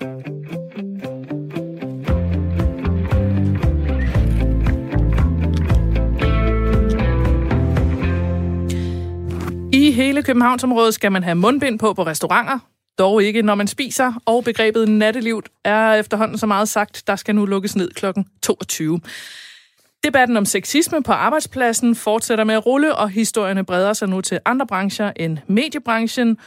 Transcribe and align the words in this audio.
I 0.00 0.04
hele 9.90 10.22
Københavnsområdet 10.22 10.94
skal 10.94 11.12
man 11.12 11.22
have 11.22 11.34
mundbind 11.34 11.78
på 11.78 11.92
på 11.92 12.02
restauranter, 12.02 12.58
dog 12.98 13.22
ikke 13.22 13.42
når 13.42 13.54
man 13.54 13.66
spiser, 13.66 14.12
og 14.26 14.44
begrebet 14.44 14.88
natteliv 14.88 15.42
er 15.64 15.94
efterhånden 15.94 16.38
så 16.38 16.46
meget 16.46 16.68
sagt, 16.68 17.02
der 17.06 17.16
skal 17.16 17.34
nu 17.34 17.46
lukkes 17.46 17.76
ned 17.76 17.90
kl. 17.90 18.06
22. 18.42 19.00
Debatten 20.04 20.36
om 20.36 20.44
sexisme 20.44 21.02
på 21.02 21.12
arbejdspladsen 21.12 21.94
fortsætter 21.94 22.44
med 22.44 22.54
at 22.54 22.66
rulle, 22.66 22.96
og 22.96 23.10
historierne 23.10 23.64
breder 23.64 23.92
sig 23.92 24.08
nu 24.08 24.20
til 24.20 24.40
andre 24.44 24.66
brancher 24.66 25.12
end 25.16 25.38
mediebranchen, 25.46 26.38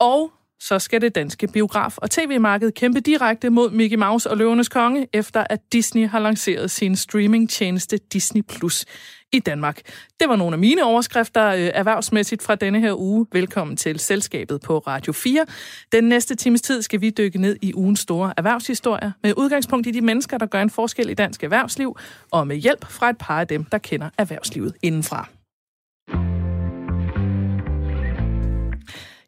og 0.00 0.32
så 0.60 0.78
skal 0.78 1.00
det 1.00 1.14
danske 1.14 1.46
biograf- 1.46 1.98
og 1.98 2.10
tv-marked 2.10 2.72
kæmpe 2.72 3.00
direkte 3.00 3.50
mod 3.50 3.70
Mickey 3.70 3.96
Mouse 3.96 4.30
og 4.30 4.36
Løvenes 4.36 4.68
Konge, 4.68 5.06
efter 5.12 5.44
at 5.50 5.60
Disney 5.72 6.08
har 6.08 6.18
lanceret 6.18 6.70
sin 6.70 6.96
streamingtjeneste 6.96 7.98
Disney 8.12 8.42
Plus 8.42 8.84
i 9.32 9.38
Danmark. 9.38 9.80
Det 10.20 10.28
var 10.28 10.36
nogle 10.36 10.54
af 10.54 10.58
mine 10.58 10.84
overskrifter 10.84 11.46
øh, 11.46 11.70
erhvervsmæssigt 11.74 12.42
fra 12.42 12.54
denne 12.54 12.80
her 12.80 13.00
uge. 13.00 13.26
Velkommen 13.32 13.76
til 13.76 13.98
Selskabet 13.98 14.60
på 14.60 14.78
Radio 14.78 15.12
4. 15.12 15.46
Den 15.92 16.04
næste 16.04 16.34
times 16.34 16.62
tid 16.62 16.82
skal 16.82 17.00
vi 17.00 17.10
dykke 17.10 17.40
ned 17.40 17.56
i 17.62 17.74
ugens 17.74 18.00
store 18.00 18.32
erhvervshistorier 18.36 19.12
med 19.22 19.32
udgangspunkt 19.36 19.86
i 19.86 19.90
de 19.90 20.00
mennesker, 20.00 20.38
der 20.38 20.46
gør 20.46 20.62
en 20.62 20.70
forskel 20.70 21.10
i 21.10 21.14
dansk 21.14 21.42
erhvervsliv, 21.42 21.96
og 22.30 22.46
med 22.46 22.56
hjælp 22.56 22.86
fra 22.90 23.10
et 23.10 23.18
par 23.18 23.40
af 23.40 23.48
dem, 23.48 23.64
der 23.64 23.78
kender 23.78 24.10
erhvervslivet 24.18 24.74
indenfra. 24.82 25.28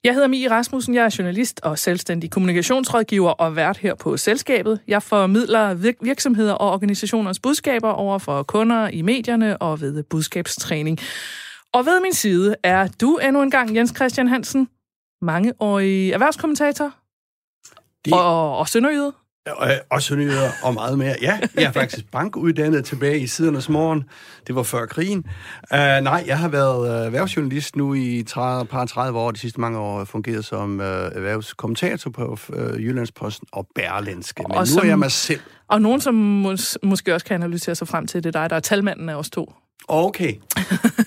Jeg 0.05 0.15
hedder 0.15 0.29
Mie 0.29 0.51
Rasmussen, 0.51 0.95
jeg 0.95 1.05
er 1.05 1.15
journalist 1.19 1.61
og 1.63 1.79
selvstændig 1.79 2.31
kommunikationsrådgiver 2.31 3.31
og 3.31 3.57
vært 3.57 3.77
her 3.77 3.95
på 3.95 4.17
selskabet. 4.17 4.81
Jeg 4.89 5.03
formidler 5.03 5.75
virksomheder 6.03 6.53
og 6.53 6.73
organisationers 6.73 7.41
budskaber 7.41 7.91
over 7.91 8.19
for 8.19 8.43
kunder 8.43 8.89
i 8.89 9.03
medierne 9.03 9.63
og 9.63 9.81
ved 9.81 10.03
budskabstræning. 10.03 10.99
Og 11.73 11.87
ved 11.87 12.01
min 12.01 12.13
side 12.13 12.57
er 12.63 12.89
du 13.01 13.17
endnu 13.17 13.43
en 13.43 13.51
gang 13.51 13.77
Jens 13.77 13.93
Christian 13.97 14.29
Hansen, 14.29 14.69
mangeårig 15.23 16.11
erhvervskommentator 16.11 16.95
det... 18.05 18.13
og, 18.13 18.59
og 18.59 18.69
sønderjyde. 18.69 19.13
Og, 19.57 19.71
også 19.91 20.17
nyheder 20.17 20.51
og 20.63 20.75
meget 20.75 20.99
mere. 20.99 21.17
Ja, 21.23 21.39
jeg 21.55 21.63
er 21.65 21.73
faktisk 21.73 22.11
bankuddannet 22.11 22.85
tilbage 22.85 23.21
i 23.21 23.27
sidernes 23.27 23.69
morgen. 23.69 24.05
Det 24.47 24.55
var 24.55 24.63
før 24.63 24.87
krigen. 24.87 25.19
Uh, 25.73 25.79
nej, 25.79 26.25
jeg 26.27 26.39
har 26.39 26.49
været 26.49 27.01
uh, 27.01 27.07
erhvervsjournalist 27.07 27.77
nu 27.77 27.95
i 27.95 28.25
30, 28.29 28.67
par 28.67 28.85
30 28.85 29.19
år. 29.19 29.31
De 29.31 29.39
sidste 29.39 29.61
mange 29.61 29.79
år 29.79 30.05
fungeret 30.05 30.45
som 30.45 30.81
uh, 30.81 30.87
erhvervskommentator 30.87 32.11
på 32.11 32.39
uh, 32.49 32.85
Jyllandsposten 32.85 33.49
og 33.53 33.67
Berlinske. 33.75 34.43
Men 34.49 34.57
og 34.57 34.61
nu 34.61 34.67
som, 34.67 34.83
er 34.83 34.87
jeg 34.87 34.99
mig 34.99 35.13
selv. 35.13 35.41
Og 35.69 35.83
nogen, 35.83 36.01
som 36.01 36.45
mås- 36.47 36.77
måske 36.83 37.15
også 37.15 37.27
kan 37.27 37.35
analysere 37.35 37.75
sig 37.75 37.89
frem 37.89 38.07
til, 38.07 38.25
det 38.25 38.37
er 38.37 38.41
dig, 38.41 38.51
der 38.51 38.57
er 38.57 38.61
talmanden 38.61 39.09
af 39.09 39.15
os 39.15 39.31
to. 39.31 39.53
Okay. 39.89 40.35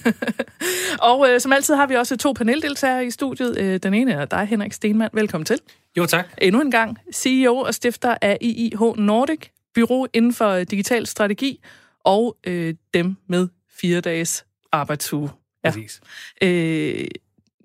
og 1.09 1.29
øh, 1.29 1.41
som 1.41 1.53
altid 1.53 1.75
har 1.75 1.87
vi 1.87 1.95
også 1.95 2.17
to 2.17 2.33
paneldeltagere 2.33 3.05
i 3.05 3.11
studiet. 3.11 3.57
Øh, 3.57 3.79
den 3.83 3.93
ene 3.93 4.13
er 4.13 4.25
dig, 4.25 4.45
Henrik 4.45 4.73
Stenmann. 4.73 5.09
Velkommen 5.13 5.45
til. 5.45 5.59
Jo, 5.97 6.05
tak. 6.05 6.25
Endnu 6.41 6.61
en 6.61 6.71
gang 6.71 6.97
CEO 7.13 7.57
og 7.57 7.73
stifter 7.73 8.15
af 8.21 8.37
IIH 8.41 8.81
Nordic, 8.97 9.39
bureau 9.73 10.07
inden 10.13 10.33
for 10.33 10.63
digital 10.63 11.07
strategi, 11.07 11.63
og 12.05 12.37
øh, 12.47 12.73
dem 12.93 13.15
med 13.27 13.47
fire 13.81 14.01
dages 14.01 14.45
arbejdsuge. 14.71 15.29
Ja. 15.63 15.69
Præcis. 15.69 16.01
Øh, 16.41 17.07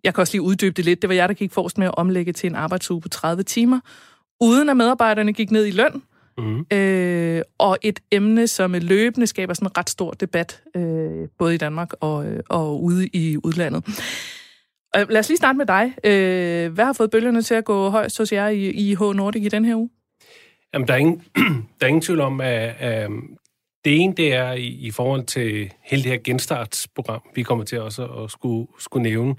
jeg 0.05 0.15
kan 0.15 0.21
også 0.21 0.35
lige 0.35 0.43
uddybe 0.43 0.75
det 0.75 0.85
lidt. 0.85 1.03
Det 1.03 1.09
var 1.09 1.15
jeg, 1.15 1.29
der 1.29 1.35
gik 1.35 1.53
forrest 1.53 1.79
med 1.79 1.87
at 1.87 1.95
omlægge 1.95 2.33
til 2.33 2.47
en 2.47 2.55
arbejdsuge 2.55 3.01
på 3.01 3.09
30 3.09 3.43
timer, 3.43 3.81
uden 4.41 4.69
at 4.69 4.77
medarbejderne 4.77 5.33
gik 5.33 5.51
ned 5.51 5.67
i 5.67 5.71
løn, 5.71 6.03
Mm. 6.39 6.67
Øh, 6.73 7.43
og 7.59 7.79
et 7.83 8.01
emne, 8.11 8.47
som 8.47 8.73
løbende 8.73 9.27
skaber 9.27 9.55
sådan 9.55 9.67
en 9.67 9.79
ret 9.79 9.91
stor 9.91 10.11
debat, 10.11 10.63
øh, 10.77 11.29
både 11.39 11.55
i 11.55 11.59
Danmark 11.59 11.93
og, 12.01 12.27
og 12.49 12.83
ude 12.83 13.07
i 13.07 13.37
udlandet. 13.45 13.85
Og 14.95 15.07
lad 15.09 15.19
os 15.19 15.29
lige 15.29 15.37
starte 15.37 15.59
med 15.59 15.67
dig. 15.67 15.95
Øh, 16.05 16.73
hvad 16.73 16.85
har 16.85 16.93
fået 16.93 17.11
bølgerne 17.11 17.43
til 17.43 17.55
at 17.55 17.65
gå 17.65 17.89
højst 17.89 18.19
hos 18.19 18.33
jer 18.33 18.49
i, 18.49 18.71
i 18.71 18.95
H 18.95 19.01
Nordic 19.01 19.45
i 19.45 19.49
den 19.49 19.65
her 19.65 19.77
uge? 19.77 19.91
Jamen, 20.75 20.89
der 20.89 20.95
er 20.95 20.99
ingen, 20.99 21.23
der 21.81 21.87
er 21.87 21.87
ingen 21.87 22.03
tvivl 22.03 22.21
om, 22.21 22.41
at, 22.41 22.75
at 22.79 23.11
det 23.85 24.01
ene, 24.01 24.15
det 24.17 24.35
er 24.35 24.53
i, 24.53 24.67
i 24.67 24.91
forhold 24.91 25.25
til 25.25 25.73
hele 25.83 26.03
det 26.03 26.11
her 26.11 26.19
genstartsprogram, 26.25 27.23
vi 27.35 27.43
kommer 27.43 27.65
til 27.65 27.81
også 27.81 28.05
at 28.07 28.31
skulle, 28.31 28.67
skulle 28.79 29.03
nævne. 29.03 29.35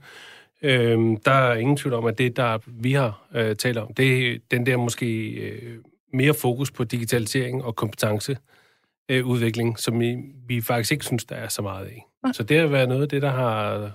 Øhm, 0.61 1.17
der 1.17 1.31
er 1.31 1.55
ingen 1.55 1.77
tvivl 1.77 1.93
om, 1.93 2.05
at 2.05 2.17
det, 2.17 2.37
der 2.37 2.57
vi 2.65 2.93
har 2.93 3.27
øh, 3.35 3.55
talt 3.55 3.77
om, 3.77 3.93
det 3.93 4.31
er 4.31 4.37
den 4.51 4.65
der 4.65 4.77
måske 4.77 5.27
øh, 5.29 5.77
mere 6.17 6.33
fokus 6.33 6.71
på 6.71 6.83
digitalisering 6.83 7.63
og 7.63 7.75
kompetenceudvikling, 7.75 9.79
som 9.79 9.99
vi, 9.99 10.17
vi 10.47 10.61
faktisk 10.61 10.91
ikke 10.91 11.05
synes, 11.05 11.25
der 11.25 11.35
er 11.35 11.47
så 11.47 11.61
meget 11.61 11.85
af. 11.85 12.05
Ja. 12.27 12.33
Så 12.33 12.43
det 12.43 12.59
har 12.59 12.67
været 12.67 12.89
noget 12.89 13.01
af 13.01 13.09
det, 13.09 13.21
der 13.21 13.31
har 13.31 13.91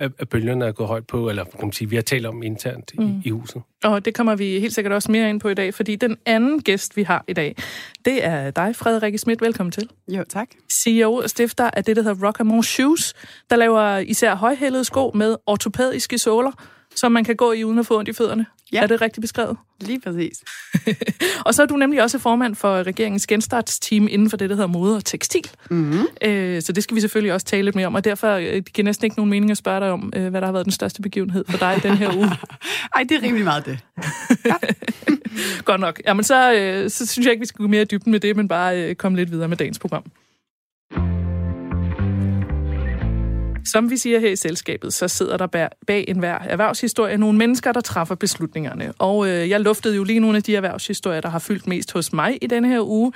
at 0.00 0.28
bølgerne 0.28 0.64
er 0.64 0.72
gået 0.72 0.88
højt 0.88 1.06
på, 1.06 1.28
eller 1.28 1.44
kan 1.44 1.60
man 1.62 1.72
sige, 1.72 1.90
vi 1.90 1.96
har 1.96 2.02
talt 2.02 2.26
om 2.26 2.42
internt 2.42 2.92
mm. 2.98 3.06
i, 3.06 3.20
i 3.24 3.30
huset. 3.30 3.62
Og 3.84 4.04
det 4.04 4.14
kommer 4.14 4.36
vi 4.36 4.60
helt 4.60 4.74
sikkert 4.74 4.92
også 4.92 5.12
mere 5.12 5.30
ind 5.30 5.40
på 5.40 5.48
i 5.48 5.54
dag, 5.54 5.74
fordi 5.74 5.96
den 5.96 6.16
anden 6.26 6.62
gæst, 6.62 6.96
vi 6.96 7.02
har 7.02 7.24
i 7.28 7.32
dag, 7.32 7.56
det 8.04 8.24
er 8.24 8.50
dig, 8.50 8.76
Frederikke 8.76 9.18
Schmidt. 9.18 9.40
Velkommen 9.40 9.72
til. 9.72 9.90
Jo, 10.08 10.24
tak. 10.28 10.48
CEO 10.72 11.14
og 11.14 11.30
stifter 11.30 11.70
af 11.72 11.84
det, 11.84 11.96
der 11.96 12.02
hedder 12.02 12.26
Rockamore 12.26 12.64
Shoes, 12.64 13.14
der 13.50 13.56
laver 13.56 13.98
især 13.98 14.34
højhældede 14.34 14.84
sko 14.84 15.10
med 15.14 15.36
ortopædiske 15.46 16.18
såler, 16.18 16.52
som 16.94 17.12
man 17.12 17.24
kan 17.24 17.36
gå 17.36 17.52
i 17.52 17.64
uden 17.64 17.78
at 17.78 17.86
få 17.86 17.98
ondt 17.98 18.08
i 18.08 18.12
fødderne. 18.12 18.46
Ja. 18.72 18.82
Er 18.82 18.86
det 18.86 19.00
rigtigt 19.00 19.20
beskrevet? 19.20 19.56
Lige 19.80 20.00
præcis. 20.00 20.44
og 21.46 21.54
så 21.54 21.62
er 21.62 21.66
du 21.66 21.76
nemlig 21.76 22.02
også 22.02 22.18
formand 22.18 22.54
for 22.54 22.82
regeringens 22.82 23.26
genstartsteam 23.26 24.08
inden 24.10 24.30
for 24.30 24.36
det, 24.36 24.50
der 24.50 24.56
hedder 24.56 24.68
mode 24.68 24.96
og 24.96 25.04
tekstil. 25.04 25.50
Mm-hmm. 25.70 26.06
Øh, 26.22 26.62
så 26.62 26.72
det 26.72 26.82
skal 26.82 26.94
vi 26.94 27.00
selvfølgelig 27.00 27.32
også 27.32 27.46
tale 27.46 27.62
lidt 27.62 27.76
mere 27.76 27.86
om, 27.86 27.94
og 27.94 28.04
derfor 28.04 28.32
øh, 28.32 28.44
det 28.44 28.72
giver 28.72 28.84
næsten 28.84 29.04
ikke 29.04 29.16
nogen 29.16 29.30
mening 29.30 29.50
at 29.50 29.56
spørge 29.56 29.80
dig 29.80 29.90
om, 29.90 30.12
øh, 30.16 30.28
hvad 30.28 30.40
der 30.40 30.46
har 30.46 30.52
været 30.52 30.64
den 30.64 30.72
største 30.72 31.02
begivenhed 31.02 31.44
for 31.48 31.58
dig 31.58 31.80
den 31.82 31.96
her 31.96 32.16
uge. 32.16 32.30
Ej, 32.96 33.02
det 33.08 33.12
er 33.12 33.22
rimelig 33.22 33.44
meget 33.44 33.66
det. 33.66 33.78
Ja. 34.44 34.54
Godt 35.64 35.80
nok. 35.80 36.00
Jamen, 36.06 36.24
så, 36.24 36.52
øh, 36.52 36.90
så 36.90 37.06
synes 37.06 37.26
jeg 37.26 37.32
ikke, 37.32 37.40
vi 37.40 37.46
skal 37.46 37.58
gå 37.58 37.68
mere 37.68 37.82
i 37.82 37.84
dybden 37.84 38.12
med 38.12 38.20
det, 38.20 38.36
men 38.36 38.48
bare 38.48 38.82
øh, 38.82 38.94
komme 38.94 39.18
lidt 39.18 39.30
videre 39.30 39.48
med 39.48 39.56
dagens 39.56 39.78
program. 39.78 40.04
Som 43.72 43.90
vi 43.90 43.96
siger 43.96 44.20
her 44.20 44.30
i 44.30 44.36
selskabet, 44.36 44.92
så 44.92 45.08
sidder 45.08 45.36
der 45.36 45.68
bag 45.86 46.04
enhver 46.08 46.38
erhvervshistorie 46.38 47.18
nogle 47.18 47.38
mennesker, 47.38 47.72
der 47.72 47.80
træffer 47.80 48.14
beslutningerne. 48.14 48.92
Og 48.98 49.28
øh, 49.28 49.48
jeg 49.50 49.60
luftede 49.60 49.96
jo 49.96 50.04
lige 50.04 50.20
nogle 50.20 50.36
af 50.36 50.42
de 50.42 50.56
erhvervshistorier, 50.56 51.20
der 51.20 51.28
har 51.28 51.38
fyldt 51.38 51.66
mest 51.66 51.92
hos 51.92 52.12
mig 52.12 52.38
i 52.42 52.46
denne 52.46 52.68
her 52.68 52.80
uge. 52.80 53.12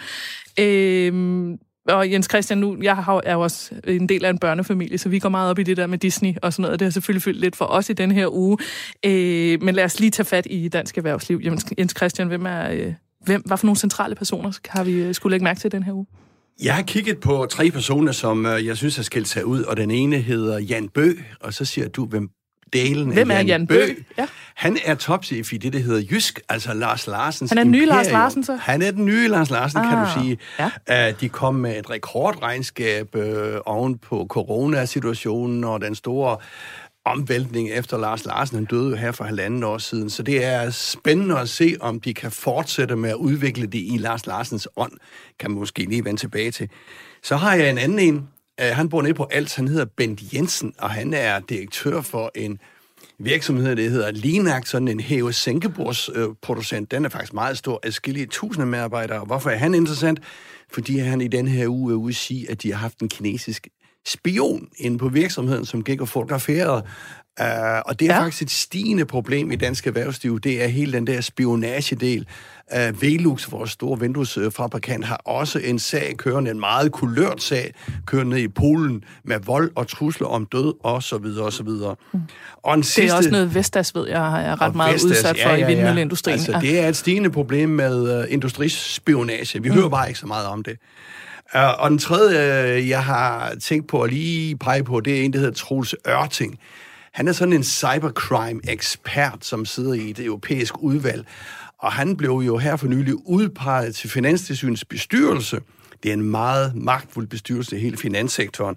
Øh, 0.60 1.58
og 1.88 2.12
Jens 2.12 2.26
Christian, 2.30 2.58
nu, 2.58 2.76
jeg 2.82 2.96
har, 2.96 3.22
er 3.24 3.32
jo 3.32 3.40
også 3.40 3.74
en 3.86 4.08
del 4.08 4.24
af 4.24 4.30
en 4.30 4.38
børnefamilie, 4.38 4.98
så 4.98 5.08
vi 5.08 5.18
går 5.18 5.28
meget 5.28 5.50
op 5.50 5.58
i 5.58 5.62
det 5.62 5.76
der 5.76 5.86
med 5.86 5.98
Disney 5.98 6.34
og 6.42 6.52
sådan 6.52 6.62
noget, 6.62 6.80
det 6.80 6.86
har 6.86 6.90
selvfølgelig 6.90 7.22
fyldt 7.22 7.40
lidt 7.40 7.56
for 7.56 7.64
os 7.64 7.90
i 7.90 7.92
den 7.92 8.10
her 8.10 8.34
uge. 8.34 8.58
Øh, 9.04 9.62
men 9.62 9.74
lad 9.74 9.84
os 9.84 10.00
lige 10.00 10.10
tage 10.10 10.26
fat 10.26 10.46
i 10.50 10.68
dansk 10.68 10.98
erhvervsliv. 10.98 11.40
Jens, 11.78 11.94
Christian, 11.96 12.28
hvem 12.28 12.46
er, 12.46 12.70
øh, 12.70 12.92
hvem, 13.24 13.42
hvad 13.46 13.56
for 13.56 13.66
nogle 13.66 13.78
centrale 13.78 14.14
personer 14.14 14.58
har 14.68 14.84
vi 14.84 14.92
øh, 14.92 15.14
skulle 15.14 15.30
lægge 15.30 15.44
mærke 15.44 15.60
til 15.60 15.72
den 15.72 15.82
her 15.82 15.92
uge? 15.92 16.06
Jeg 16.62 16.74
har 16.74 16.82
kigget 16.82 17.20
på 17.20 17.46
tre 17.50 17.70
personer, 17.70 18.12
som 18.12 18.46
øh, 18.46 18.66
jeg 18.66 18.76
synes 18.76 18.96
har 18.96 19.02
skilt 19.02 19.28
sig 19.28 19.46
ud, 19.46 19.62
og 19.62 19.76
den 19.76 19.90
ene 19.90 20.18
hedder 20.18 20.58
Jan 20.58 20.88
Bø, 20.88 21.12
og 21.40 21.54
så 21.54 21.64
siger 21.64 21.88
du, 21.88 22.06
hvem 22.06 22.30
delen 22.72 23.12
Hvem 23.12 23.30
er 23.30 23.34
Jan, 23.34 23.46
Jan 23.46 23.66
Bø? 23.66 23.86
Bø? 23.86 23.92
Ja. 24.18 24.26
Han 24.54 24.78
er 24.84 24.94
topchef 24.94 25.52
i 25.52 25.56
det, 25.56 25.72
der 25.72 25.78
hedder 25.78 26.02
Jysk, 26.10 26.40
altså 26.48 26.74
Lars 26.74 27.06
Larsens 27.06 27.50
Han 27.50 27.58
er 27.58 27.62
den 27.62 27.72
nye 27.72 27.86
Lars 27.86 28.10
Larsen, 28.10 28.44
så? 28.44 28.56
Han 28.56 28.82
er 28.82 28.90
den 28.90 29.04
nye 29.04 29.28
Lars 29.28 29.50
Larsen, 29.50 29.78
ah, 29.78 29.88
kan 29.88 29.98
du 29.98 30.04
ah, 30.04 30.22
sige. 30.22 30.38
Ja. 30.88 31.10
Uh, 31.10 31.20
de 31.20 31.28
kom 31.28 31.54
med 31.54 31.78
et 31.78 31.90
rekordregnskab 31.90 33.16
uh, 33.16 33.22
oven 33.66 33.98
på 33.98 34.26
coronasituationen 34.28 35.64
og 35.64 35.80
den 35.80 35.94
store 35.94 36.36
omvæltning 37.04 37.70
efter 37.70 37.98
Lars 37.98 38.24
Larsen. 38.24 38.56
Han 38.56 38.64
døde 38.64 38.90
jo 38.90 38.96
her 38.96 39.12
for 39.12 39.24
halvanden 39.24 39.62
år 39.62 39.78
siden, 39.78 40.10
så 40.10 40.22
det 40.22 40.44
er 40.44 40.70
spændende 40.70 41.38
at 41.38 41.48
se, 41.48 41.76
om 41.80 42.00
de 42.00 42.14
kan 42.14 42.30
fortsætte 42.30 42.96
med 42.96 43.10
at 43.10 43.16
udvikle 43.16 43.66
det 43.66 43.78
i 43.78 43.96
Lars 43.98 44.26
Larsens 44.26 44.68
ånd. 44.76 44.92
Kan 45.38 45.50
man 45.50 45.58
måske 45.58 45.84
lige 45.84 46.04
vende 46.04 46.20
tilbage 46.20 46.50
til. 46.50 46.70
Så 47.22 47.36
har 47.36 47.54
jeg 47.54 47.70
en 47.70 47.78
anden 47.78 47.98
en. 47.98 48.28
Øh, 48.60 48.66
han 48.66 48.88
bor 48.88 49.02
nede 49.02 49.14
på 49.14 49.24
Alt. 49.30 49.56
Han 49.56 49.68
hedder 49.68 49.84
Bent 49.96 50.34
Jensen, 50.34 50.74
og 50.78 50.90
han 50.90 51.14
er 51.14 51.40
direktør 51.40 52.00
for 52.00 52.30
en 52.34 52.58
virksomhed, 53.18 53.76
det 53.76 53.90
hedder 53.90 54.10
Linak, 54.10 54.66
sådan 54.66 54.88
en 54.88 55.00
hæve 55.00 55.32
sænkebordsproducent. 55.32 56.92
Øh, 56.92 56.96
den 56.96 57.04
er 57.04 57.08
faktisk 57.08 57.32
meget 57.32 57.58
stor, 57.58 57.80
adskillige 57.82 58.26
tusinde 58.26 58.66
medarbejdere. 58.66 59.24
Hvorfor 59.24 59.50
er 59.50 59.56
han 59.56 59.74
interessant? 59.74 60.20
Fordi 60.72 60.98
han 60.98 61.20
i 61.20 61.28
den 61.28 61.48
her 61.48 61.68
uge 61.68 61.92
er 61.92 61.96
ude 61.96 62.10
at 62.10 62.16
sige, 62.16 62.50
at 62.50 62.62
de 62.62 62.72
har 62.72 62.78
haft 62.78 62.98
en 62.98 63.08
kinesisk 63.08 63.68
spion 64.06 64.68
inde 64.76 64.98
på 64.98 65.08
virksomheden, 65.08 65.66
som 65.66 65.84
gik 65.84 66.00
og 66.00 66.08
fotograferede 66.08 66.82
Uh, 67.40 67.46
og 67.86 68.00
det 68.00 68.10
er 68.10 68.14
ja. 68.14 68.20
faktisk 68.20 68.42
et 68.42 68.50
stigende 68.50 69.04
problem 69.04 69.52
i 69.52 69.56
dansk 69.56 69.86
erhvervsliv. 69.86 70.40
Det 70.40 70.62
er 70.62 70.66
hele 70.66 70.92
den 70.92 71.06
der 71.06 71.20
spionagedel. 71.20 72.26
Uh, 72.76 73.02
Velux, 73.02 73.52
vores 73.52 73.70
store 73.70 74.00
vinduesfabrikant, 74.00 75.04
har 75.04 75.16
også 75.16 75.58
en 75.58 75.78
sag 75.78 76.14
kørende, 76.16 76.50
en 76.50 76.60
meget 76.60 76.92
kulørt 76.92 77.42
sag, 77.42 77.74
kørende 78.06 78.42
i 78.42 78.48
Polen 78.48 79.04
med 79.24 79.36
vold 79.44 79.70
og 79.76 79.88
trusler 79.88 80.26
om 80.26 80.46
død 80.46 80.74
og 80.84 81.02
så 81.02 81.18
videre 81.18 81.44
og 81.44 81.52
så 81.52 81.62
videre. 81.62 81.96
Mm. 82.12 82.20
Og 82.62 82.74
en 82.74 82.82
sidste, 82.82 83.02
det 83.02 83.10
er 83.10 83.16
også 83.16 83.30
noget 83.30 83.54
Vestas, 83.54 83.94
ved 83.94 84.08
jeg, 84.08 84.46
er 84.46 84.60
ret 84.60 84.74
meget 84.74 84.94
Vestas, 84.94 85.10
udsat 85.10 85.36
for 85.42 85.48
ja, 85.48 85.54
ja, 85.54 85.60
ja. 85.60 85.68
i 85.68 85.74
vindmølleindustrien. 85.74 86.38
Altså, 86.38 86.58
det 86.60 86.80
er 86.80 86.88
et 86.88 86.96
stigende 86.96 87.30
problem 87.30 87.68
med 87.68 88.18
uh, 88.18 88.32
industrispionage. 88.32 89.62
Vi 89.62 89.68
mm. 89.68 89.74
hører 89.74 89.88
bare 89.88 90.08
ikke 90.08 90.20
så 90.20 90.26
meget 90.26 90.46
om 90.46 90.62
det. 90.62 90.78
Og 91.52 91.90
den 91.90 91.98
tredje, 91.98 92.72
øh, 92.76 92.88
jeg 92.88 93.04
har 93.04 93.54
tænkt 93.54 93.88
på 93.88 94.02
at 94.02 94.10
lige 94.10 94.56
pege 94.56 94.84
på, 94.84 95.00
det 95.00 95.20
er 95.20 95.22
en, 95.24 95.32
der 95.32 95.38
hedder 95.38 95.54
Troels 95.54 95.94
Ørting. 96.08 96.58
Han 97.12 97.28
er 97.28 97.32
sådan 97.32 97.52
en 97.52 97.64
cybercrime-ekspert, 97.64 99.44
som 99.44 99.64
sidder 99.64 99.92
i 99.92 100.12
det 100.12 100.24
europæiske 100.24 100.82
udvalg, 100.82 101.26
og 101.78 101.92
han 101.92 102.16
blev 102.16 102.30
jo 102.30 102.58
her 102.58 102.76
for 102.76 102.86
nylig 102.86 103.14
udpeget 103.28 103.94
til 103.94 104.10
Finanstilsynets 104.10 104.84
bestyrelse. 104.84 105.60
Det 106.02 106.08
er 106.08 106.12
en 106.12 106.22
meget 106.22 106.74
magtfuld 106.74 107.26
bestyrelse 107.26 107.76
i 107.76 107.80
hele 107.80 107.96
finanssektoren. 107.96 108.76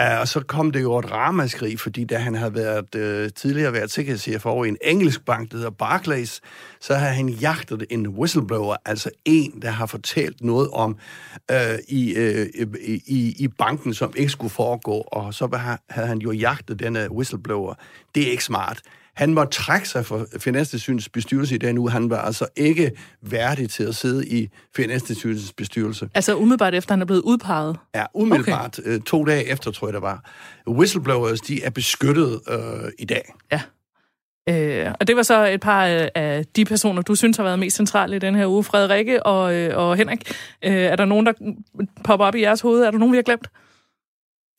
Uh, 0.00 0.20
og 0.20 0.28
så 0.28 0.40
kom 0.40 0.70
det 0.70 0.82
jo 0.82 0.98
et 0.98 1.12
ramaskrig, 1.12 1.80
fordi 1.80 2.04
da 2.04 2.16
han 2.16 2.34
havde 2.34 2.54
været, 2.54 2.94
øh, 2.94 3.30
tidligere 3.36 3.72
været 3.72 3.90
sikkerhedschef 3.90 4.46
over 4.46 4.64
i 4.64 4.68
en 4.68 4.76
engelsk 4.82 5.24
bank, 5.24 5.50
der 5.50 5.56
hedder 5.56 5.70
Barclays, 5.70 6.40
så 6.80 6.94
havde 6.94 7.12
han 7.12 7.28
jagtet 7.28 7.84
en 7.90 8.08
whistleblower, 8.08 8.76
altså 8.84 9.10
en, 9.24 9.62
der 9.62 9.70
har 9.70 9.86
fortalt 9.86 10.40
noget 10.40 10.70
om 10.70 10.96
øh, 11.50 11.78
i, 11.88 12.14
øh, 12.14 12.46
i, 13.06 13.34
i 13.38 13.48
banken, 13.58 13.94
som 13.94 14.12
ikke 14.16 14.32
skulle 14.32 14.50
foregå, 14.50 14.98
og 14.98 15.34
så 15.34 15.76
havde 15.90 16.08
han 16.08 16.18
jo 16.18 16.32
jagtet 16.32 16.78
denne 16.78 17.12
whistleblower. 17.12 17.74
Det 18.14 18.26
er 18.26 18.30
ikke 18.30 18.44
smart. 18.44 18.82
Han 19.14 19.34
måtte 19.34 19.52
trække 19.52 19.88
sig 19.88 20.06
fra 20.06 20.24
Finanstilsynets 20.38 21.08
bestyrelse 21.08 21.54
i 21.54 21.58
den 21.58 21.78
uge. 21.78 21.90
Han 21.90 22.10
var 22.10 22.18
altså 22.18 22.46
ikke 22.56 22.90
værdig 23.22 23.70
til 23.70 23.84
at 23.84 23.94
sidde 23.94 24.28
i 24.28 24.48
Finanstilsynets 24.76 25.52
bestyrelse. 25.52 26.08
Altså 26.14 26.36
umiddelbart 26.36 26.74
efter, 26.74 26.94
han 26.94 27.02
er 27.02 27.06
blevet 27.06 27.22
udpeget? 27.22 27.76
Ja, 27.94 28.04
umiddelbart. 28.14 28.78
Okay. 28.78 28.90
Øh, 28.90 29.00
to 29.00 29.24
dage 29.24 29.44
efter, 29.48 29.70
tror 29.70 29.86
jeg, 29.86 29.94
det 29.94 30.02
var. 30.02 30.30
Whistleblowers, 30.68 31.40
de 31.40 31.62
er 31.62 31.70
beskyttet 31.70 32.40
øh, 32.50 32.58
i 32.98 33.04
dag. 33.04 33.34
Ja. 33.52 33.60
Øh, 34.48 34.94
og 35.00 35.08
det 35.08 35.16
var 35.16 35.22
så 35.22 35.46
et 35.46 35.60
par 35.60 35.84
af 36.14 36.44
de 36.56 36.64
personer, 36.64 37.02
du 37.02 37.14
synes 37.14 37.36
har 37.36 37.44
været 37.44 37.58
mest 37.58 37.76
centrale 37.76 38.16
i 38.16 38.18
den 38.18 38.34
her 38.34 38.46
uge. 38.46 38.64
Frederikke 38.64 39.26
og, 39.26 39.54
øh, 39.54 39.78
og 39.78 39.96
Henrik. 39.96 40.32
Øh, 40.64 40.72
er 40.72 40.96
der 40.96 41.04
nogen, 41.04 41.26
der 41.26 41.32
popper 42.04 42.26
op 42.26 42.34
i 42.34 42.42
jeres 42.42 42.60
hoved? 42.60 42.82
Er 42.82 42.90
der 42.90 42.98
nogen, 42.98 43.12
vi 43.12 43.16
har 43.16 43.22
glemt? 43.22 43.48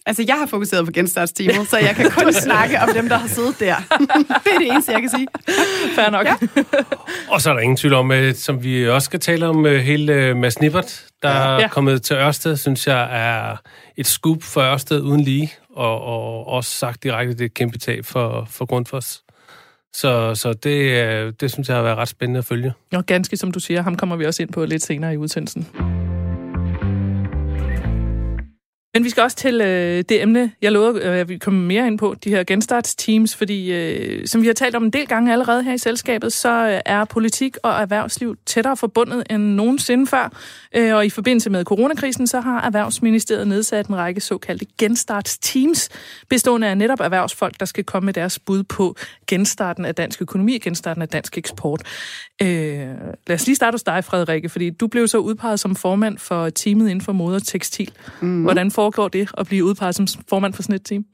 Altså, 0.06 0.24
jeg 0.28 0.36
har 0.36 0.46
fokuseret 0.46 0.86
på 0.86 0.92
genstartsteamet, 0.92 1.70
så 1.70 1.78
jeg 1.78 1.96
kan 1.96 2.12
kun 2.12 2.34
snakke 2.48 2.80
om 2.82 2.90
dem, 2.94 3.10
der 3.10 3.18
har 3.18 3.28
siddet 3.28 3.60
der. 3.60 3.76
det 4.44 4.52
er 4.54 4.60
det 4.60 4.68
eneste, 4.68 4.92
jeg 4.92 5.02
kan 5.02 5.10
sige. 5.10 5.28
Fair 5.96 6.10
nok. 6.10 6.26
Ja. 6.26 6.36
og 7.30 7.42
så 7.42 7.50
er 7.50 7.54
der 7.54 7.62
ingen 7.62 7.78
tvivl 7.78 7.94
om, 7.94 8.12
øh, 8.12 8.36
som 8.36 8.64
vi 8.64 8.90
også 8.90 9.06
skal 9.06 9.20
tale 9.20 9.48
om, 9.48 9.66
øh, 9.66 9.82
hele 9.82 10.14
øh, 10.14 10.38
Mads 10.38 10.62
Nippert, 10.62 11.06
der 11.22 11.30
ja. 11.30 11.62
er 11.62 11.68
kommet 11.68 12.02
til 12.02 12.16
Ørsted, 12.16 12.58
synes 12.58 12.88
jeg 12.88 13.10
er 13.12 13.58
et 13.98 14.08
scoop 14.08 14.44
for 14.44 14.62
Ørsted 14.62 15.02
uden 15.02 15.22
lige, 15.22 15.54
og, 15.76 16.02
og 16.02 16.48
også 16.48 16.72
sagt 16.72 17.04
direkte, 17.04 17.34
det 17.34 17.42
er 17.42 17.46
et 17.46 17.54
kæmpe 17.54 17.78
tab 17.78 18.06
for, 18.06 18.48
for 18.50 18.66
Grundfos. 18.66 19.22
Så, 19.94 20.36
så 20.36 20.54
det, 20.54 21.42
det 21.42 21.52
synes 21.52 21.68
jeg 21.68 21.76
har 21.76 21.84
været 21.84 21.98
ret 21.98 22.10
spændende 22.10 22.38
at 22.38 22.46
følge. 22.46 22.74
Og 22.94 23.06
ganske 23.06 23.38
som 23.38 23.52
du 23.52 23.60
siger, 23.60 23.82
ham 23.82 23.98
kommer 23.98 24.16
vi 24.16 24.26
også 24.26 24.44
ind 24.44 24.52
på 24.52 24.66
lidt 24.66 24.84
senere 24.84 25.14
i 25.14 25.18
udsendelsen. 25.18 25.68
Men 28.94 29.04
vi 29.04 29.10
skal 29.10 29.24
også 29.24 29.38
til 29.38 29.62
øh, 29.62 30.04
det 30.10 30.22
emne, 30.22 30.52
jeg 30.62 30.72
lovede, 30.72 31.04
øh, 31.04 31.20
at 31.20 31.30
vi 31.30 31.38
kommer 31.38 31.62
mere 31.62 31.88
ind 31.88 31.98
på, 31.98 32.16
de 32.24 32.30
her 32.30 32.44
genstartsteams, 32.44 33.36
fordi 33.36 33.72
øh, 33.72 34.28
som 34.28 34.42
vi 34.42 34.48
har 34.48 34.54
talt 34.54 34.76
om 34.76 34.84
en 34.84 34.90
del 34.90 35.08
gange 35.08 35.32
allerede 35.32 35.64
her 35.64 35.74
i 35.74 35.78
selskabet, 35.78 36.34
så 36.34 36.68
øh, 36.70 36.82
er 36.86 37.06
politik 37.06 37.58
og 37.64 37.72
erhvervsliv 37.72 38.36
tættere 38.46 38.78
forbundet 38.78 39.24
end 39.30 39.44
nogensinde 39.44 40.08
før. 40.08 40.32
Øh, 40.76 40.96
og 40.96 41.06
i 41.06 41.10
forbindelse 41.10 41.50
med 41.50 41.66
coronakrisen, 41.66 42.28
så 42.28 42.40
har 42.40 42.62
Erhvervsministeriet 42.62 43.48
nedsat 43.48 43.88
en 43.88 43.96
række 43.96 44.22
såkaldte 44.22 44.66
genstartsteams, 44.78 45.90
bestående 46.30 46.68
af 46.68 46.78
netop 46.78 47.00
erhvervsfolk, 47.00 47.60
der 47.60 47.66
skal 47.66 47.84
komme 47.84 48.06
med 48.06 48.14
deres 48.14 48.40
bud 48.40 48.64
på 48.64 48.96
genstarten 49.28 49.86
af 49.86 49.96
dansk 49.96 50.22
økonomi, 50.22 50.58
genstarten 50.58 51.02
af 51.02 51.08
dansk 51.08 51.38
eksport. 51.38 51.82
Øh, 52.42 52.48
lad 53.28 53.36
os 53.36 53.46
lige 53.46 53.56
starte 53.56 53.74
hos 53.76 53.84
dig, 53.84 54.04
Frederikke, 54.04 54.50
fordi 54.50 54.70
du 54.70 54.88
blev 54.88 55.08
så 55.08 55.18
udpeget 55.18 55.60
som 55.60 55.76
formand 55.76 56.18
for 56.18 56.50
teamet 56.50 56.90
inden 56.90 57.02
for 57.02 57.12
mode 57.12 57.36
og 57.36 57.44
tekstil. 57.44 57.92
Mm. 58.22 58.44
Hvordan 58.44 58.72
foregår 58.84 59.08
det 59.08 59.30
at 59.38 59.46
blive 59.48 59.66
udpeget 59.66 59.96
som 59.96 60.08
formand 60.30 60.54
for 60.54 60.64
sådan 60.64 60.76
et 60.76 60.86
team? 60.86 61.06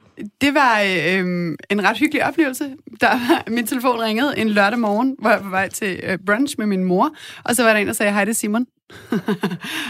Det 0.41 0.53
var 0.53 0.79
øh, 0.79 1.55
en 1.69 1.83
ret 1.83 1.97
hyggelig 1.97 2.25
oplevelse. 2.25 2.65
Der, 3.01 3.07
var, 3.07 3.43
min 3.47 3.67
telefon 3.67 3.99
ringede 3.99 4.37
en 4.37 4.49
lørdag 4.49 4.79
morgen, 4.79 5.15
hvor 5.19 5.29
jeg 5.29 5.39
var 5.39 5.43
på 5.43 5.49
vej 5.49 5.69
til 5.69 5.99
øh, 6.03 6.17
brunch 6.25 6.55
med 6.57 6.65
min 6.65 6.83
mor, 6.83 7.09
og 7.43 7.55
så 7.55 7.63
var 7.63 7.73
der 7.73 7.79
en, 7.79 7.87
der 7.87 7.93
sagde, 7.93 8.11
hej, 8.11 8.25
det 8.25 8.31
er 8.31 8.35
Simon 8.35 8.65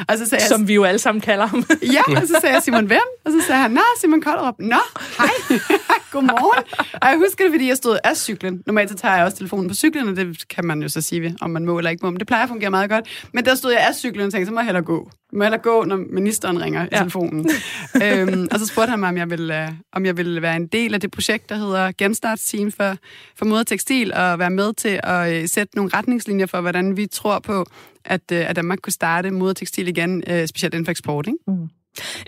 og 0.10 0.18
så 0.18 0.25
sagde 0.25 0.48
Som 0.48 0.62
jeg, 0.62 0.68
vi 0.68 0.74
jo 0.74 0.84
alle 0.84 1.00
sammen 1.00 1.22
kalder 1.22 1.46
ham. 1.46 1.66
ja, 1.96 2.22
og 2.22 2.28
så 2.28 2.38
sagde 2.42 2.56
jeg, 2.56 2.63
Simon, 2.63 2.86
hvem? 2.86 3.00
Og 3.25 3.31
så 3.31 3.42
sagde 3.48 3.62
han, 3.62 3.72
nå, 3.72 3.81
Simon 4.01 4.22
Kollerup. 4.22 4.56
Nå, 4.60 4.75
hej, 5.18 5.60
godmorgen. 6.12 6.63
Og 6.94 7.07
jeg 7.10 7.18
husker 7.18 7.44
det, 7.44 7.54
fordi 7.54 7.68
jeg 7.68 7.78
stod 7.78 7.98
af 8.04 8.18
cyklen. 8.18 8.63
Normalt 8.66 8.90
så 8.90 8.96
tager 8.96 9.16
jeg 9.16 9.25
også 9.25 9.38
telefonen 9.38 9.68
på 9.68 9.75
cyklen, 9.75 10.07
og 10.07 10.16
det 10.16 10.48
kan 10.48 10.66
man 10.66 10.81
jo 10.81 10.90
så 10.90 11.01
sige, 11.01 11.38
om 11.42 11.50
man 11.50 11.66
må 11.66 11.78
eller 11.78 11.92
ikke 11.92 12.06
må. 12.06 12.10
Men 12.10 12.19
det 12.19 12.28
plejer 12.28 12.44
at 12.44 12.50
fungere 12.50 12.69
meget 12.69 12.90
godt. 12.90 13.30
Men 13.34 13.46
der 13.46 13.56
stod 13.56 13.72
jeg 13.72 13.81
af 13.88 13.96
cyklen 13.96 14.25
og 14.25 14.31
tænkte, 14.31 14.46
så 14.46 14.54
må 14.54 14.60
jeg 14.60 14.66
hellere 14.66 14.84
gå. 14.84 15.10
Jeg 15.31 15.38
må 15.38 15.44
hellere 15.44 15.62
gå, 15.62 15.84
når 15.84 15.96
ministeren 15.96 16.62
ringer 16.62 16.88
ja. 16.92 16.98
i 16.98 17.00
telefonen. 17.00 17.50
øhm, 18.04 18.48
og 18.51 18.60
så 18.60 18.66
spurgte 18.66 18.90
han 18.90 19.00
mig, 19.00 19.10
om 19.10 19.18
jeg, 19.18 19.30
ville, 19.30 19.68
uh, 19.69 19.75
om 19.94 20.06
jeg 20.06 20.18
ville 20.18 20.42
være 20.42 20.56
en 20.56 20.68
del 20.68 20.94
af 20.94 21.01
det 21.01 21.12
projekt, 21.12 21.50
der 21.50 21.56
hedder 21.56 21.92
Genstartsteam 21.98 22.72
for, 22.72 22.96
for 23.36 23.46
mode 23.46 23.60
og 23.60 23.68
tekstil, 23.68 24.13
og 24.13 24.40
være 24.40 24.50
med 24.50 24.74
til 24.74 25.00
at 25.04 25.44
uh, 25.44 25.50
sætte 25.50 25.75
nogle 25.75 25.92
retningslinjer 25.94 26.46
for, 26.46 26.62
hvordan 26.62 26.98
vi 26.98 27.07
tror 27.07 27.40
på, 27.40 27.66
at, 28.10 28.22
uh, 28.32 28.38
at 28.38 28.56
Danmark 28.56 28.80
kunne 28.82 28.94
starte 28.94 29.32
mode 29.32 29.50
og 29.50 29.56
tekstil 29.56 29.88
igen, 29.88 30.24
uh, 30.32 30.46
specielt 30.46 30.74
inden 30.74 30.86
for 30.86 30.92
eksport. 30.92 31.28
Ikke? 31.28 31.38
Mm. 31.48 31.70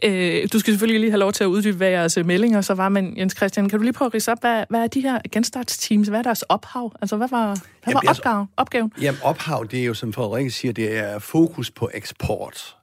Øh, 0.04 0.48
du 0.54 0.60
skal 0.60 0.74
selvfølgelig 0.74 1.00
lige 1.00 1.12
have 1.12 1.20
lov 1.20 1.32
til 1.32 1.44
at 1.44 1.48
uddybe, 1.48 1.78
hvad 1.78 1.90
jeres 1.90 2.18
meldinger 2.26 2.62
så 2.62 2.74
var, 2.74 2.90
men 2.90 3.18
Jens 3.18 3.36
Christian, 3.38 3.70
kan 3.70 3.80
du 3.80 3.84
lige 3.84 3.94
prøve 3.94 4.08
at 4.08 4.14
rise 4.14 4.32
op, 4.32 4.42
hvad, 4.42 4.66
hvad 4.70 4.80
er 4.84 4.88
de 4.88 5.02
her 5.02 5.20
genstartsteams, 5.32 6.08
hvad 6.08 6.20
er 6.20 6.24
deres 6.24 6.42
ophav? 6.42 6.92
Altså, 7.02 7.18
hvad 7.18 7.28
var, 7.28 7.46
hvad 7.46 7.56
jamen, 7.88 7.94
var 7.94 8.10
opgave, 8.10 8.40
altså, 8.40 8.46
opgaven? 8.58 8.94
Jamen, 9.02 9.20
ophav, 9.24 9.68
det 9.72 9.80
er 9.80 9.86
jo, 9.86 9.94
som 9.94 10.14
Frederik 10.14 10.52
siger, 10.52 10.74
det 10.74 10.98
er 10.98 11.20
fokus 11.20 11.72
på 11.72 11.90
eksport. 11.94 12.76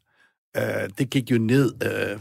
Uh, 0.59 0.65
det 0.99 1.11
gik 1.11 1.31
jo 1.31 1.39
ned 1.39 1.73
uh, 1.85 2.21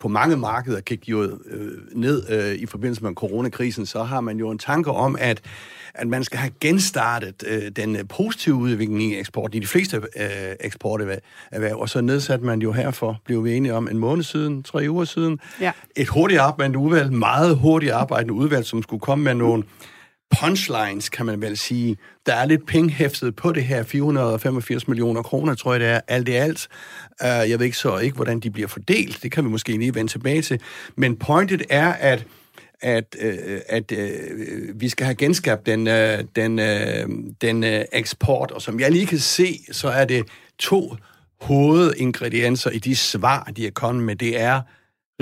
på 0.00 0.08
mange 0.08 0.36
markeder 0.36 0.80
gik 0.80 1.08
jo 1.08 1.22
øh, 1.22 1.72
ned 1.92 2.22
øh, 2.30 2.54
i 2.54 2.66
forbindelse 2.66 3.04
med 3.04 3.14
coronakrisen, 3.14 3.86
så 3.86 4.02
har 4.02 4.20
man 4.20 4.36
jo 4.36 4.50
en 4.50 4.58
tanke 4.58 4.90
om, 4.90 5.16
at, 5.20 5.40
at 5.94 6.06
man 6.06 6.24
skal 6.24 6.38
have 6.38 6.52
genstartet 6.60 7.44
øh, 7.46 7.70
den 7.76 8.06
positive 8.06 8.54
udvikling 8.54 9.02
i 9.02 9.18
eksport 9.18 9.54
i 9.54 9.58
de 9.58 9.66
fleste 9.66 9.96
øh, 9.96 10.02
eksporterhverv, 10.60 11.78
og 11.78 11.88
så 11.88 12.00
nedsatte 12.00 12.44
man 12.44 12.62
jo 12.62 12.72
herfor, 12.72 13.20
blev 13.24 13.44
vi 13.44 13.54
enige 13.54 13.74
om, 13.74 13.88
en 13.88 13.98
måned 13.98 14.24
siden, 14.24 14.62
tre 14.62 14.86
uger 14.88 15.04
siden, 15.04 15.40
ja. 15.60 15.72
et 15.96 16.08
hurtigt 16.08 16.40
arbejdende 16.40 16.78
udvalg, 16.78 17.12
meget 17.12 17.56
hurtigt 17.56 17.92
arbejdende 17.92 18.34
udvalg, 18.34 18.64
som 18.64 18.82
skulle 18.82 19.00
komme 19.00 19.24
med 19.24 19.34
nogle 19.34 19.62
punchlines, 20.40 21.08
kan 21.08 21.26
man 21.26 21.42
vel 21.42 21.56
sige. 21.56 21.96
Der 22.26 22.34
er 22.34 22.46
lidt 22.46 22.66
penge 22.66 22.90
hæftet 22.90 23.36
på 23.36 23.52
det 23.52 23.64
her, 23.64 23.82
485 23.82 24.88
millioner 24.88 25.22
kroner, 25.22 25.54
tror 25.54 25.72
jeg 25.72 25.80
det 25.80 25.88
er, 25.88 26.00
alt 26.08 26.28
i 26.28 26.32
alt. 26.32 26.68
Uh, 27.22 27.50
jeg 27.50 27.58
ved 27.58 27.66
ikke 27.66 27.78
så 27.78 27.98
ikke, 27.98 28.16
hvordan 28.16 28.40
de 28.40 28.50
bliver 28.50 28.68
fordelt, 28.68 29.22
det 29.22 29.32
kan 29.32 29.44
vi 29.44 29.48
måske 29.48 29.72
lige 29.72 29.94
vende 29.94 30.10
tilbage 30.10 30.42
til. 30.42 30.60
Men 30.96 31.16
pointet 31.16 31.62
er, 31.70 31.92
at 31.92 32.26
at, 32.80 33.16
øh, 33.20 33.60
at 33.68 33.92
øh, 33.92 34.80
vi 34.80 34.88
skal 34.88 35.04
have 35.04 35.14
genskabt 35.14 35.66
den, 35.66 35.86
øh, 35.86 36.24
den, 36.36 36.58
øh, 36.58 37.08
den 37.40 37.64
øh, 37.64 37.84
eksport, 37.92 38.50
og 38.50 38.62
som 38.62 38.80
jeg 38.80 38.92
lige 38.92 39.06
kan 39.06 39.18
se, 39.18 39.58
så 39.72 39.88
er 39.88 40.04
det 40.04 40.24
to 40.58 40.96
hovedingredienser 41.40 42.70
i 42.70 42.78
de 42.78 42.96
svar, 42.96 43.50
de 43.56 43.66
er 43.66 43.70
kommet 43.70 44.04
med. 44.04 44.16
Det 44.16 44.40
er 44.40 44.60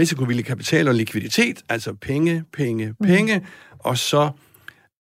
risikovillig 0.01 0.45
kapital 0.45 0.89
og 0.89 0.95
likviditet, 0.95 1.63
altså 1.69 1.95
penge, 1.95 2.45
penge, 2.53 2.95
penge, 3.05 3.39
mm. 3.39 3.45
og 3.79 3.99
så 3.99 4.31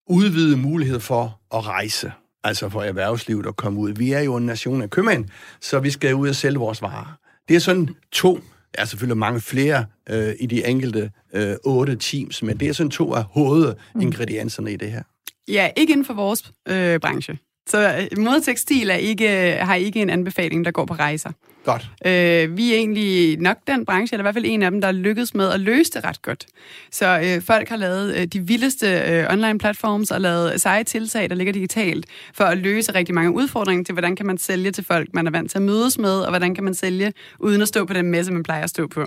udvide 0.06 0.56
mulighed 0.56 1.00
for 1.00 1.40
at 1.54 1.66
rejse, 1.66 2.12
altså 2.44 2.68
for 2.68 2.82
erhvervslivet 2.82 3.46
at 3.46 3.56
komme 3.56 3.80
ud. 3.80 3.92
Vi 3.92 4.12
er 4.12 4.20
jo 4.20 4.36
en 4.36 4.46
nation 4.46 4.82
af 4.82 4.90
købmænd, 4.90 5.24
så 5.60 5.80
vi 5.80 5.90
skal 5.90 6.14
ud 6.14 6.28
og 6.28 6.34
sælge 6.34 6.58
vores 6.58 6.82
varer. 6.82 7.18
Det 7.48 7.56
er 7.56 7.60
sådan 7.60 7.88
to, 8.12 8.34
der 8.74 8.82
er 8.82 8.84
selvfølgelig 8.84 9.16
mange 9.18 9.40
flere 9.40 9.84
øh, 10.10 10.34
i 10.40 10.46
de 10.46 10.66
enkelte 10.66 11.10
øh, 11.34 11.54
otte 11.64 11.96
teams, 11.96 12.42
men 12.42 12.60
det 12.60 12.68
er 12.68 12.72
sådan 12.72 12.90
to 12.90 13.14
af 13.14 13.24
hovedingredienserne 13.24 14.72
i 14.72 14.76
det 14.76 14.90
her. 14.90 15.02
Ja, 15.48 15.70
ikke 15.76 15.90
inden 15.92 16.06
for 16.06 16.14
vores 16.14 16.52
øh, 16.68 17.00
branche. 17.00 17.38
Så 17.68 18.08
øh, 18.12 18.18
modetekstil 18.18 18.90
er 18.90 18.94
ikke, 18.94 19.28
har 19.60 19.74
ikke 19.74 20.02
en 20.02 20.10
anbefaling, 20.10 20.64
der 20.64 20.70
går 20.70 20.84
på 20.84 20.94
rejser. 20.94 21.30
Godt. 21.66 21.90
Øh, 22.06 22.56
vi 22.56 22.72
er 22.72 22.76
egentlig 22.76 23.38
nok 23.40 23.56
den 23.66 23.84
branche, 23.84 24.14
eller 24.14 24.22
i 24.22 24.24
hvert 24.24 24.34
fald 24.34 24.44
en 24.48 24.62
af 24.62 24.70
dem, 24.70 24.80
der 24.80 24.92
lykkedes 24.92 25.34
med 25.34 25.50
at 25.50 25.60
løse 25.60 25.92
det 25.92 26.04
ret 26.04 26.22
godt. 26.22 26.46
Så 26.90 27.20
øh, 27.24 27.42
folk 27.42 27.68
har 27.68 27.76
lavet 27.76 28.16
øh, 28.16 28.26
de 28.26 28.40
vildeste 28.40 28.86
øh, 28.86 29.32
online-platforms 29.32 30.10
og 30.10 30.20
lavet 30.20 30.60
seje 30.60 30.84
tiltag, 30.84 31.28
der 31.28 31.34
ligger 31.34 31.52
digitalt, 31.52 32.06
for 32.34 32.44
at 32.44 32.58
løse 32.58 32.94
rigtig 32.94 33.14
mange 33.14 33.32
udfordringer 33.32 33.84
til, 33.84 33.92
hvordan 33.92 34.16
kan 34.16 34.26
man 34.26 34.38
sælge 34.38 34.70
til 34.70 34.84
folk, 34.84 35.08
man 35.14 35.26
er 35.26 35.30
vant 35.30 35.50
til 35.50 35.58
at 35.58 35.62
mødes 35.62 35.98
med, 35.98 36.20
og 36.20 36.28
hvordan 36.28 36.54
kan 36.54 36.64
man 36.64 36.74
sælge 36.74 37.12
uden 37.38 37.62
at 37.62 37.68
stå 37.68 37.84
på 37.84 37.92
den 37.92 38.10
messe, 38.10 38.32
man 38.32 38.42
plejer 38.42 38.62
at 38.62 38.70
stå 38.70 38.86
på. 38.86 39.04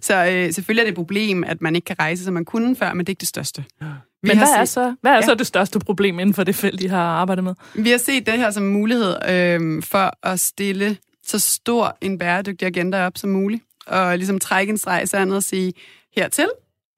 Så 0.00 0.14
øh, 0.14 0.52
selvfølgelig 0.52 0.80
er 0.80 0.84
det 0.84 0.92
et 0.92 0.96
problem, 0.96 1.44
at 1.44 1.62
man 1.62 1.74
ikke 1.76 1.84
kan 1.84 1.98
rejse, 1.98 2.24
som 2.24 2.34
man 2.34 2.44
kunne 2.44 2.76
før, 2.76 2.92
men 2.92 2.98
det 3.00 3.08
er 3.08 3.12
ikke 3.12 3.20
det 3.20 3.28
største. 3.28 3.64
Vi 3.80 4.28
men 4.28 4.38
hvad, 4.38 4.46
set, 4.46 4.60
er 4.60 4.64
så, 4.64 4.94
hvad 5.00 5.12
er 5.12 5.16
ja. 5.16 5.22
så 5.22 5.34
det 5.34 5.46
største 5.46 5.78
problem 5.78 6.18
inden 6.18 6.34
for 6.34 6.44
det 6.44 6.54
felt, 6.54 6.82
I 6.82 6.86
har 6.86 7.02
arbejdet 7.02 7.44
med? 7.44 7.54
Vi 7.74 7.90
har 7.90 7.98
set 7.98 8.26
det 8.26 8.34
her 8.34 8.50
som 8.50 8.62
mulighed 8.62 9.16
øh, 9.28 9.82
for 9.82 10.26
at 10.28 10.40
stille 10.40 10.96
så 11.26 11.38
stor 11.38 11.98
en 12.00 12.18
bæredygtig 12.18 12.66
agenda 12.66 13.06
op 13.06 13.18
som 13.18 13.30
muligt, 13.30 13.62
og 13.86 14.18
ligesom 14.18 14.38
trække 14.38 14.70
en 14.70 14.78
streg 14.78 15.02
i 15.02 15.06
sandet 15.06 15.36
og 15.36 15.42
sige, 15.42 15.72
hertil, 16.16 16.48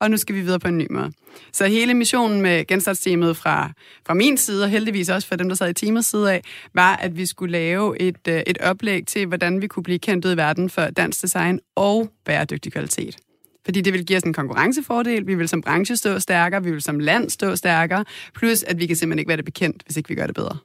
og 0.00 0.11
nu 0.11 0.16
skal 0.16 0.35
vi 0.35 0.40
videre 0.40 0.58
på 0.58 0.68
en 0.68 0.78
ny 0.78 0.87
måde. 0.90 1.12
Så 1.52 1.66
hele 1.66 1.94
missionen 1.94 2.42
med 2.42 2.66
genstartsteamet 2.66 3.37
fra, 3.37 3.73
fra 4.06 4.14
min 4.14 4.37
side, 4.37 4.64
og 4.64 4.70
heldigvis 4.70 5.08
også 5.08 5.28
fra 5.28 5.37
dem, 5.37 5.49
der 5.49 5.56
sad 5.56 5.70
i 5.70 5.73
teamets 5.73 6.08
side 6.08 6.32
af, 6.32 6.42
var, 6.75 6.97
at 6.97 7.16
vi 7.16 7.26
skulle 7.26 7.52
lave 7.52 8.00
et, 8.00 8.28
øh, 8.28 8.42
et 8.47 8.58
oplæg 8.58 9.06
til, 9.06 9.26
hvordan 9.26 9.62
vi 9.62 9.66
kunne 9.66 9.82
blive 9.82 9.99
kendt 9.99 10.25
ud 10.25 10.32
i 10.32 10.37
verden 10.37 10.70
for 10.70 10.82
dansk 10.82 11.23
design 11.23 11.61
og 11.76 12.11
bæredygtig 12.25 12.73
kvalitet. 12.73 13.16
Fordi 13.64 13.80
det 13.80 13.92
vil 13.92 14.06
give 14.06 14.16
os 14.16 14.23
en 14.23 14.32
konkurrencefordel, 14.32 15.26
vi 15.26 15.35
vil 15.35 15.49
som 15.49 15.62
branche 15.62 15.97
stå 15.97 16.18
stærkere, 16.18 16.64
vi 16.64 16.70
vil 16.70 16.82
som 16.82 16.99
land 16.99 17.30
stå 17.30 17.56
stærkere, 17.56 18.04
plus 18.35 18.62
at 18.62 18.78
vi 18.78 18.87
kan 18.87 18.97
simpelthen 18.97 19.18
ikke 19.18 19.28
være 19.28 19.37
det 19.37 19.44
bekendt, 19.44 19.82
hvis 19.87 19.97
ikke 19.97 20.08
vi 20.08 20.14
gør 20.14 20.26
det 20.26 20.35
bedre. 20.35 20.58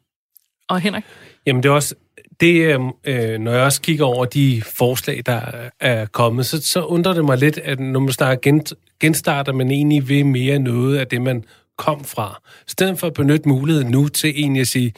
Og 0.70 0.80
Henrik? 0.80 1.04
Jamen 1.46 1.64
det 1.64 1.70
er 1.70 1.74
også 1.74 1.96
det, 2.40 2.62
øhm, 2.62 2.90
øh, 3.04 3.40
når 3.40 3.52
jeg 3.52 3.62
også 3.62 3.82
kigger 3.82 4.06
over 4.06 4.26
de 4.26 4.62
forslag, 4.66 5.22
der 5.26 5.42
er 5.80 6.06
kommet, 6.06 6.46
så, 6.46 6.62
så 6.62 6.84
undrer 6.84 7.14
det 7.14 7.26
mig 7.26 7.38
lidt, 7.38 7.58
at 7.58 7.80
når 7.80 8.00
man 8.00 8.12
snakker 8.12 8.42
gen, 8.42 8.66
genstarter, 9.00 9.54
man 9.54 9.72
egentlig 9.72 10.10
ved 10.10 10.24
mere 10.24 10.60
noget 10.60 10.98
af 10.98 11.08
det, 11.08 11.22
man 11.22 11.44
kom 11.78 12.04
fra. 12.04 12.42
I 12.60 12.70
stedet 12.70 13.00
for 13.00 13.08
at 13.08 13.14
benytte 13.14 13.50
muligheden 13.50 13.92
nu 13.92 14.08
til 14.08 14.30
egentlig 14.30 14.62
at 14.62 14.68
sige, 14.68 14.94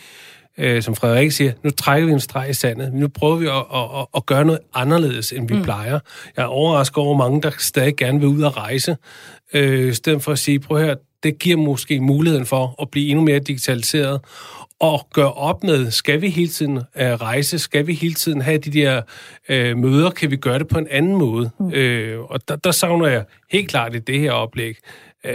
øh, 0.57 0.81
som 0.81 0.95
Frederik 0.95 1.31
siger, 1.31 1.51
nu 1.63 1.69
trækker 1.69 2.05
vi 2.05 2.13
en 2.13 2.19
streg 2.19 2.49
i 2.49 2.53
sandet. 2.53 2.93
Nu 2.93 3.07
prøver 3.07 3.35
vi 3.35 3.45
at, 3.45 3.53
at, 3.53 3.99
at, 3.99 4.07
at 4.15 4.25
gøre 4.25 4.45
noget 4.45 4.59
anderledes, 4.73 5.31
end 5.31 5.47
vi 5.47 5.55
mm. 5.55 5.63
plejer. 5.63 5.99
Jeg 6.37 6.43
er 6.43 6.47
overrasket 6.47 6.97
over 6.97 7.17
mange, 7.17 7.41
der 7.41 7.51
stadig 7.57 7.95
gerne 7.95 8.19
vil 8.19 8.27
ud 8.27 8.41
og 8.41 8.57
rejse. 8.57 8.97
Øh, 9.53 9.89
I 9.89 9.93
stedet 9.93 10.23
for 10.23 10.31
at 10.31 10.39
sige, 10.39 10.59
prøv 10.59 10.77
her, 10.77 10.95
det 11.25 11.39
giver 11.39 11.57
måske 11.57 11.99
muligheden 11.99 12.45
for 12.45 12.81
at 12.81 12.89
blive 12.91 13.09
endnu 13.09 13.23
mere 13.23 13.39
digitaliseret 13.39 14.21
og 14.79 15.07
gøre 15.13 15.33
op 15.33 15.63
med, 15.63 15.91
skal 15.91 16.21
vi 16.21 16.29
hele 16.29 16.47
tiden 16.47 16.77
uh, 16.77 16.83
rejse, 16.95 17.59
skal 17.59 17.87
vi 17.87 17.93
hele 17.93 18.13
tiden 18.13 18.41
have 18.41 18.57
de 18.57 18.71
der 18.71 19.01
uh, 19.49 19.77
møder, 19.77 20.09
kan 20.09 20.31
vi 20.31 20.35
gøre 20.35 20.59
det 20.59 20.67
på 20.67 20.79
en 20.79 20.87
anden 20.91 21.15
måde? 21.15 21.49
Mm. 21.59 21.65
Uh, 21.65 22.31
og 22.31 22.47
der, 22.47 22.55
der 22.55 22.71
savner 22.71 23.07
jeg 23.07 23.25
helt 23.51 23.69
klart 23.69 23.95
i 23.95 23.99
det 23.99 24.19
her 24.19 24.31
oplæg 24.31 24.75
uh, 25.23 25.31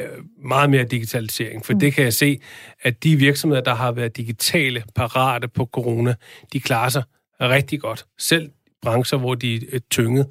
meget 0.49 0.71
mere 0.71 0.85
digitalisering, 0.85 1.67
for 1.67 1.73
mm. 1.73 1.81
det 1.81 1.95
kan 1.95 2.05
jeg 2.05 2.13
se, 2.13 2.39
at 2.83 3.05
de 3.05 3.17
virksomheder, 3.17 3.63
der 3.63 3.75
har 3.75 3.93
været 3.93 4.17
digitale 4.17 4.83
parate 4.95 5.49
på 5.49 5.69
corona, 5.73 6.15
de 6.53 6.61
klarer 6.61 6.89
sig 6.89 7.03
rigtig 7.41 7.81
godt. 7.81 8.05
Selv 8.19 8.51
brancher, 8.83 9.19
hvor 9.19 9.35
de 9.35 9.75
er 9.75 9.79
tynget, 9.91 10.27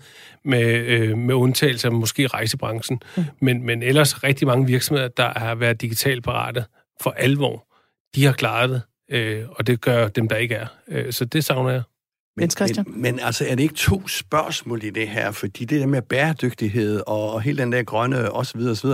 med, 0.45 0.65
øh, 0.65 1.17
med 1.17 1.35
undtagelse 1.35 1.87
af 1.87 1.93
måske 1.93 2.27
rejsebranchen. 2.27 3.01
Mm. 3.17 3.23
Men, 3.41 3.65
men 3.65 3.83
ellers 3.83 4.23
rigtig 4.23 4.47
mange 4.47 4.67
virksomheder, 4.67 5.07
der 5.07 5.39
har 5.39 5.55
været 5.55 5.81
digitalt 5.81 6.23
parate 6.23 6.65
for 7.01 7.11
alvor, 7.11 7.65
de 8.15 8.25
har 8.25 8.33
klaret 8.33 8.69
det 8.69 8.81
øh, 9.11 9.45
og 9.49 9.67
det 9.67 9.81
gør 9.81 10.07
dem, 10.07 10.27
der 10.27 10.35
ikke 10.35 10.55
er. 10.55 10.67
Øh, 10.87 11.13
så 11.13 11.25
det 11.25 11.45
savner 11.45 11.69
jeg. 11.69 11.81
Men, 12.37 12.49
men, 12.59 13.01
men 13.01 13.19
altså, 13.19 13.45
er 13.47 13.55
det 13.55 13.63
ikke 13.63 13.75
to 13.75 14.07
spørgsmål 14.07 14.83
i 14.83 14.89
det 14.89 15.07
her? 15.07 15.31
Fordi 15.31 15.65
det 15.65 15.81
der 15.81 15.87
med 15.87 16.01
bæredygtighed 16.01 17.01
og, 17.07 17.33
og 17.33 17.41
hele 17.41 17.57
den 17.57 17.71
der 17.71 17.83
grønne 17.83 18.31
osv. 18.31 18.59
osv., 18.59 18.89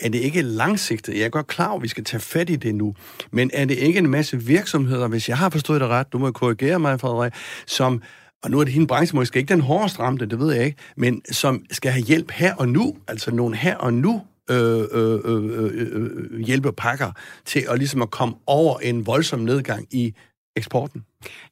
er 0.00 0.08
det 0.08 0.14
ikke 0.14 0.42
langsigtet? 0.42 1.14
Jeg 1.14 1.24
er 1.24 1.28
godt 1.28 1.46
klar 1.46 1.68
over, 1.68 1.76
at 1.76 1.82
vi 1.82 1.88
skal 1.88 2.04
tage 2.04 2.20
fat 2.20 2.50
i 2.50 2.56
det 2.56 2.74
nu. 2.74 2.94
Men 3.30 3.50
er 3.54 3.64
det 3.64 3.78
ikke 3.78 3.98
en 3.98 4.10
masse 4.10 4.42
virksomheder, 4.42 5.08
hvis 5.08 5.28
jeg 5.28 5.38
har 5.38 5.50
forstået 5.50 5.80
det 5.80 5.88
ret, 5.88 6.12
du 6.12 6.18
må 6.18 6.30
korrigere 6.30 6.78
mig, 6.78 7.00
Frederik, 7.00 7.32
som 7.66 8.02
og 8.44 8.50
nu 8.50 8.60
er 8.60 8.64
det 8.64 8.72
hende 8.72 8.86
branche 8.86 9.16
måske 9.16 9.38
ikke 9.38 9.54
den 9.54 9.60
hårdest 9.60 9.98
ramte, 9.98 10.26
det 10.26 10.38
ved 10.38 10.54
jeg 10.54 10.64
ikke, 10.64 10.78
men 10.96 11.22
som 11.32 11.64
skal 11.70 11.90
have 11.92 12.04
hjælp 12.04 12.30
her 12.30 12.54
og 12.54 12.68
nu, 12.68 12.96
altså 13.08 13.30
nogle 13.30 13.56
her 13.56 13.76
og 13.76 13.94
nu 13.94 14.22
øh, 14.50 14.84
øh, 14.92 15.20
øh, 15.24 16.32
øh, 16.32 16.40
hjælpepakker 16.40 17.12
til 17.44 17.66
at, 17.68 17.78
ligesom 17.78 18.02
at 18.02 18.10
komme 18.10 18.34
over 18.46 18.78
en 18.78 19.06
voldsom 19.06 19.40
nedgang 19.40 19.86
i 19.90 20.14
eksporten? 20.56 21.04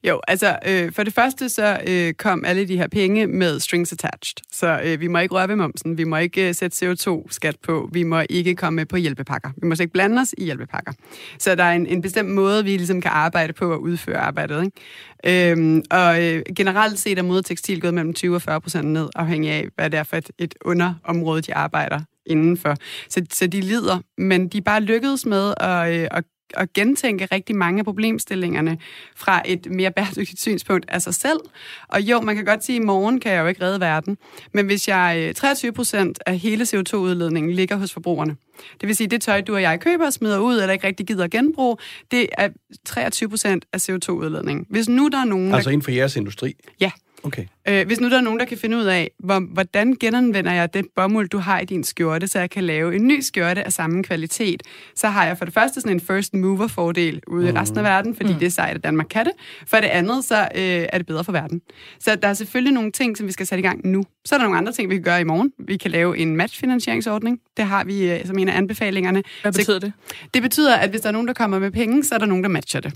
Jo, 0.03 0.19
altså 0.27 0.59
øh, 0.67 0.91
for 0.91 1.03
det 1.03 1.13
første 1.13 1.49
så 1.49 1.79
øh, 1.87 2.13
kom 2.13 2.45
alle 2.45 2.67
de 2.67 2.77
her 2.77 2.87
penge 2.87 3.27
med 3.27 3.59
strings 3.59 3.91
attached. 3.91 4.35
Så 4.51 4.81
øh, 4.83 4.99
vi 4.99 5.07
må 5.07 5.19
ikke 5.19 5.35
røre 5.35 5.47
ved 5.47 5.55
momsen, 5.55 5.97
vi 5.97 6.03
må 6.03 6.17
ikke 6.17 6.47
øh, 6.47 6.55
sætte 6.55 6.91
CO2-skat 6.91 7.55
på, 7.63 7.89
vi 7.93 8.03
må 8.03 8.23
ikke 8.29 8.55
komme 8.55 8.85
på 8.85 8.97
hjælpepakker. 8.97 9.49
Vi 9.61 9.67
må 9.67 9.75
ikke 9.81 9.93
blande 9.93 10.21
os 10.21 10.35
i 10.37 10.43
hjælpepakker. 10.43 10.91
Så 11.39 11.55
der 11.55 11.63
er 11.63 11.73
en, 11.73 11.85
en 11.85 12.01
bestemt 12.01 12.29
måde, 12.29 12.63
vi 12.63 12.77
ligesom 12.77 13.01
kan 13.01 13.11
arbejde 13.11 13.53
på 13.53 13.73
at 13.73 13.77
udføre 13.77 14.17
arbejdet. 14.17 14.63
Ikke? 14.63 15.51
Øhm, 15.51 15.83
og 15.91 16.23
øh, 16.23 16.43
generelt 16.55 16.99
set 16.99 17.19
er 17.19 17.23
modetekstil 17.23 17.81
gået 17.81 17.93
mellem 17.93 18.13
20 18.13 18.35
og 18.35 18.41
40 18.41 18.61
procent 18.61 18.87
ned, 18.87 19.09
afhængig 19.15 19.51
af, 19.51 19.67
hvad 19.75 19.89
det 19.89 19.99
er 19.99 20.03
for 20.03 20.17
et, 20.17 20.29
et 20.37 20.55
underområde, 20.65 21.41
de 21.41 21.55
arbejder 21.55 21.99
indenfor. 22.25 22.75
Så, 23.09 23.25
så 23.33 23.47
de 23.47 23.61
lider, 23.61 23.99
men 24.17 24.47
de 24.47 24.57
er 24.57 24.61
bare 24.61 24.81
lykkedes 24.81 25.25
med 25.25 25.53
at, 25.59 25.93
øh, 25.93 26.07
at 26.11 26.23
at 26.53 26.73
gentænke 26.73 27.25
rigtig 27.25 27.55
mange 27.55 27.79
af 27.79 27.85
problemstillingerne 27.85 28.77
fra 29.15 29.41
et 29.45 29.71
mere 29.71 29.91
bæredygtigt 29.91 30.41
synspunkt 30.41 30.85
af 30.87 31.01
sig 31.01 31.13
selv. 31.13 31.39
Og 31.87 32.01
jo, 32.01 32.21
man 32.21 32.35
kan 32.35 32.45
godt 32.45 32.65
sige, 32.65 32.75
at 32.75 32.83
i 32.83 32.85
morgen 32.85 33.19
kan 33.19 33.31
jeg 33.31 33.41
jo 33.41 33.47
ikke 33.47 33.65
redde 33.65 33.79
verden, 33.79 34.17
men 34.53 34.65
hvis 34.65 34.87
jeg 34.87 35.33
23 35.35 35.69
øh, 35.69 35.73
procent 35.73 36.19
af 36.25 36.39
hele 36.39 36.63
CO2-udledningen 36.63 37.53
ligger 37.53 37.75
hos 37.75 37.93
forbrugerne, 37.93 38.35
det 38.81 38.87
vil 38.87 38.95
sige, 38.95 39.07
det 39.07 39.21
tøj, 39.21 39.41
du 39.41 39.53
og 39.53 39.61
jeg 39.61 39.79
køber 39.79 40.09
smider 40.09 40.39
ud, 40.39 40.55
eller 40.55 40.73
ikke 40.73 40.87
rigtig 40.87 41.07
gider 41.07 41.23
at 41.23 41.31
genbruge, 41.31 41.77
det 42.11 42.29
er 42.37 42.49
23 42.85 43.29
procent 43.29 43.65
af 43.73 43.89
CO2-udledningen. 43.89 44.65
Hvis 44.69 44.89
nu 44.89 45.07
der 45.07 45.17
er 45.17 45.25
nogen... 45.25 45.53
Altså 45.53 45.69
inden 45.69 45.83
for 45.83 45.91
jeres 45.91 46.15
industri? 46.15 46.55
Ja. 46.79 46.91
Okay. 47.27 47.45
Øh, 47.67 47.87
hvis 47.87 47.99
nu 47.99 48.09
der 48.09 48.17
er 48.17 48.21
nogen, 48.21 48.39
der 48.39 48.45
kan 48.45 48.57
finde 48.57 48.77
ud 48.77 48.83
af, 48.83 49.11
hvor, 49.19 49.39
hvordan 49.39 49.95
genanvender 49.99 50.53
jeg 50.53 50.73
det 50.73 50.85
bomuld, 50.95 51.29
du 51.29 51.37
har 51.37 51.59
i 51.59 51.65
din 51.65 51.83
skjorte, 51.83 52.27
så 52.27 52.39
jeg 52.39 52.49
kan 52.49 52.63
lave 52.63 52.95
en 52.95 53.07
ny 53.07 53.19
skjorte 53.19 53.63
af 53.63 53.73
samme 53.73 54.03
kvalitet, 54.03 54.63
så 54.95 55.07
har 55.07 55.25
jeg 55.25 55.37
for 55.37 55.45
det 55.45 55.53
første 55.53 55.81
sådan 55.81 55.95
en 55.95 55.99
first 55.99 56.33
mover 56.33 56.67
fordel 56.67 57.21
ude 57.27 57.41
mm. 57.51 57.55
i 57.55 57.59
resten 57.59 57.77
af 57.77 57.83
verden, 57.83 58.15
fordi 58.15 58.33
mm. 58.33 58.39
det 58.39 58.45
er 58.45 58.49
sejt, 58.49 58.75
at 58.75 58.83
Danmark 58.83 59.07
kan 59.09 59.25
det. 59.25 59.33
For 59.67 59.77
det 59.77 59.87
andet, 59.87 60.23
så 60.23 60.35
øh, 60.41 60.85
er 60.93 60.97
det 60.97 61.07
bedre 61.07 61.23
for 61.23 61.31
verden. 61.31 61.61
Så 61.99 62.15
der 62.15 62.27
er 62.27 62.33
selvfølgelig 62.33 62.73
nogle 62.73 62.91
ting, 62.91 63.17
som 63.17 63.27
vi 63.27 63.31
skal 63.31 63.47
sætte 63.47 63.59
i 63.59 63.65
gang 63.67 63.87
nu. 63.87 64.03
Så 64.25 64.35
er 64.35 64.39
der 64.39 64.45
nogle 64.45 64.57
andre 64.57 64.71
ting, 64.71 64.89
vi 64.89 64.95
kan 64.95 65.03
gøre 65.03 65.21
i 65.21 65.23
morgen. 65.23 65.51
Vi 65.59 65.77
kan 65.77 65.91
lave 65.91 66.17
en 66.17 66.35
matchfinansieringsordning. 66.35 67.39
Det 67.57 67.65
har 67.65 67.83
vi 67.83 68.11
øh, 68.11 68.25
som 68.25 68.37
en 68.37 68.49
af 68.49 68.57
anbefalingerne. 68.57 69.23
Hvad 69.41 69.51
betyder 69.51 69.79
det? 69.79 69.93
Det 70.33 70.41
betyder, 70.41 70.75
at 70.75 70.89
hvis 70.89 71.01
der 71.01 71.07
er 71.07 71.13
nogen, 71.13 71.27
der 71.27 71.33
kommer 71.33 71.59
med 71.59 71.71
penge, 71.71 72.03
så 72.03 72.15
er 72.15 72.19
der 72.19 72.25
nogen, 72.25 72.43
der 72.43 72.49
matcher 72.49 72.79
det. 72.79 72.93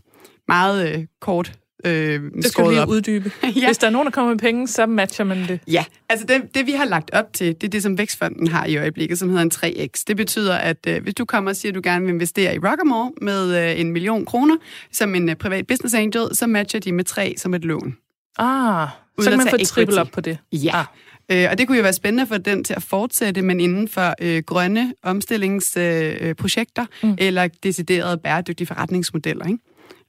Meget 0.48 0.96
øh, 0.96 1.06
kort 1.22 1.54
øh, 1.86 2.22
det 2.36 2.46
skal 2.46 2.64
vi 2.64 2.70
lige 2.70 2.82
op. 2.82 2.90
uddybe. 2.90 3.32
ja. 3.56 3.66
Hvis 3.66 3.78
der 3.78 3.88
er 3.88 3.92
nogen, 3.92 4.06
der 4.06 4.12
kommer 4.12 4.32
med 4.32 4.40
penge, 4.40 4.68
så 4.68 4.86
matcher 4.86 5.26
man 5.26 5.48
det. 5.48 5.60
Ja, 5.68 5.86
altså 6.10 6.26
det, 6.26 6.56
det 6.56 6.66
vi 6.66 6.72
har 6.72 6.86
lagt 6.86 7.12
op 7.14 7.34
til, 7.34 7.48
det 7.48 7.64
er 7.64 7.72
det, 7.72 7.84
som 7.84 7.98
Vækstfonden 7.98 8.48
har 8.48 8.66
i 8.66 8.78
øjeblikket, 8.78 9.20
som 9.20 9.30
hedder 9.30 9.44
en 9.44 9.52
3X. 9.54 10.04
Det 10.08 10.18
betyder, 10.18 10.56
at 10.56 10.78
øh, 10.88 11.04
hvis 11.04 11.14
du 11.14 11.26
kommer 11.26 11.52
og 11.52 11.56
siger, 11.56 11.72
at 11.72 11.76
du 11.76 11.82
gerne 11.84 12.06
vil 12.06 12.14
investere 12.14 12.56
i 12.56 12.58
Rockamore 12.58 13.12
med 13.22 13.72
øh, 13.72 13.80
en 13.80 13.92
million 13.92 14.26
kroner, 14.26 14.58
som 14.92 15.16
en 15.16 15.30
øh, 15.30 15.36
privat 15.36 15.68
business 15.68 15.96
angel, 15.96 16.36
så 16.36 16.48
matcher 16.48 16.80
de 16.80 16.92
med 16.92 17.04
3 17.04 17.34
som 17.38 17.54
et 17.54 17.66
lån. 17.66 17.98
Ah, 18.38 18.88
så 19.20 19.30
kan 19.30 19.38
man 19.38 19.48
få 19.50 19.58
triple 19.66 20.02
op 20.02 20.08
på 20.14 20.22
det. 20.22 20.38
Ja. 20.54 20.80
Ah. 20.80 20.86
Øh, 21.32 21.48
og 21.52 21.58
det 21.58 21.68
kunne 21.68 21.78
jo 21.78 21.84
være 21.84 21.94
spændende 21.94 22.28
for 22.28 22.38
den 22.38 22.64
til 22.64 22.74
at 22.74 22.84
fortsætte, 22.84 23.42
men 23.42 23.60
inden 23.60 23.88
for 23.88 24.16
øh, 24.22 24.44
grønne 24.46 24.94
omstillingsprojekter 25.04 26.86
øh, 27.04 27.10
mm. 27.10 27.16
eller 27.20 27.48
deciderede 27.64 28.18
bæredygtige 28.18 28.68
forretningsmodeller. 28.68 29.46
Ikke? 29.46 29.60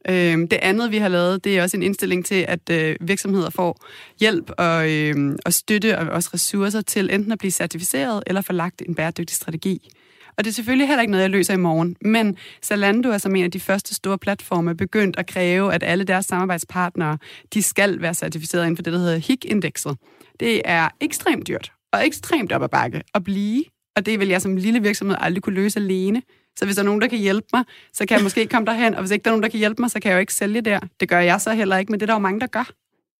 Øh, 0.08 0.38
det 0.38 0.58
andet, 0.62 0.90
vi 0.90 0.98
har 0.98 1.08
lavet, 1.08 1.44
det 1.44 1.58
er 1.58 1.62
også 1.62 1.76
en 1.76 1.82
indstilling 1.82 2.26
til, 2.26 2.44
at 2.48 2.70
øh, 2.70 2.96
virksomheder 3.00 3.50
får 3.50 3.86
hjælp 4.20 4.50
og, 4.58 4.90
øh, 4.90 5.36
og 5.46 5.52
støtte 5.52 5.98
og 5.98 6.06
også 6.06 6.30
ressourcer 6.34 6.80
til 6.80 7.14
enten 7.14 7.32
at 7.32 7.38
blive 7.38 7.50
certificeret 7.50 8.22
eller 8.26 8.40
få 8.40 8.52
lagt 8.52 8.82
en 8.88 8.94
bæredygtig 8.94 9.36
strategi. 9.36 9.90
Og 10.38 10.44
det 10.44 10.50
er 10.50 10.54
selvfølgelig 10.54 10.88
heller 10.88 11.02
ikke 11.02 11.10
noget, 11.10 11.22
jeg 11.22 11.30
løser 11.30 11.54
i 11.54 11.56
morgen, 11.56 11.96
men 12.00 12.36
Zalando 12.64 13.10
er 13.10 13.18
som 13.18 13.36
en 13.36 13.44
af 13.44 13.50
de 13.50 13.60
første 13.60 13.94
store 13.94 14.18
platforme 14.18 14.76
begyndt 14.76 15.16
at 15.18 15.26
kræve, 15.26 15.74
at 15.74 15.82
alle 15.82 16.04
deres 16.04 16.26
samarbejdspartnere, 16.26 17.18
de 17.54 17.62
skal 17.62 18.02
være 18.02 18.14
certificeret 18.14 18.62
inden 18.62 18.76
for 18.76 18.82
det, 18.82 18.92
der 18.92 18.98
hedder 18.98 19.16
HIG-indekset. 19.16 19.96
Det 20.40 20.62
er 20.64 20.88
ekstremt 21.00 21.48
dyrt 21.48 21.72
og 21.92 22.06
ekstremt 22.06 22.52
op 22.52 22.62
ad 22.62 22.68
bakke 22.68 23.02
at 23.14 23.24
blive, 23.24 23.64
og 23.96 24.06
det 24.06 24.20
vil 24.20 24.28
jeg 24.28 24.42
som 24.42 24.56
lille 24.56 24.82
virksomhed 24.82 25.16
aldrig 25.20 25.42
kunne 25.42 25.54
løse 25.54 25.80
alene. 25.80 26.22
Så 26.58 26.64
hvis 26.64 26.76
der 26.76 26.82
er 26.82 26.86
nogen, 26.86 27.00
der 27.00 27.08
kan 27.08 27.18
hjælpe 27.18 27.46
mig, 27.52 27.64
så 27.92 28.06
kan 28.06 28.16
jeg 28.16 28.22
måske 28.22 28.46
komme 28.46 28.66
derhen, 28.66 28.94
og 28.94 29.00
hvis 29.00 29.10
ikke 29.10 29.22
der 29.22 29.30
er 29.30 29.32
nogen, 29.32 29.42
der 29.42 29.48
kan 29.48 29.58
hjælpe 29.58 29.82
mig, 29.82 29.90
så 29.90 30.00
kan 30.00 30.10
jeg 30.10 30.16
jo 30.16 30.20
ikke 30.20 30.34
sælge 30.34 30.60
der. 30.60 30.80
Det 31.00 31.08
gør 31.08 31.20
jeg 31.20 31.40
så 31.40 31.52
heller 31.52 31.76
ikke, 31.78 31.92
men 31.92 32.00
det 32.00 32.04
er 32.04 32.06
der 32.06 32.14
jo 32.14 32.18
mange, 32.18 32.40
der 32.40 32.46
gør. 32.46 32.70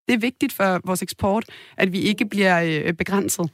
Det 0.09 0.15
er 0.15 0.19
vigtigt 0.19 0.53
for 0.53 0.81
vores 0.85 1.03
eksport, 1.03 1.45
at 1.77 1.93
vi 1.93 2.01
ikke 2.01 2.25
bliver 2.25 2.63
øh, 2.63 2.93
begrænset. 2.93 3.51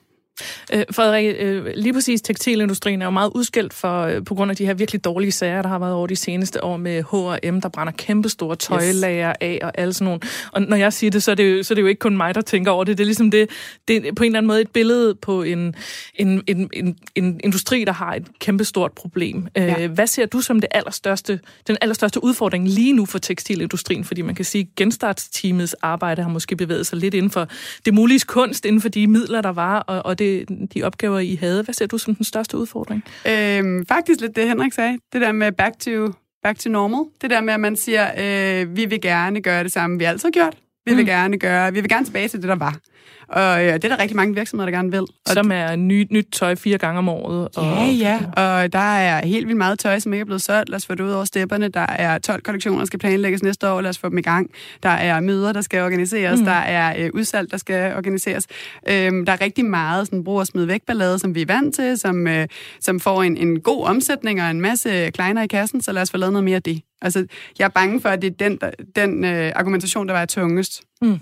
Øh, 0.73 0.85
Frederik, 0.91 1.37
øh, 1.39 1.67
lige 1.75 1.93
præcis 1.93 2.23
tekstilindustrien 2.23 3.03
er 3.03 3.07
jo 3.07 3.11
meget 3.11 3.33
udskilt 3.35 3.75
for, 3.75 4.03
øh, 4.03 4.25
på 4.25 4.35
grund 4.35 4.51
af 4.51 4.57
de 4.57 4.67
her 4.67 4.75
virkelig 4.75 5.05
dårlige 5.05 5.33
sager, 5.33 5.63
der 5.63 5.69
har 5.69 5.79
været 5.79 5.95
over 5.95 6.07
de 6.07 6.17
seneste 6.17 6.65
år 6.65 6.77
med 6.77 7.03
H&M, 7.03 7.61
der 7.61 7.69
brænder 7.69 7.93
kæmpestore 7.93 8.57
tøjlager 8.57 9.29
yes. 9.29 9.37
af 9.41 9.59
og 9.63 9.73
alt 9.75 9.95
sådan 9.95 10.05
nogle. 10.05 10.21
Og 10.53 10.63
når 10.63 10.77
jeg 10.77 10.93
siger 10.93 11.11
det, 11.11 11.23
så 11.23 11.31
er 11.31 11.35
det, 11.35 11.59
jo, 11.59 11.63
så 11.63 11.73
er 11.73 11.75
det 11.75 11.83
jo 11.83 11.87
ikke 11.87 11.99
kun 11.99 12.17
mig, 12.17 12.35
der 12.35 12.41
tænker 12.41 12.71
over 12.71 12.85
det. 12.85 12.99
Det 12.99 13.05
er 13.05 13.07
ligesom 13.07 13.31
det, 13.31 13.51
det 13.89 13.97
er 13.97 14.13
på 14.13 14.23
en 14.23 14.27
eller 14.27 14.39
anden 14.39 14.49
måde 14.49 14.61
et 14.61 14.71
billede 14.71 15.15
på 15.15 15.43
en, 15.43 15.75
en, 16.15 16.43
en, 16.47 16.71
en, 16.73 16.97
en 17.15 17.41
industri, 17.45 17.85
der 17.85 17.93
har 17.93 18.15
et 18.15 18.27
kæmpestort 18.39 18.93
problem. 18.93 19.47
Øh, 19.57 19.63
ja. 19.63 19.87
Hvad 19.87 20.07
ser 20.07 20.27
du 20.27 20.41
som 20.41 20.61
det 20.61 20.69
allerstørste, 20.71 21.41
den 21.67 21.77
allerstørste 21.81 22.25
udfordring 22.25 22.69
lige 22.69 22.93
nu 22.93 23.07
for 23.07 23.19
tekstilindustrien? 23.19 24.05
Fordi 24.05 24.23
man 24.23 24.35
kan 24.35 24.45
sige, 24.45 24.63
at 24.63 24.75
genstartsteamets 24.77 25.75
arbejde 25.83 26.23
har 26.23 26.31
måske 26.31 26.57
bevæget 26.57 26.87
sig 26.87 26.99
lidt 26.99 27.15
inden 27.15 27.31
for 27.31 27.49
det 27.85 27.95
mulige 27.95 28.21
kunst, 28.27 28.65
inden 28.65 28.81
for 28.81 28.89
de 28.89 29.07
midler, 29.07 29.41
der 29.41 29.53
var, 29.53 29.79
og, 29.79 30.07
og 30.07 30.19
det 30.19 30.28
de 30.75 30.83
opgaver, 30.83 31.19
I 31.19 31.35
havde. 31.35 31.63
Hvad 31.63 31.75
ser 31.75 31.87
du 31.87 31.99
som 31.99 32.15
den 32.15 32.25
største 32.25 32.57
udfordring? 32.57 33.05
Øhm, 33.29 33.87
faktisk 33.87 34.21
lidt 34.21 34.37
det, 34.37 34.49
Henrik 34.49 34.73
sagde. 34.73 34.99
Det 35.13 35.21
der 35.21 35.33
med 35.33 35.53
back 35.53 35.79
to, 35.79 36.13
back 36.43 36.59
to 36.59 36.71
normal. 36.71 37.05
Det 37.21 37.31
der 37.31 37.41
med, 37.41 37.55
at 37.55 37.61
man 37.61 37.77
siger, 37.77 38.11
øh, 38.19 38.77
vi 38.77 38.85
vil 38.85 39.01
gerne 39.01 39.41
gøre 39.41 39.65
det 39.65 39.73
samme, 39.73 39.99
vi 39.99 40.05
altid 40.05 40.27
har 40.27 40.31
gjort. 40.31 40.57
Vi 40.87 40.95
vil 40.95 41.05
mm. 41.05 41.07
gerne 41.07 41.39
gøre, 41.39 41.73
vi 41.73 41.81
vil 41.81 41.91
gerne 41.91 42.07
tilbage 42.07 42.29
til 42.29 42.41
det, 42.41 42.49
der 42.49 42.57
var. 42.57 42.79
Og 43.29 43.65
ja, 43.65 43.75
det 43.75 43.85
er 43.85 43.89
der 43.89 43.99
rigtig 43.99 44.17
mange 44.17 44.35
virksomheder, 44.35 44.71
der 44.71 44.77
gerne 44.77 44.91
vil. 44.91 45.01
Og 45.01 45.33
som 45.33 45.53
er 45.53 45.77
ny, 45.77 46.07
nyt 46.11 46.27
tøj 46.33 46.55
fire 46.55 46.79
gange 46.79 46.99
om 46.99 47.09
året. 47.09 47.49
Og, 47.57 47.65
ja, 47.65 47.85
ja. 47.85 48.21
Og 48.43 48.73
der 48.73 48.79
er 48.79 49.27
helt 49.27 49.47
vildt 49.47 49.59
meget 49.59 49.79
tøj, 49.79 49.99
som 49.99 50.13
ikke 50.13 50.21
er 50.21 50.25
blevet 50.25 50.43
solgt. 50.43 50.69
Lad 50.69 50.77
os 50.77 50.87
få 50.87 50.95
det 50.95 51.05
ud 51.05 51.11
over 51.11 51.25
stepperne. 51.25 51.69
Der 51.69 51.87
er 51.89 52.19
12 52.19 52.43
kollektioner, 52.43 52.79
der 52.79 52.87
skal 52.87 52.99
planlægges 52.99 53.43
næste 53.43 53.71
år. 53.71 53.81
Lad 53.81 53.91
os 53.91 53.99
få 53.99 54.09
dem 54.09 54.19
i 54.19 54.23
gang. 54.23 54.51
Der 54.83 54.89
er 54.89 55.21
møder, 55.21 55.53
der 55.53 55.61
skal 55.61 55.83
organiseres. 55.83 56.41
Mm. 56.41 56.45
Der 56.45 56.53
er 56.53 56.95
øh, 56.99 57.11
udsalg, 57.15 57.51
der 57.51 57.57
skal 57.57 57.97
organiseres. 57.97 58.47
Øhm, 58.89 59.27
der 59.27 59.33
er 59.33 59.41
rigtig 59.41 59.65
meget 59.65 60.07
sådan, 60.07 60.25
brug 60.25 60.39
og 60.39 60.47
smid 60.47 60.65
væk 60.65 60.83
ballade, 60.87 61.19
som 61.19 61.35
vi 61.35 61.43
er 61.43 61.47
vant 61.47 61.75
til, 61.75 61.99
som, 61.99 62.27
øh, 62.27 62.49
som 62.81 63.01
får 63.01 63.23
en, 63.23 63.37
en 63.37 63.61
god 63.61 63.85
omsætning 63.85 64.43
og 64.43 64.51
en 64.51 64.61
masse 64.61 65.11
kleiner 65.11 65.43
i 65.43 65.47
kassen. 65.47 65.81
Så 65.81 65.93
lad 65.93 66.03
os 66.03 66.11
få 66.11 66.17
lavet 66.17 66.33
noget 66.33 66.45
mere 66.45 66.57
af 66.57 66.63
det. 66.63 66.83
Altså, 67.03 67.27
jeg 67.59 67.65
er 67.65 67.69
bange 67.69 68.01
for, 68.01 68.09
at 68.09 68.23
det 68.23 68.31
er 68.31 68.49
den, 68.49 68.59
der, 68.61 68.71
den 68.97 69.25
øh, 69.25 69.53
argumentation, 69.55 70.09
der 70.09 70.15
var 70.15 70.25
tungest. 70.25 70.83
Mm. 71.03 71.21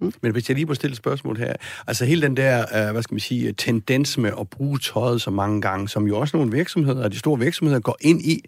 Mm. 0.00 0.12
Men 0.22 0.32
hvis 0.32 0.48
jeg 0.48 0.54
lige 0.54 0.66
må 0.66 0.74
stille 0.74 0.92
et 0.92 0.98
spørgsmål 0.98 1.36
her. 1.36 1.52
Altså 1.86 2.04
hele 2.04 2.22
den 2.22 2.36
der, 2.36 2.60
øh, 2.60 2.92
hvad 2.92 3.02
skal 3.02 3.14
man 3.14 3.20
sige, 3.20 3.52
tendens 3.52 4.18
med 4.18 4.30
at 4.40 4.50
bruge 4.50 4.78
tøjet 4.78 5.22
så 5.22 5.30
mange 5.30 5.60
gange, 5.60 5.88
som 5.88 6.06
jo 6.06 6.18
også 6.18 6.36
nogle 6.36 6.52
virksomheder, 6.52 7.08
de 7.08 7.18
store 7.18 7.38
virksomheder 7.38 7.80
går 7.80 7.96
ind 8.00 8.22
i, 8.22 8.44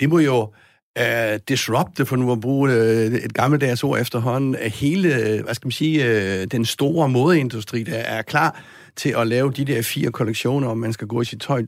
det 0.00 0.08
må 0.08 0.18
jo 0.18 0.52
øh, 0.98 1.32
uh, 1.32 1.40
disrupte, 1.48 2.06
for 2.06 2.16
nu 2.16 2.32
at 2.32 2.40
bruge 2.40 2.70
uh, 2.70 3.14
et 3.14 3.34
gammeldags 3.34 3.84
ord 3.84 4.00
efterhånden, 4.00 4.54
at 4.54 4.70
hele, 4.70 5.40
hvad 5.44 5.54
skal 5.54 5.66
man 5.66 5.72
sige, 5.72 6.04
uh, 6.04 6.44
den 6.44 6.64
store 6.64 7.08
modeindustri, 7.08 7.82
der 7.82 7.98
er 7.98 8.22
klar 8.22 8.62
til 8.96 9.14
at 9.18 9.26
lave 9.26 9.52
de 9.52 9.64
der 9.64 9.82
fire 9.82 10.12
kollektioner, 10.12 10.68
om 10.68 10.78
man 10.78 10.92
skal 10.92 11.06
gå 11.06 11.20
i 11.20 11.24
sit 11.24 11.40
tøj 11.40 11.64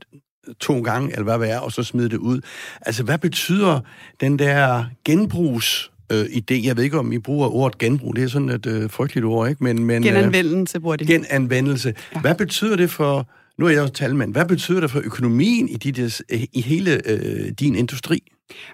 to 0.59 0.81
gange, 0.81 1.11
eller 1.11 1.23
hvad 1.23 1.39
det 1.39 1.53
er, 1.53 1.59
og 1.59 1.71
så 1.71 1.83
smide 1.83 2.09
det 2.09 2.17
ud. 2.17 2.41
Altså, 2.81 3.03
hvad 3.03 3.17
betyder 3.17 3.79
den 4.21 4.39
der 4.39 4.85
genbrugs 5.05 5.91
øh, 6.11 6.25
idé. 6.25 6.65
Jeg 6.65 6.77
ved 6.77 6.83
ikke, 6.83 6.99
om 6.99 7.11
I 7.11 7.19
bruger 7.19 7.47
ordet 7.47 7.77
genbrug. 7.77 8.15
Det 8.15 8.23
er 8.23 8.27
sådan 8.27 8.49
et 8.49 8.65
øh, 8.65 8.89
frygteligt 8.89 9.25
ord, 9.25 9.49
ikke? 9.49 9.63
Men, 9.63 9.83
men, 9.83 10.03
genanvendelse 10.03 10.79
bruger 10.79 10.95
de. 10.95 11.05
Genanvendelse. 11.05 11.93
Ja. 12.15 12.21
Hvad 12.21 12.35
betyder 12.35 12.75
det 12.75 12.89
for... 12.89 13.29
Nu 13.57 13.65
er 13.65 13.69
jeg 13.69 13.81
også 13.81 13.93
talmand. 13.93 14.31
Hvad 14.31 14.45
betyder 14.45 14.79
det 14.79 14.91
for 14.91 15.01
økonomien 15.03 15.69
i, 15.69 15.73
dit, 15.73 16.21
i 16.53 16.61
hele 16.61 17.01
øh, 17.09 17.51
din 17.59 17.75
industri? 17.75 18.23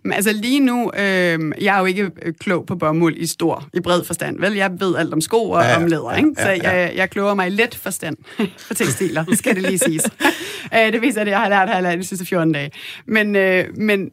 Men 0.04 0.14
altså 0.14 0.34
lige 0.34 0.60
nu, 0.60 0.92
øh, 0.98 1.40
jeg 1.62 1.76
er 1.76 1.80
jo 1.80 1.86
ikke 1.86 2.12
øh, 2.22 2.34
klog 2.40 2.66
på 2.66 2.76
bomuld 2.76 3.18
i 3.18 3.26
stor, 3.26 3.70
i 3.74 3.80
bred 3.80 4.04
forstand, 4.04 4.40
vel? 4.40 4.54
Jeg 4.54 4.72
ved 4.80 4.96
alt 4.96 5.14
om 5.14 5.22
sko 5.22 5.50
og 5.50 5.64
ja, 5.64 5.76
om 5.76 5.88
læder, 5.88 6.16
ikke? 6.16 6.30
Så 6.38 6.50
ja, 6.50 6.56
ja. 6.56 6.72
jeg, 6.72 6.94
jeg 6.96 7.10
kloger 7.10 7.34
mig 7.34 7.48
i 7.48 7.50
let 7.50 7.76
forstand 7.76 8.18
for 8.68 8.74
tekstiler, 8.74 9.26
skal 9.34 9.56
det 9.56 9.64
lige 9.64 9.78
siges. 9.78 10.04
øh, 10.76 10.94
det 10.94 11.02
viser 11.02 11.24
det, 11.24 11.32
jeg 11.32 11.40
har 11.40 11.50
lært 11.50 11.70
her 11.70 11.96
de 11.96 12.04
sidste 12.04 12.26
14 12.26 12.54
dage. 12.54 12.72
Men, 13.08 13.36
øh, 13.36 13.66
men 13.78 14.10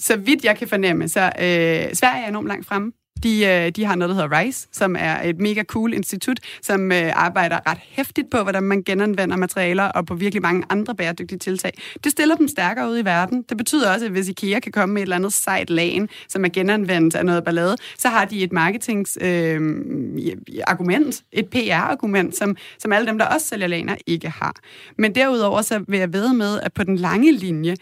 så 0.00 0.16
vidt 0.16 0.44
jeg 0.44 0.58
kan 0.58 0.68
fornemme, 0.68 1.08
så 1.08 1.20
øh, 1.20 1.94
Sverige 1.94 2.24
er 2.24 2.28
enormt 2.28 2.48
langt 2.48 2.66
fremme. 2.66 2.92
De, 3.22 3.46
øh, 3.46 3.70
de 3.70 3.84
har 3.84 3.94
noget, 3.94 4.08
der 4.08 4.14
hedder 4.22 4.38
RISE, 4.38 4.68
som 4.72 4.96
er 4.98 5.22
et 5.22 5.38
mega 5.38 5.62
cool 5.62 5.94
institut, 5.94 6.40
som 6.62 6.92
øh, 6.92 7.12
arbejder 7.14 7.70
ret 7.70 7.78
hæftigt 7.82 8.30
på, 8.30 8.42
hvordan 8.42 8.62
man 8.62 8.82
genanvender 8.82 9.36
materialer 9.36 9.84
og 9.84 10.06
på 10.06 10.14
virkelig 10.14 10.42
mange 10.42 10.64
andre 10.70 10.94
bæredygtige 10.94 11.38
tiltag. 11.38 11.72
Det 12.04 12.12
stiller 12.12 12.36
dem 12.36 12.48
stærkere 12.48 12.90
ud 12.90 12.98
i 12.98 13.04
verden. 13.04 13.44
Det 13.48 13.56
betyder 13.56 13.92
også, 13.92 14.06
at 14.06 14.12
hvis 14.12 14.28
IKEA 14.28 14.60
kan 14.60 14.72
komme 14.72 14.94
med 14.94 15.02
et 15.02 15.06
eller 15.06 15.16
andet 15.16 15.32
sejt 15.32 15.70
lagen, 15.70 16.08
som 16.28 16.44
er 16.44 16.48
genanvendt 16.48 17.14
af 17.14 17.26
noget 17.26 17.44
ballade, 17.44 17.76
så 17.98 18.08
har 18.08 18.24
de 18.24 18.42
et 18.42 18.52
marketingsargument, 18.52 21.22
øh, 21.32 21.40
et 21.40 21.50
PR-argument, 21.50 22.36
som, 22.36 22.56
som 22.78 22.92
alle 22.92 23.06
dem, 23.06 23.18
der 23.18 23.26
også 23.26 23.46
sælger 23.46 23.66
laner, 23.66 23.96
ikke 24.06 24.28
har. 24.28 24.54
Men 24.98 25.14
derudover 25.14 25.62
så 25.62 25.84
vil 25.88 25.98
jeg 25.98 26.12
ved 26.12 26.32
med, 26.32 26.60
at 26.60 26.72
på 26.72 26.84
den 26.84 26.96
lange 26.96 27.32
linje, 27.32 27.76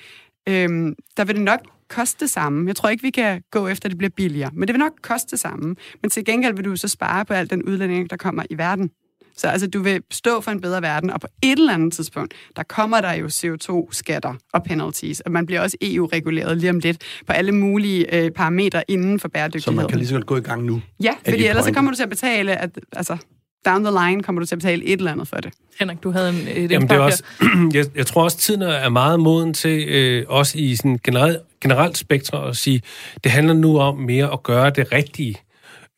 øh, 0.49 0.68
der 1.16 1.25
vil 1.25 1.35
det 1.35 1.44
nok 1.44 1.61
koste 1.88 2.21
det 2.21 2.31
samme. 2.31 2.69
Jeg 2.69 2.76
tror 2.76 2.88
ikke, 2.88 3.02
vi 3.02 3.11
kan 3.11 3.43
gå 3.50 3.69
efter, 3.69 3.87
at 3.87 3.90
det 3.90 3.99
bliver 3.99 4.11
billigere, 4.16 4.50
men 4.55 4.69
det 4.69 4.75
vil 4.75 4.81
nok 4.81 4.93
koste 5.02 5.31
det 5.31 5.40
samme. 5.40 5.76
Men 6.02 6.11
til 6.11 6.25
gengæld 6.25 6.57
vil 6.57 6.64
du 6.64 6.76
så 6.76 6.88
spare 6.88 7.25
på 7.25 7.35
al 7.35 7.50
den 7.50 7.62
udlænding, 7.62 8.11
der 8.11 8.16
kommer 8.16 8.43
i 8.50 8.59
verden. 8.59 8.90
Så 9.37 9.49
altså, 9.49 9.66
du 9.66 9.83
vil 9.83 10.02
stå 10.11 10.40
for 10.40 10.50
en 10.50 10.61
bedre 10.61 10.83
verden, 10.83 11.11
og 11.11 11.21
på 11.21 11.26
et 11.43 11.59
eller 11.59 11.75
andet 11.75 11.93
tidspunkt, 11.93 12.35
der 12.57 12.62
kommer 12.62 13.00
der 13.00 13.12
jo 13.12 13.26
CO2-skatter 13.26 14.35
og 14.52 14.64
penalties, 14.64 15.21
og 15.21 15.33
man 15.33 15.47
bliver 15.47 15.61
også 15.61 15.76
EU-reguleret 15.81 16.57
lige 16.57 16.71
om 16.71 16.78
lidt 16.78 17.02
på 17.26 17.33
alle 17.33 17.52
mulige 17.52 18.14
øh, 18.14 18.31
parametre 18.31 18.83
inden 18.88 19.21
for 19.21 19.28
bæredygtighed. 19.28 19.62
Så 19.62 19.71
man 19.71 19.88
kan 19.88 19.99
lige 19.99 20.09
så 20.09 20.14
godt 20.14 20.26
gå 20.26 20.37
i 20.37 20.40
gang 20.40 20.64
nu? 20.64 20.83
Ja, 21.02 21.14
fordi 21.28 21.47
ellers 21.47 21.64
så 21.64 21.73
kommer 21.73 21.90
du 21.90 21.97
til 21.97 22.02
at 22.02 22.09
betale, 22.09 22.57
at, 22.57 22.79
altså, 22.92 23.16
down 23.64 23.85
the 23.85 23.92
line 24.07 24.23
kommer 24.23 24.40
du 24.40 24.47
til 24.47 24.55
at 24.55 24.59
betale 24.59 24.85
et 24.85 24.99
eller 24.99 25.12
andet 25.12 25.29
for 25.29 25.37
det. 25.37 25.53
Henrik, 25.81 26.03
du 26.03 26.11
havde 26.11 26.29
en, 26.29 26.64
et 26.64 26.71
Jamen, 26.71 26.88
det 26.88 26.97
er 26.97 27.01
også, 27.01 27.23
jeg, 27.75 27.85
jeg 27.95 28.07
tror 28.07 28.25
også, 28.25 28.38
tiden 28.38 28.62
er 28.62 28.88
meget 28.88 29.21
moden 29.21 29.55
til, 29.55 29.88
øh, 29.88 30.25
også 30.29 30.59
i 30.59 30.77
sådan 30.77 30.99
generelt, 31.05 31.38
generelt 31.61 31.99
spektrum, 31.99 32.49
at 32.49 32.57
sige, 32.57 32.83
det 33.25 33.33
handler 33.33 33.55
nu 33.55 33.79
om 33.79 33.99
mere 33.99 34.33
at 34.33 34.42
gøre 34.42 34.71
det 34.71 34.92
rigtige. 34.92 35.37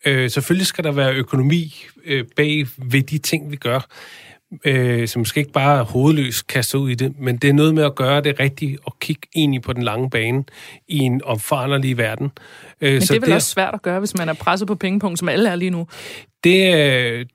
Øh, 0.06 0.30
selvfølgelig 0.30 0.66
skal 0.66 0.84
der 0.84 0.92
være 0.92 1.14
økonomi 1.14 1.74
øh, 2.04 2.24
bag 2.36 2.66
ved 2.76 3.02
de 3.02 3.18
ting, 3.18 3.50
vi 3.50 3.56
gør, 3.56 3.80
øh, 4.64 5.08
som 5.08 5.20
måske 5.20 5.40
ikke 5.40 5.52
bare 5.52 5.84
hovedløst 5.84 6.46
kaste 6.46 6.78
ud 6.78 6.90
i 6.90 6.94
det, 6.94 7.18
men 7.18 7.36
det 7.36 7.50
er 7.50 7.54
noget 7.54 7.74
med 7.74 7.84
at 7.84 7.94
gøre 7.94 8.20
det 8.20 8.40
rigtigt 8.40 8.80
og 8.84 8.98
kigge 9.00 9.28
egentlig 9.36 9.62
på 9.62 9.72
den 9.72 9.82
lange 9.82 10.10
bane 10.10 10.44
i 10.88 10.98
en 10.98 11.20
omforanderlig 11.24 11.98
verden. 11.98 12.30
Øh, 12.80 12.92
men 12.92 13.00
så 13.00 13.14
det 13.14 13.16
er 13.16 13.20
vel 13.20 13.26
det, 13.26 13.34
også 13.34 13.50
svært 13.50 13.74
at 13.74 13.82
gøre, 13.82 13.98
hvis 13.98 14.14
man 14.14 14.28
er 14.28 14.32
presset 14.32 14.68
på 14.68 14.74
pengepunkt, 14.74 15.18
som 15.18 15.28
alle 15.28 15.48
er 15.48 15.56
lige 15.56 15.70
nu? 15.70 15.86
Det, 16.44 16.74
øh, 16.74 17.26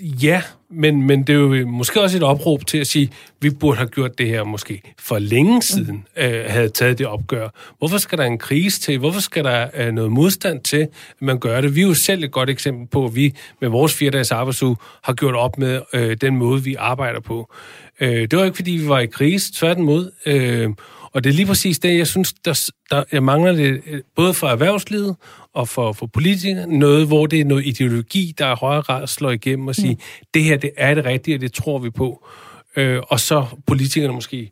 Ja, 0.00 0.42
men, 0.70 1.02
men 1.02 1.22
det 1.22 1.34
er 1.34 1.38
jo 1.38 1.66
måske 1.66 2.00
også 2.00 2.16
et 2.16 2.22
opråb 2.22 2.66
til 2.66 2.78
at 2.78 2.86
sige, 2.86 3.04
at 3.04 3.34
vi 3.40 3.50
burde 3.50 3.76
have 3.76 3.88
gjort 3.88 4.18
det 4.18 4.28
her 4.28 4.44
måske 4.44 4.82
for 4.98 5.18
længe 5.18 5.62
siden, 5.62 6.06
øh, 6.16 6.44
havde 6.46 6.68
taget 6.68 6.98
det 6.98 7.06
opgør. 7.06 7.48
Hvorfor 7.78 7.98
skal 7.98 8.18
der 8.18 8.24
en 8.24 8.38
krise 8.38 8.80
til? 8.80 8.98
Hvorfor 8.98 9.20
skal 9.20 9.44
der 9.44 9.68
øh, 9.74 9.92
noget 9.92 10.12
modstand 10.12 10.60
til, 10.60 10.76
at 10.76 10.88
man 11.20 11.38
gør 11.38 11.60
det? 11.60 11.74
Vi 11.74 11.80
er 11.80 11.86
jo 11.86 11.94
selv 11.94 12.24
et 12.24 12.30
godt 12.30 12.50
eksempel 12.50 12.86
på, 12.86 13.04
at 13.04 13.16
vi 13.16 13.34
med 13.60 13.68
vores 13.68 13.94
fire 13.94 14.10
dages 14.10 14.32
arbejdsuge 14.32 14.76
har 15.02 15.12
gjort 15.12 15.34
op 15.34 15.58
med 15.58 15.80
øh, 15.92 16.16
den 16.20 16.36
måde, 16.36 16.62
vi 16.62 16.74
arbejder 16.74 17.20
på. 17.20 17.52
Øh, 18.00 18.20
det 18.30 18.38
var 18.38 18.44
ikke, 18.44 18.56
fordi 18.56 18.70
vi 18.70 18.88
var 18.88 19.00
i 19.00 19.06
krise, 19.06 19.52
tværtimod. 19.54 20.10
Øh, 20.26 20.70
og 21.14 21.24
det 21.24 21.30
er 21.30 21.34
lige 21.34 21.46
præcis 21.46 21.78
det, 21.78 21.98
jeg 21.98 22.06
synes, 22.06 22.32
der, 22.32 22.70
der 22.90 23.04
jeg 23.12 23.22
mangler 23.22 23.52
det, 23.52 23.82
øh, 23.86 24.02
både 24.16 24.34
for 24.34 24.46
erhvervslivet 24.46 25.16
og 25.52 25.68
for, 25.68 25.92
for 25.92 26.06
politikere, 26.06 26.66
noget, 26.66 27.06
hvor 27.06 27.26
det 27.26 27.40
er 27.40 27.44
noget 27.44 27.66
ideologi, 27.66 28.34
der 28.38 28.52
i 28.52 28.56
højere 28.60 28.82
grad 28.82 29.06
slår 29.06 29.30
igennem 29.30 29.68
og 29.68 29.74
siger, 29.74 29.94
mm. 29.94 30.00
det 30.34 30.44
her 30.44 30.56
det 30.56 30.70
er 30.76 30.94
det 30.94 31.04
rigtige, 31.04 31.36
og 31.36 31.40
det 31.40 31.52
tror 31.52 31.78
vi 31.78 31.90
på. 31.90 32.26
Øh, 32.76 33.02
og 33.08 33.20
så 33.20 33.46
politikerne 33.66 34.12
måske 34.12 34.50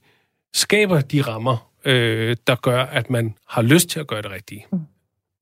skaber 0.55 1.01
de 1.01 1.22
rammer, 1.22 1.70
øh, 1.85 2.37
der 2.46 2.55
gør, 2.55 2.83
at 2.83 3.11
man 3.11 3.35
har 3.48 3.62
lyst 3.62 3.88
til 3.88 4.01
at 4.01 4.07
gøre 4.07 4.22
det 4.22 4.31
rigtige. 4.31 4.66
Mm. 4.72 4.79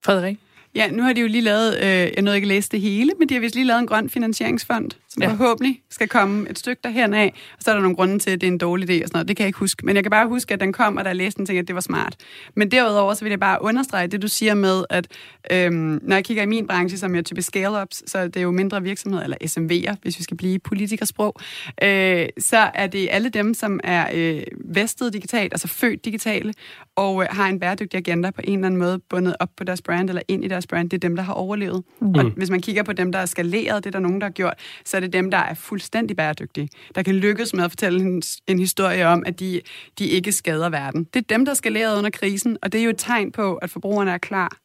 Frederik? 0.04 0.38
Ja, 0.74 0.90
nu 0.90 1.02
har 1.02 1.12
de 1.12 1.20
jo 1.20 1.26
lige 1.26 1.42
lavet, 1.42 1.76
øh, 1.76 1.82
jeg 1.84 2.22
nåede 2.22 2.36
ikke 2.36 2.44
at 2.44 2.48
læse 2.48 2.68
det 2.70 2.80
hele, 2.80 3.12
men 3.18 3.28
de 3.28 3.34
har 3.34 3.40
vist 3.40 3.54
lige 3.54 3.66
lavet 3.66 3.80
en 3.80 3.86
grøn 3.86 4.10
finansieringsfond, 4.10 4.90
som 5.08 5.22
ja. 5.22 5.28
forhåbentlig 5.30 5.82
skal 5.90 6.08
komme 6.08 6.50
et 6.50 6.58
stykke 6.58 6.80
derhen 6.84 7.14
af. 7.14 7.34
Og 7.56 7.62
så 7.62 7.70
er 7.70 7.74
der 7.74 7.82
nogle 7.82 7.96
grunde 7.96 8.18
til, 8.18 8.30
at 8.30 8.40
det 8.40 8.46
er 8.46 8.52
en 8.52 8.58
dårlig 8.58 8.90
idé 8.90 9.02
og 9.02 9.08
sådan 9.08 9.10
noget. 9.12 9.28
Det 9.28 9.36
kan 9.36 9.44
jeg 9.44 9.48
ikke 9.48 9.58
huske. 9.58 9.86
Men 9.86 9.96
jeg 9.96 10.04
kan 10.04 10.10
bare 10.10 10.28
huske, 10.28 10.54
at 10.54 10.60
den 10.60 10.72
kom, 10.72 10.96
og 10.96 11.04
da 11.04 11.08
jeg 11.08 11.16
læste 11.16 11.38
den, 11.38 11.46
tænkte 11.46 11.60
at 11.60 11.68
det 11.68 11.74
var 11.74 11.80
smart. 11.80 12.16
Men 12.56 12.70
derudover, 12.70 13.14
så 13.14 13.24
vil 13.24 13.30
jeg 13.30 13.40
bare 13.40 13.62
understrege 13.62 14.06
det, 14.06 14.22
du 14.22 14.28
siger 14.28 14.54
med, 14.54 14.84
at 14.90 15.06
øhm, 15.52 16.00
når 16.02 16.16
jeg 16.16 16.24
kigger 16.24 16.42
i 16.42 16.46
min 16.46 16.66
branche, 16.66 16.98
som 16.98 17.14
er 17.14 17.22
typisk 17.22 17.48
scale-ups, 17.48 18.10
så 18.10 18.24
det 18.24 18.36
er 18.36 18.40
jo 18.40 18.50
mindre 18.50 18.82
virksomheder, 18.82 19.24
eller 19.24 19.36
SMV'er, 19.44 19.96
hvis 20.02 20.18
vi 20.18 20.22
skal 20.22 20.36
blive 20.36 20.58
politikersprog, 20.58 21.34
øh, 21.82 22.28
så 22.38 22.70
er 22.74 22.86
det 22.86 23.08
alle 23.10 23.28
dem, 23.28 23.54
som 23.54 23.80
er 23.84 24.06
øh, 24.14 24.42
vestet 24.64 25.12
digitalt, 25.12 25.52
altså 25.52 25.68
født 25.68 26.04
digitale, 26.04 26.54
og 26.96 27.22
øh, 27.22 27.28
har 27.30 27.48
en 27.48 27.60
bæredygtig 27.60 27.98
agenda 27.98 28.30
på 28.30 28.40
en 28.44 28.54
eller 28.54 28.66
anden 28.66 28.80
måde 28.80 28.98
bundet 28.98 29.36
op 29.40 29.50
på 29.56 29.64
deres 29.64 29.82
brand, 29.82 30.08
eller 30.08 30.22
ind 30.28 30.44
i 30.44 30.48
deres 30.48 30.59
brand. 30.66 30.90
Det 30.90 30.96
er 30.96 31.08
dem, 31.08 31.16
der 31.16 31.22
har 31.22 31.32
overlevet. 31.32 31.82
Mm. 32.00 32.14
Og 32.14 32.24
hvis 32.24 32.50
man 32.50 32.60
kigger 32.60 32.82
på 32.82 32.92
dem, 32.92 33.12
der 33.12 33.18
er 33.18 33.26
skaleret, 33.26 33.84
det 33.84 33.90
er 33.90 33.98
der 33.98 34.00
nogen, 34.00 34.20
der 34.20 34.26
har 34.26 34.32
gjort, 34.32 34.54
så 34.84 34.96
er 34.96 35.00
det 35.00 35.12
dem, 35.12 35.30
der 35.30 35.38
er 35.38 35.54
fuldstændig 35.54 36.16
bæredygtige, 36.16 36.68
der 36.94 37.02
kan 37.02 37.14
lykkes 37.14 37.54
med 37.54 37.64
at 37.64 37.70
fortælle 37.70 38.00
en, 38.00 38.22
en 38.46 38.58
historie 38.58 39.06
om, 39.06 39.22
at 39.26 39.40
de, 39.40 39.60
de 39.98 40.04
ikke 40.04 40.32
skader 40.32 40.68
verden. 40.68 41.04
Det 41.04 41.20
er 41.20 41.34
dem, 41.34 41.44
der 41.44 41.54
skal 41.54 41.72
lære 41.72 41.98
under 41.98 42.10
krisen, 42.10 42.58
og 42.62 42.72
det 42.72 42.80
er 42.80 42.84
jo 42.84 42.90
et 42.90 42.98
tegn 42.98 43.32
på, 43.32 43.54
at 43.54 43.70
forbrugerne 43.70 44.10
er 44.10 44.18
klar 44.18 44.60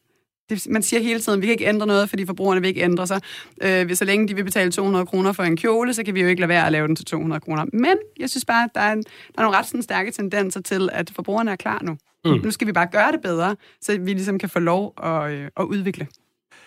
det, 0.50 0.66
man 0.70 0.82
siger 0.82 1.00
hele 1.02 1.20
tiden, 1.20 1.40
vi 1.40 1.46
kan 1.46 1.52
ikke 1.52 1.66
ændre 1.66 1.86
noget, 1.86 2.08
fordi 2.08 2.26
forbrugerne 2.26 2.60
vil 2.60 2.68
ikke 2.68 2.82
ændre 2.82 3.06
sig. 3.06 3.20
Øh, 3.62 3.86
hvis 3.86 3.98
så 3.98 4.04
længe 4.04 4.28
de 4.28 4.34
vil 4.34 4.44
betale 4.44 4.72
200 4.72 5.06
kroner 5.06 5.32
for 5.32 5.42
en 5.42 5.56
kjole, 5.56 5.94
så 5.94 6.04
kan 6.04 6.14
vi 6.14 6.20
jo 6.20 6.28
ikke 6.28 6.40
lade 6.40 6.48
være 6.48 6.66
at 6.66 6.72
lave 6.72 6.86
den 6.86 6.96
til 6.96 7.04
200 7.04 7.40
kroner. 7.40 7.64
Men 7.72 7.96
jeg 8.20 8.30
synes 8.30 8.44
bare, 8.44 8.64
at 8.64 8.70
der 8.74 8.80
er, 8.80 8.92
en, 8.92 9.02
der 9.02 9.38
er 9.38 9.42
nogle 9.42 9.58
ret 9.58 9.66
sådan, 9.66 9.82
stærke 9.82 10.10
tendenser 10.10 10.60
til, 10.60 10.88
at 10.92 11.10
forbrugerne 11.14 11.50
er 11.50 11.56
klar 11.56 11.82
nu. 11.82 11.96
Mm. 12.34 12.40
Nu 12.44 12.50
skal 12.50 12.66
vi 12.66 12.72
bare 12.72 12.88
gøre 12.92 13.12
det 13.12 13.20
bedre, 13.22 13.56
så 13.82 13.98
vi 13.98 14.12
ligesom 14.12 14.38
kan 14.38 14.48
få 14.48 14.58
lov 14.58 14.94
at, 15.04 15.30
øh, 15.32 15.48
at 15.60 15.64
udvikle. 15.64 16.06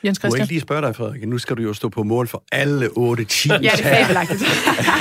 Jens 0.04 0.24
Må 0.24 0.28
jeg 0.28 0.32
Christian? 0.32 0.44
ikke 0.44 0.54
lige 0.54 0.62
spørge 0.62 0.82
dig, 0.82 0.96
Frederik? 0.96 1.28
Nu 1.28 1.38
skal 1.38 1.58
du 1.58 1.62
jo 1.62 1.74
stå 1.74 1.90
på 1.90 2.04
mål 2.04 2.28
for 2.28 2.44
alle 2.52 2.90
8 2.96 3.24
10 3.26 3.50
Ja, 3.50 3.58
det 3.58 3.70
er 3.86 3.96
fabelagtigt. 4.04 4.44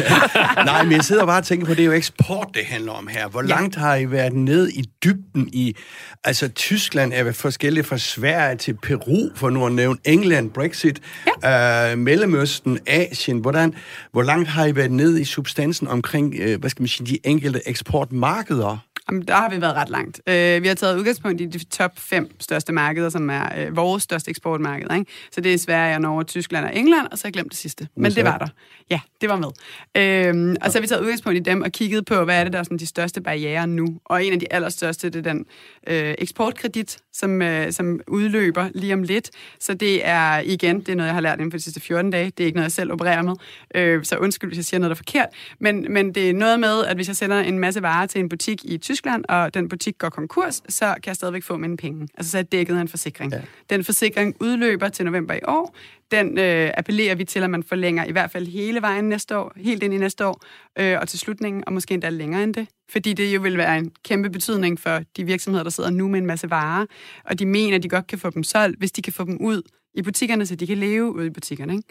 Nej, 0.70 0.82
men 0.82 0.92
jeg 0.92 1.04
sidder 1.04 1.26
bare 1.26 1.38
og 1.38 1.44
tænker 1.44 1.66
på, 1.66 1.74
det 1.74 1.80
er 1.80 1.86
jo 1.86 1.92
eksport, 1.92 2.48
det 2.54 2.64
handler 2.64 2.92
om 2.92 3.06
her. 3.06 3.28
Hvor 3.28 3.42
Ja. 3.42 3.48
langt 3.48 3.76
har 3.76 3.96
I 3.96 4.10
været 4.10 4.32
ned 4.32 4.68
i 4.68 4.84
dybden 5.04 5.48
i... 5.52 5.76
Altså, 6.24 6.48
Tyskland 6.48 7.12
er 7.14 7.32
forskelligt 7.32 7.86
fra 7.86 7.98
Sverige 7.98 8.56
til 8.56 8.74
Peru, 8.82 9.30
for 9.34 9.50
nu 9.50 9.66
at 9.66 9.72
nævne 9.72 9.98
England, 10.04 10.50
Brexit, 10.50 11.00
ja. 11.42 11.92
øh, 11.92 11.98
Mellemøsten, 11.98 12.78
Asien. 12.86 13.38
Hvordan, 13.38 13.74
hvor 14.12 14.22
langt 14.22 14.48
har 14.48 14.66
I 14.66 14.76
været 14.76 14.90
ned 14.92 15.18
i 15.18 15.24
substansen 15.24 15.88
omkring, 15.88 16.34
øh, 16.38 16.60
hvad 16.60 16.70
skal 16.70 16.82
man 16.82 16.88
sige, 16.88 17.06
de 17.06 17.18
enkelte 17.24 17.68
eksportmarkeder? 17.68 18.78
Jamen, 19.10 19.22
der 19.22 19.34
har 19.34 19.50
vi 19.50 19.60
været 19.60 19.74
ret 19.74 19.90
langt. 19.90 20.20
Øh, 20.26 20.62
vi 20.62 20.68
har 20.68 20.74
taget 20.74 20.98
udgangspunkt 20.98 21.40
i 21.40 21.46
de 21.46 21.64
top 21.64 21.98
fem 21.98 22.40
største 22.40 22.72
markeder, 22.72 23.08
som 23.08 23.30
er 23.30 23.48
øh, 23.58 23.76
vores 23.76 24.02
største 24.02 24.30
eksportmarked. 24.30 24.92
Ikke? 24.92 25.12
Så 25.32 25.40
det 25.40 25.54
er 25.54 25.58
Sverige, 25.58 25.98
Norge, 25.98 26.24
Tyskland 26.24 26.64
og 26.64 26.76
England, 26.76 27.06
og 27.12 27.18
så 27.18 27.24
har 27.24 27.28
jeg 27.28 27.32
glemt 27.32 27.50
det 27.50 27.58
sidste. 27.58 27.88
Men 27.96 28.12
det 28.12 28.24
var 28.24 28.38
der. 28.38 28.46
Ja, 28.90 29.00
det 29.20 29.28
var 29.28 29.36
med. 29.36 29.48
Øh, 29.96 30.56
og 30.62 30.70
så 30.70 30.78
har 30.78 30.80
vi 30.80 30.86
taget 30.86 31.02
udgangspunkt 31.02 31.36
i 31.36 31.40
dem 31.40 31.62
og 31.62 31.72
kigget 31.72 32.04
på, 32.04 32.24
hvad 32.24 32.40
er 32.40 32.44
det, 32.44 32.52
der 32.52 32.58
er 32.58 32.62
sådan 32.62 32.78
de 32.78 32.86
største 32.86 33.20
barriere 33.20 33.66
nu. 33.66 33.86
Og 34.04 34.24
en 34.24 34.32
af 34.32 34.40
de 34.40 34.52
allerstørste, 34.52 35.10
det 35.10 35.26
er 35.26 35.32
den 35.32 35.46
øh, 35.86 36.14
eksportkredit, 36.18 36.98
som, 37.12 37.42
øh, 37.42 37.72
som 37.72 38.00
udløber 38.08 38.68
lige 38.74 38.94
om 38.94 39.02
lidt. 39.02 39.30
Så 39.60 39.74
det 39.74 40.06
er, 40.06 40.38
igen, 40.38 40.80
det 40.80 40.88
er 40.88 40.94
noget, 40.94 41.06
jeg 41.06 41.14
har 41.14 41.20
lært 41.20 41.38
inden 41.38 41.50
for 41.50 41.58
de 41.58 41.64
sidste 41.64 41.80
14 41.80 42.10
dage. 42.10 42.24
Det 42.24 42.40
er 42.40 42.46
ikke 42.46 42.56
noget, 42.56 42.64
jeg 42.64 42.72
selv 42.72 42.92
opererer 42.92 43.22
med. 43.22 43.34
Øh, 43.74 44.04
så 44.04 44.16
undskyld, 44.16 44.50
hvis 44.50 44.56
jeg 44.56 44.64
siger 44.64 44.80
noget, 44.80 44.90
der 44.90 44.94
er 44.94 44.96
forkert. 44.96 45.28
Men, 45.60 45.86
men 45.92 46.14
det 46.14 46.30
er 46.30 46.34
noget 46.34 46.60
med, 46.60 46.84
at 46.84 46.96
hvis 46.96 47.08
jeg 47.08 47.16
sender 47.16 47.40
en 47.40 47.58
masse 47.58 47.82
varer 47.82 48.06
til 48.06 48.20
en 48.20 48.28
butik 48.28 48.64
i 48.64 48.78
Tyskland, 48.78 48.97
og 49.28 49.54
den 49.54 49.68
butik 49.68 49.98
går 49.98 50.08
konkurs, 50.08 50.62
så 50.68 50.86
kan 50.86 51.02
jeg 51.06 51.16
stadigvæk 51.16 51.42
få 51.42 51.56
mine 51.56 51.76
penge. 51.76 52.08
Altså 52.14 52.30
så 52.30 52.38
er 52.38 52.42
dækket 52.42 52.76
af 52.76 52.80
en 52.80 52.88
forsikring. 52.88 53.32
Ja. 53.32 53.40
Den 53.70 53.84
forsikring 53.84 54.36
udløber 54.40 54.88
til 54.88 55.04
november 55.04 55.34
i 55.34 55.40
år. 55.48 55.76
Den 56.10 56.38
øh, 56.38 56.70
appellerer 56.76 57.14
vi 57.14 57.24
til, 57.24 57.42
at 57.42 57.50
man 57.50 57.62
forlænger 57.62 58.04
i 58.04 58.12
hvert 58.12 58.30
fald 58.30 58.46
hele 58.46 58.82
vejen 58.82 59.08
næste 59.08 59.38
år, 59.38 59.52
helt 59.56 59.82
ind 59.82 59.94
i 59.94 59.98
næste 59.98 60.26
år, 60.26 60.42
øh, 60.78 60.98
og 61.00 61.08
til 61.08 61.18
slutningen, 61.18 61.64
og 61.66 61.72
måske 61.72 61.94
endda 61.94 62.08
længere 62.08 62.42
end 62.42 62.54
det. 62.54 62.68
Fordi 62.90 63.12
det 63.12 63.34
jo 63.34 63.40
vil 63.40 63.58
være 63.58 63.78
en 63.78 63.92
kæmpe 64.04 64.30
betydning 64.30 64.80
for 64.80 65.00
de 65.16 65.24
virksomheder, 65.24 65.62
der 65.62 65.70
sidder 65.70 65.90
nu 65.90 66.08
med 66.08 66.18
en 66.18 66.26
masse 66.26 66.50
varer, 66.50 66.86
og 67.24 67.38
de 67.38 67.46
mener, 67.46 67.76
at 67.76 67.82
de 67.82 67.88
godt 67.88 68.06
kan 68.06 68.18
få 68.18 68.30
dem 68.30 68.42
solgt, 68.42 68.78
hvis 68.78 68.92
de 68.92 69.02
kan 69.02 69.12
få 69.12 69.24
dem 69.24 69.36
ud 69.40 69.62
i 69.98 70.02
butikkerne, 70.02 70.46
så 70.46 70.54
de 70.54 70.66
kan 70.66 70.78
leve 70.78 71.14
ude 71.14 71.26
i 71.26 71.30
butikkerne. 71.30 71.72
Ikke? 71.72 71.88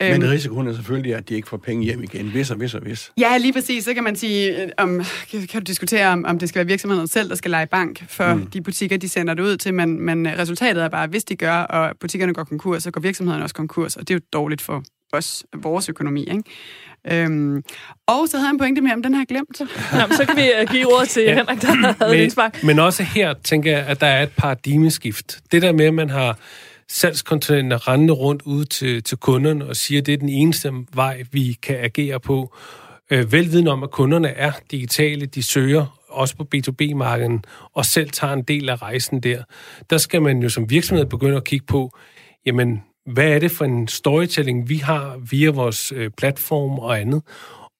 Men 0.00 0.22
Øhm, 0.22 0.30
risikoen 0.30 0.68
er 0.68 0.74
selvfølgelig, 0.74 1.14
at 1.14 1.28
de 1.28 1.34
ikke 1.34 1.48
får 1.48 1.56
penge 1.56 1.84
hjem 1.84 2.02
igen, 2.02 2.28
hvis 2.28 2.50
og 2.50 2.56
hvis 2.56 2.74
og 2.74 2.80
hvis. 2.80 3.12
Ja, 3.20 3.38
lige 3.38 3.52
præcis. 3.52 3.84
Så 3.84 3.94
kan 3.94 4.04
man 4.04 4.16
sige, 4.16 4.62
øh, 4.62 4.68
om, 4.78 5.02
kan, 5.30 5.46
du 5.54 5.58
diskutere, 5.58 6.08
om, 6.08 6.24
om 6.24 6.38
det 6.38 6.48
skal 6.48 6.58
være 6.58 6.66
virksomheden 6.66 7.08
selv, 7.08 7.28
der 7.28 7.34
skal 7.34 7.50
lege 7.50 7.66
bank 7.66 8.04
for 8.08 8.34
mm. 8.34 8.46
de 8.46 8.60
butikker, 8.60 8.96
de 8.96 9.08
sender 9.08 9.34
det 9.34 9.42
ud 9.42 9.56
til, 9.56 9.74
men, 9.74 10.00
men 10.00 10.26
øh, 10.26 10.38
resultatet 10.38 10.82
er 10.82 10.88
bare, 10.88 11.04
at 11.04 11.10
hvis 11.10 11.24
de 11.24 11.36
gør, 11.36 11.54
og 11.54 11.96
butikkerne 12.00 12.34
går 12.34 12.44
konkurs, 12.44 12.82
så 12.82 12.90
går 12.90 13.00
virksomheden 13.00 13.42
også 13.42 13.54
konkurs, 13.54 13.96
og 13.96 14.08
det 14.08 14.14
er 14.14 14.18
jo 14.18 14.20
dårligt 14.32 14.60
for 14.60 14.82
os, 15.12 15.44
vores 15.56 15.88
økonomi. 15.88 16.20
Ikke? 16.20 16.42
Øhm, 17.10 17.62
og 18.06 18.28
så 18.28 18.36
havde 18.36 18.46
jeg 18.46 18.52
en 18.52 18.58
pointe 18.58 18.80
mere, 18.80 18.94
om 18.94 19.02
den 19.02 19.14
har 19.14 19.20
jeg 19.20 19.28
glemt. 19.28 19.60
Nå, 19.60 20.06
men 20.06 20.16
så 20.16 20.24
kan 20.26 20.36
vi 20.36 20.50
øh, 20.60 20.68
give 20.70 20.94
ordet 20.94 21.08
til 21.08 21.22
ja. 21.26 21.34
Henrik, 21.34 21.62
der 21.62 21.66
havde 22.04 22.30
men, 22.36 22.66
men 22.66 22.78
også 22.78 23.02
her 23.02 23.34
tænker 23.44 23.70
jeg, 23.70 23.86
at 23.86 24.00
der 24.00 24.06
er 24.06 24.22
et 24.22 24.32
paradigmeskift. 24.36 25.40
Det 25.52 25.62
der 25.62 25.72
med, 25.72 25.84
at 25.84 25.94
man 25.94 26.10
har 26.10 26.38
salgskontinenter 26.90 27.88
rendende 27.88 28.14
rundt 28.14 28.42
ud 28.42 28.64
til, 28.64 29.02
til 29.02 29.18
kunderne 29.18 29.66
og 29.66 29.76
siger, 29.76 30.00
at 30.00 30.06
det 30.06 30.14
er 30.14 30.18
den 30.18 30.28
eneste 30.28 30.72
vej, 30.94 31.24
vi 31.32 31.58
kan 31.62 31.76
agere 31.76 32.20
på. 32.20 32.54
Øh, 33.10 33.32
velviden 33.32 33.68
om, 33.68 33.82
at 33.82 33.90
kunderne 33.90 34.28
er 34.28 34.52
digitale, 34.70 35.26
de 35.26 35.42
søger 35.42 35.98
også 36.08 36.36
på 36.36 36.46
B2B-markedet, 36.54 37.40
og 37.74 37.84
selv 37.84 38.10
tager 38.10 38.32
en 38.32 38.42
del 38.42 38.68
af 38.68 38.82
rejsen 38.82 39.20
der. 39.20 39.42
Der 39.90 39.98
skal 39.98 40.22
man 40.22 40.42
jo 40.42 40.48
som 40.48 40.70
virksomhed 40.70 41.06
begynde 41.06 41.36
at 41.36 41.44
kigge 41.44 41.66
på, 41.66 41.98
jamen, 42.46 42.82
hvad 43.06 43.28
er 43.28 43.38
det 43.38 43.50
for 43.50 43.64
en 43.64 43.88
storytelling, 43.88 44.68
vi 44.68 44.76
har 44.76 45.16
via 45.30 45.50
vores 45.50 45.92
øh, 45.92 46.10
platform 46.10 46.78
og 46.78 47.00
andet. 47.00 47.22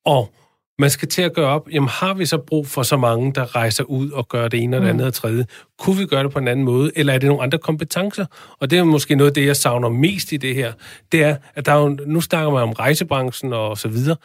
Og 0.05 0.33
man 0.79 0.91
skal 0.91 1.09
til 1.09 1.23
at 1.23 1.33
gøre 1.33 1.47
op, 1.47 1.69
jamen 1.73 1.89
har 1.89 2.15
vi 2.15 2.27
så 2.27 2.39
brug 2.39 2.67
for 2.67 2.83
så 2.83 2.97
mange, 2.97 3.33
der 3.33 3.57
rejser 3.57 3.85
ud 3.85 4.11
og 4.11 4.29
gør 4.29 4.49
det 4.49 4.63
ene 4.63 4.77
og 4.77 4.83
det 4.83 4.89
andet 4.89 5.07
og 5.07 5.15
tredje? 5.15 5.47
Kunne 5.79 5.97
vi 5.97 6.07
gøre 6.07 6.23
det 6.23 6.33
på 6.33 6.39
en 6.39 6.49
anden 6.49 6.65
måde, 6.65 6.93
eller 6.97 7.13
er 7.13 7.19
det 7.19 7.29
nogle 7.29 7.43
andre 7.43 7.59
kompetencer? 7.59 8.27
Og 8.61 8.71
det 8.71 8.79
er 8.79 8.85
måske 8.85 9.15
noget 9.15 9.31
af 9.31 9.35
det, 9.35 9.47
jeg 9.47 9.57
savner 9.57 9.89
mest 9.89 10.33
i 10.33 10.37
det 10.37 10.55
her. 10.55 10.73
Det 11.13 11.23
er, 11.23 11.37
at 11.55 11.67
der 11.67 11.73
er 11.73 11.81
jo, 11.81 11.99
nu 12.07 12.21
snakker 12.21 12.51
man 12.51 12.63
om 12.63 12.73
rejsebranchen 12.73 13.53
og 13.53 13.79
så 13.79 13.89
videre. 13.89 14.17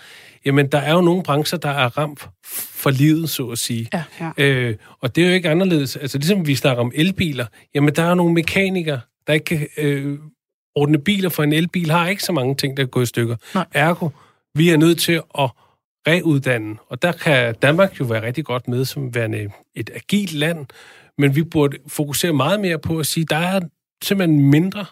Jamen, 0.45 0.67
der 0.67 0.77
er 0.77 0.93
jo 0.93 1.01
nogle 1.01 1.23
brancher, 1.23 1.57
der 1.57 1.69
er 1.69 1.97
ramt 1.97 2.29
for 2.75 2.89
livet, 2.89 3.29
så 3.29 3.47
at 3.47 3.57
sige. 3.57 3.89
Ja. 3.93 4.03
Ja. 4.19 4.43
Øh, 4.43 4.75
og 5.01 5.15
det 5.15 5.23
er 5.23 5.27
jo 5.27 5.33
ikke 5.33 5.49
anderledes. 5.49 5.95
Altså, 5.95 6.17
ligesom 6.17 6.47
vi 6.47 6.55
snakker 6.55 6.83
om 6.83 6.91
elbiler, 6.95 7.45
jamen, 7.75 7.95
der 7.95 8.03
er 8.03 8.13
nogle 8.13 8.33
mekanikere, 8.33 8.99
der 9.27 9.33
ikke 9.33 9.45
kan 9.45 9.67
øh, 9.77 10.19
ordne 10.75 10.99
biler, 10.99 11.29
for 11.29 11.43
en 11.43 11.53
elbil 11.53 11.91
har 11.91 12.07
ikke 12.07 12.23
så 12.23 12.31
mange 12.31 12.55
ting, 12.55 12.77
der 12.77 12.85
går 12.85 13.01
i 13.01 13.05
stykker. 13.05 13.35
Nej. 13.55 13.65
Ergo, 13.73 14.09
vi 14.55 14.69
er 14.69 14.77
nødt 14.77 14.99
til 14.99 15.21
at 15.39 15.49
reuddanne, 16.07 16.75
og 16.89 17.01
der 17.01 17.11
kan 17.11 17.55
Danmark 17.61 17.99
jo 17.99 18.05
være 18.05 18.21
rigtig 18.21 18.45
godt 18.45 18.67
med 18.67 18.85
som 18.85 19.15
værende 19.15 19.49
et 19.75 19.89
agilt 19.95 20.33
land, 20.33 20.65
men 21.17 21.35
vi 21.35 21.43
burde 21.43 21.77
fokusere 21.87 22.33
meget 22.33 22.59
mere 22.59 22.79
på 22.79 22.99
at 22.99 23.05
sige, 23.05 23.25
der 23.25 23.35
er 23.35 23.59
simpelthen 24.03 24.49
mindre 24.49 24.85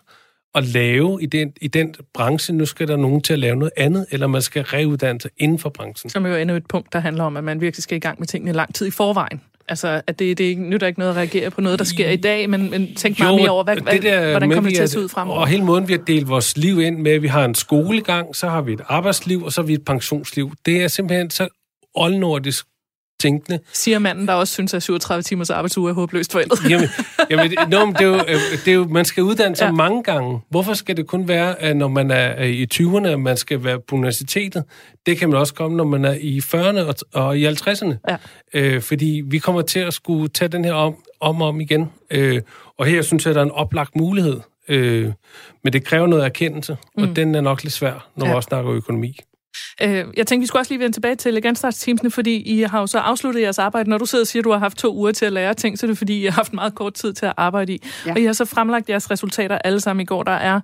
at 0.55 0.65
lave 0.65 1.23
i 1.23 1.25
den, 1.25 1.53
i 1.61 1.67
den 1.67 1.95
branche. 2.13 2.53
Nu 2.53 2.65
skal 2.65 2.87
der 2.87 2.95
nogen 2.95 3.21
til 3.21 3.33
at 3.33 3.39
lave 3.39 3.55
noget 3.55 3.71
andet, 3.77 4.05
eller 4.11 4.27
man 4.27 4.41
skal 4.41 4.63
reuddanne 4.63 5.21
sig 5.21 5.31
inden 5.37 5.59
for 5.59 5.69
branchen. 5.69 6.09
Som 6.09 6.25
er 6.25 6.29
jo 6.29 6.35
endnu 6.35 6.55
et 6.55 6.67
punkt, 6.67 6.93
der 6.93 6.99
handler 6.99 7.23
om, 7.23 7.37
at 7.37 7.43
man 7.43 7.61
virkelig 7.61 7.83
skal 7.83 7.95
i 7.95 7.99
gang 7.99 8.19
med 8.19 8.27
tingene 8.27 8.51
lang 8.51 8.75
tid 8.75 8.87
i 8.87 8.91
forvejen. 8.91 9.41
Altså, 9.71 10.01
at 10.07 10.19
det, 10.19 10.37
det 10.37 10.43
ikke- 10.43 10.61
nytter 10.63 10.87
ikke 10.87 10.99
noget 10.99 11.11
at 11.11 11.17
reagere 11.17 11.49
på 11.51 11.61
noget, 11.61 11.79
der 11.79 11.85
sker 11.85 12.09
i 12.09 12.15
dag, 12.15 12.49
men, 12.49 12.69
men 12.71 12.95
tænk 12.95 13.19
meget 13.19 13.35
mere 13.35 13.49
over, 13.49 13.63
hvad, 13.63 13.75
hvad, 13.75 13.93
hvordan 14.29 14.49
med, 14.49 14.55
kommer 14.55 14.69
det 14.69 14.75
til 14.77 14.83
at 14.83 14.89
se 14.89 14.99
ud 14.99 15.09
fremover? 15.09 15.39
Og 15.39 15.47
hele 15.47 15.63
måden, 15.65 15.87
vi 15.87 15.93
har 15.93 15.99
delt 16.07 16.29
vores 16.29 16.57
liv 16.57 16.81
ind 16.81 16.97
med, 16.97 17.11
at 17.11 17.21
vi 17.21 17.27
har 17.27 17.45
en 17.45 17.55
skolegang, 17.55 18.35
så 18.35 18.49
har 18.49 18.61
vi 18.61 18.73
et 18.73 18.81
arbejdsliv, 18.87 19.43
og 19.43 19.51
så 19.51 19.61
har 19.61 19.67
vi 19.67 19.73
et 19.73 19.85
pensionsliv. 19.85 20.51
Det 20.65 20.83
er 20.83 20.87
simpelthen 20.87 21.29
så 21.29 21.47
oldnordisk 21.95 22.65
tænkende. 23.21 23.59
Siger 23.73 23.99
manden, 23.99 24.27
der 24.27 24.33
også 24.33 24.53
synes, 24.53 24.73
at 24.73 24.83
37 24.83 25.21
timers 25.23 25.49
arbejdsuge 25.49 25.89
er 25.89 25.93
håbløst 25.93 26.31
forældret. 26.31 26.59
Jamen, 26.71 26.89
jamen 27.29 27.49
det, 27.51 27.59
no, 27.69 27.85
men 27.85 27.95
det, 27.95 28.01
er 28.01 28.05
jo, 28.07 28.15
øh, 28.15 28.39
det 28.65 28.67
er 28.67 28.73
jo, 28.73 28.87
man 28.87 29.05
skal 29.05 29.23
uddanne 29.23 29.55
sig 29.55 29.65
Ja. 29.65 29.71
mange 29.71 30.03
gange. 30.03 30.39
Hvorfor 30.49 30.73
skal 30.73 30.97
det 30.97 31.07
kun 31.07 31.27
være, 31.27 31.61
at 31.61 31.77
når 31.77 31.87
man 31.87 32.11
er 32.11 32.35
øh, 32.43 32.49
i 32.49 32.67
20'erne, 32.73 33.07
at 33.07 33.19
man 33.19 33.37
skal 33.37 33.63
være 33.63 33.79
på 33.87 33.95
universitetet? 33.95 34.63
Det 35.05 35.17
kan 35.17 35.29
man 35.29 35.37
også 35.39 35.53
komme, 35.53 35.77
når 35.77 35.83
man 35.85 36.05
er 36.05 36.13
i 36.21 36.39
40'erne 36.39 36.79
og, 36.79 36.95
og 37.13 37.37
i 37.39 37.47
50'erne. 37.47 37.95
Ja. 38.09 38.17
Øh, 38.53 38.81
fordi 38.81 39.21
vi 39.25 39.39
kommer 39.39 39.61
til 39.61 39.79
at 39.79 39.93
skulle 39.93 40.27
tage 40.27 40.49
den 40.49 40.65
her 40.65 40.73
om 40.73 40.95
om, 41.21 41.41
og 41.41 41.47
om 41.47 41.61
igen. 41.61 41.89
Øh, 42.11 42.41
og 42.77 42.85
her 42.85 43.01
synes 43.01 43.25
jeg, 43.25 43.35
der 43.35 43.41
er 43.41 43.45
en 43.45 43.51
oplagt 43.51 43.95
mulighed. 43.95 44.39
Øh, 44.67 45.11
men 45.63 45.73
det 45.73 45.83
kræver 45.83 46.07
noget 46.07 46.25
erkendelse, 46.25 46.77
mm. 46.97 47.03
og 47.03 47.15
den 47.15 47.35
er 47.35 47.41
nok 47.41 47.63
lidt 47.63 47.73
svær, 47.73 48.09
når. 48.15 48.25
Ja. 48.25 48.29
man 48.29 48.35
også 48.35 48.47
snakker 48.47 48.71
økonomi. 48.71 49.19
Øh, 49.81 50.05
jeg 50.17 50.27
tænkte, 50.27 50.39
vi 50.39 50.45
skulle 50.45 50.61
også 50.61 50.71
lige 50.71 50.79
vende 50.79 50.95
tilbage 50.95 51.15
til 51.15 51.41
genstartsteamsene, 51.41 52.11
fordi 52.11 52.35
I 52.35 52.61
har 52.61 52.79
jo 52.79 52.87
så 52.87 52.99
afsluttet 52.99 53.41
jeres 53.41 53.59
arbejde. 53.59 53.89
Når 53.89 53.97
du 53.97 54.05
sidder 54.05 54.23
og 54.23 54.27
siger, 54.27 54.41
at 54.41 54.43
du 54.43 54.51
har 54.51 54.59
haft 54.59 54.77
to 54.77 54.95
uger 54.95 55.11
til 55.11 55.25
at 55.25 55.33
lære 55.33 55.53
ting, 55.53 55.79
så 55.79 55.85
er 55.85 55.87
det 55.87 55.97
fordi, 55.97 56.21
I 56.21 56.25
har 56.25 56.31
haft 56.31 56.53
meget 56.53 56.75
kort 56.75 56.93
tid 56.93 57.13
til 57.13 57.25
at 57.25 57.33
arbejde 57.37 57.73
i. 57.73 57.83
Ja. 58.05 58.11
Og 58.11 58.19
I 58.19 58.25
har 58.25 58.33
så 58.33 58.45
fremlagt 58.45 58.89
jeres 58.89 59.11
resultater 59.11 59.57
alle 59.57 59.79
sammen 59.79 60.01
i 60.01 60.05
går. 60.05 60.23
Der 60.23 60.31
er 60.31 60.61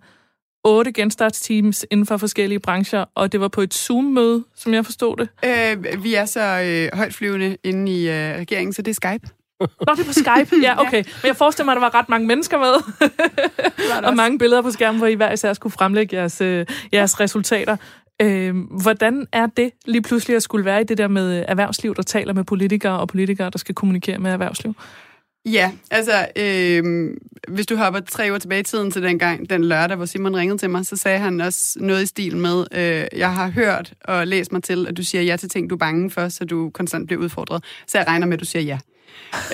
otte 0.64 0.92
genstartsteams 0.92 1.86
inden 1.92 2.06
for 2.06 2.18
forskellige 2.18 2.60
brancher, 2.60 3.06
og 3.16 3.32
det 3.32 3.40
var 3.40 3.48
på 3.48 3.62
et 3.62 3.74
Zoom-møde, 3.74 4.44
som 4.56 4.74
jeg 4.74 4.86
forstod 4.86 5.16
det. 5.18 5.30
Øh, 5.46 6.04
vi 6.04 6.14
er 6.14 6.26
så 6.26 6.62
øh, 6.66 6.98
højtflyvende 6.98 7.58
inde 7.64 7.92
i 7.92 8.10
øh, 8.10 8.40
regeringen, 8.40 8.74
så 8.74 8.82
det 8.82 8.92
er 8.92 8.96
Skype. 8.96 9.28
Nå, 9.60 9.94
det 9.96 10.00
er 10.00 10.06
på 10.06 10.14
Skype. 10.14 10.62
Ja, 10.68 10.82
okay. 10.82 10.98
Men 10.98 11.28
jeg 11.28 11.36
forestiller 11.36 11.66
mig, 11.66 11.72
at 11.72 11.76
der 11.76 11.82
var 11.82 11.96
ret 11.96 12.10
mange 12.10 12.28
mennesker 12.28 12.58
med, 12.58 12.74
og 14.08 14.16
mange 14.16 14.40
billeder 14.40 14.62
på 14.62 14.72
skærmen, 14.72 14.98
hvor 14.98 15.08
I 15.08 15.14
hver 15.14 15.32
især 15.32 15.54
skulle 15.54 15.74
fremlægge 15.74 16.16
jeres, 16.16 16.42
øh, 16.42 16.66
jeres 16.94 17.20
resultater. 17.20 17.78
Øh, 18.22 18.56
hvordan 18.82 19.28
er 19.32 19.48
det 19.48 19.72
lige 19.86 20.02
pludselig 20.02 20.36
at 20.36 20.44
skulle 20.44 20.66
være 20.66 20.82
i 20.82 20.84
det 20.84 20.98
der 20.98 21.08
med 21.08 21.40
øh, 21.40 21.46
erhvervsliv, 21.48 21.96
der 21.96 22.02
taler 22.02 22.34
med 22.34 22.44
politikere, 22.44 23.00
og 23.00 23.08
politikere, 23.08 23.50
der 23.50 23.58
skal 23.58 23.76
kommunikere 23.76 24.18
med 24.18 24.32
erhvervsliv? 24.32 24.76
Ja, 25.52 25.72
altså, 25.92 26.28
øh, 26.36 27.10
hvis 27.48 27.66
du 27.66 27.76
hopper 27.76 28.00
tre 28.00 28.34
år 28.34 28.38
tilbage 28.38 28.60
i 28.60 28.64
tiden 28.64 28.92
til 28.92 29.04
den 29.04 29.20
gang, 29.20 29.50
den 29.50 29.64
lørdag, 29.64 29.98
hvor 29.98 30.06
Simon 30.06 30.36
ringede 30.36 30.58
til 30.58 30.70
mig, 30.70 30.86
så 30.86 30.96
sagde 30.96 31.20
han 31.20 31.42
også 31.42 31.78
noget 31.82 32.04
i 32.04 32.06
stil 32.06 32.38
med, 32.38 32.66
øh, 32.72 33.20
jeg 33.20 33.34
har 33.34 33.50
hørt 33.50 33.94
og 34.02 34.28
læst 34.28 34.52
mig 34.52 34.64
til, 34.64 34.88
at 34.88 34.98
du 34.98 35.04
siger 35.04 35.22
ja 35.22 35.38
til 35.38 35.50
ting, 35.50 35.70
du 35.70 35.76
er 35.76 35.80
bange 35.80 36.12
for, 36.12 36.30
så 36.30 36.46
du 36.46 36.70
konstant 36.70 37.08
bliver 37.08 37.22
udfordret. 37.22 37.64
Så 37.88 37.98
jeg 37.98 38.08
regner 38.08 38.28
med, 38.28 38.34
at 38.34 38.40
du 38.40 38.46
siger 38.46 38.64
ja. 38.64 38.78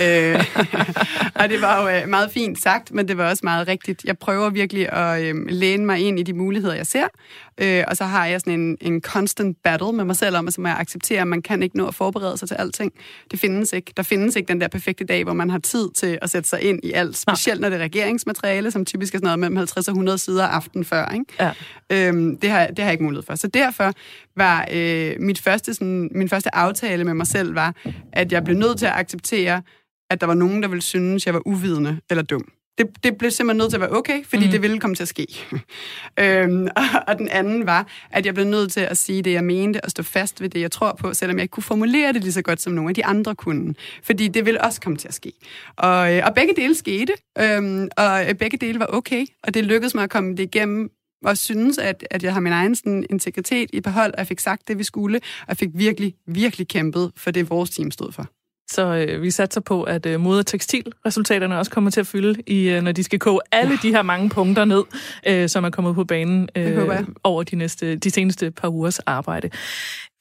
øh, 0.02 0.46
og 1.42 1.50
det 1.50 1.62
var 1.62 1.82
jo 1.82 1.98
øh, 1.98 2.10
meget 2.10 2.32
fint 2.32 2.62
sagt, 2.62 2.92
men 2.92 3.08
det 3.08 3.18
var 3.18 3.30
også 3.30 3.42
meget 3.44 3.68
rigtigt. 3.68 4.04
Jeg 4.06 4.18
prøver 4.18 4.50
virkelig 4.50 4.90
at 4.94 5.24
øh, 5.24 5.36
læne 5.50 5.86
mig 5.86 6.00
ind 6.00 6.20
i 6.20 6.24
de 6.24 6.34
muligheder, 6.34 6.76
jeg 6.76 6.88
ser, 6.88 7.08
øh, 7.58 7.84
og 7.88 7.98
så 7.98 8.06
har 8.06 8.26
jeg 8.26 8.40
sådan 8.40 8.60
en, 8.60 8.78
en 8.82 9.02
constant 9.02 9.58
battle 9.64 9.94
med 9.94 10.06
mig 10.06 10.16
selv 10.16 10.38
om, 10.38 10.48
at 10.48 10.54
så 10.54 10.62
må 10.62 10.68
jeg 10.68 10.78
acceptere, 10.78 11.22
at 11.22 11.28
man 11.28 11.42
kan 11.42 11.64
ikke 11.64 11.78
nå 11.78 11.88
at 11.88 11.96
forberede 11.96 12.38
sig 12.38 12.48
til 12.48 12.56
alting. 12.56 12.92
Det 13.32 13.40
findes 13.40 13.74
ikke. 13.74 13.94
Der 13.98 14.04
findes 14.04 14.36
ikke 14.36 14.48
den 14.48 14.62
der 14.62 14.68
perfekte 14.68 15.04
dag, 15.04 15.24
hvor 15.24 15.34
man 15.34 15.50
har 15.50 15.60
tid 15.60 15.90
til 15.96 16.20
at 16.22 16.30
sætte 16.30 16.50
sig 16.50 16.62
ind 16.62 16.80
i 16.84 16.92
alt, 16.92 17.18
specielt 17.18 17.62
når 17.62 17.70
det 17.70 17.80
er 17.80 17.84
regeringsmateriale, 17.84 18.72
som 18.72 18.86
typisk 18.86 19.14
er 19.14 19.18
sådan 19.18 19.26
noget 19.26 19.40
mellem 19.40 19.58
50 19.58 19.88
og 19.88 19.92
100 19.92 20.18
sider 20.18 20.48
aften 20.48 20.86
før. 20.86 21.10
Ikke? 21.10 21.26
Ja. 21.40 21.52
Øhm, 21.90 22.38
det, 22.38 22.50
har, 22.50 22.68
det 22.68 22.80
har 22.80 22.86
jeg 22.86 22.92
ikke 22.92 23.04
mulighed 23.04 23.24
for. 23.24 23.36
Så 23.36 23.48
derfor 23.48 23.92
var 24.36 24.68
øh, 24.74 25.16
mit 25.20 25.42
første, 25.42 25.74
sådan, 25.74 26.10
min 26.16 26.30
første 26.30 26.56
aftale 26.56 27.04
med 27.04 27.14
mig 27.14 27.28
selv, 27.28 27.56
var, 27.56 27.76
at 28.14 28.32
jeg 28.32 28.44
blev 28.44 28.58
nødt 28.58 28.78
til 28.78 28.86
at 28.86 28.94
acceptere, 28.96 29.62
at 30.10 30.22
der 30.22 30.28
var 30.28 30.34
nogen, 30.34 30.62
der 30.64 30.68
ville 30.68 30.82
synes, 30.82 31.26
jeg 31.26 31.34
var 31.34 31.48
uvidende 31.48 32.00
eller 32.10 32.24
dum. 32.24 32.46
Det, 32.78 33.04
det 33.04 33.18
blev 33.18 33.32
simpelthen 33.32 33.58
nødt 33.58 33.70
til 33.70 33.78
at 33.78 33.82
være 33.82 33.98
okay, 33.98 34.26
fordi 34.26 34.46
mm. 34.46 34.52
det 34.52 34.62
ville 34.62 34.80
komme 34.80 34.96
til 34.96 35.04
at 35.04 35.08
ske. 35.08 35.28
øhm, 36.20 36.68
og, 36.76 36.84
og 37.08 37.18
den 37.18 37.30
anden 37.30 37.66
var, 37.66 37.88
at 38.12 38.26
jeg 38.26 38.34
blev 38.34 38.46
nødt 38.46 38.72
til 38.72 38.80
at 38.80 38.98
sige 38.98 39.22
det, 39.22 39.34
jeg 39.34 39.44
mente, 39.44 39.86
og 39.86 39.92
stå 39.92 40.04
fast 40.04 40.42
ved 40.42 40.50
det, 40.50 40.62
jeg 40.62 40.72
tror 40.72 40.98
på, 41.00 41.14
selvom 41.14 41.38
jeg 41.38 41.44
ikke 41.44 41.52
kunne 41.52 41.64
formulere 41.64 42.14
det 42.14 42.22
lige 42.22 42.34
så 42.34 42.42
godt, 42.42 42.62
som 42.62 42.74
nogle 42.74 42.90
af 42.90 42.96
de 42.96 43.06
andre 43.06 43.36
kunne. 43.36 43.76
Fordi 44.04 44.28
det 44.28 44.46
ville 44.46 44.62
også 44.62 44.82
komme 44.82 44.98
til 44.98 45.08
at 45.08 45.14
ske. 45.14 45.32
Og, 45.76 46.16
øh, 46.16 46.24
og 46.26 46.34
begge 46.36 46.54
dele 46.56 46.76
skete, 46.76 47.14
øhm, 47.40 47.90
og 47.98 48.22
begge 48.40 48.58
dele 48.58 48.80
var 48.80 48.88
okay, 48.90 49.26
og 49.44 49.54
det 49.54 49.66
lykkedes 49.66 49.96
mig 49.96 50.04
at 50.04 50.10
komme 50.10 50.32
det 50.32 50.44
igennem 50.44 50.92
og 51.26 51.38
synes, 51.38 51.78
at, 51.78 52.08
at 52.12 52.24
jeg 52.24 52.34
har 52.34 52.40
min 52.40 52.54
egen 52.54 52.76
sådan, 52.76 53.06
integritet 53.10 53.70
i 53.74 53.80
behold, 53.80 54.12
og 54.14 54.18
jeg 54.18 54.28
fik 54.28 54.40
sagt 54.40 54.68
det, 54.68 54.78
vi 54.78 54.84
skulle, 54.84 55.18
og 55.18 55.48
jeg 55.48 55.58
fik 55.58 55.70
virkelig, 55.74 56.16
virkelig 56.28 56.68
kæmpet 56.68 57.12
for 57.16 57.32
det, 57.32 57.50
vores 57.50 57.70
team 57.70 57.92
stod 57.92 58.12
for. 58.12 58.28
Så 58.72 59.06
øh, 59.10 59.22
vi 59.22 59.32
satser 59.32 59.62
på, 59.62 59.84
at 59.84 60.06
øh, 60.06 60.20
mode- 60.20 60.40
og 60.40 60.46
tekstilresultaterne 60.46 61.58
også 61.58 61.72
kommer 61.72 61.92
til 61.92 62.00
at 62.00 62.08
fylde, 62.08 62.42
i, 62.48 62.70
øh, 62.70 62.82
når 62.82 62.92
de 62.92 63.04
skal 63.04 63.20
koge 63.20 63.40
alle 63.52 63.78
de 63.82 63.90
her 63.90 64.02
mange 64.02 64.30
punkter 64.30 64.66
ned, 64.66 64.84
øh, 65.28 65.50
som 65.50 65.64
er 65.64 65.70
kommet 65.70 65.96
på 65.96 66.04
banen 66.04 66.50
øh, 66.56 67.04
over 67.24 67.44
de, 67.44 67.56
næste, 67.56 67.96
de 67.96 68.12
seneste 68.12 68.52
par 68.52 68.68
ugers 68.68 69.00
arbejde. 69.00 69.50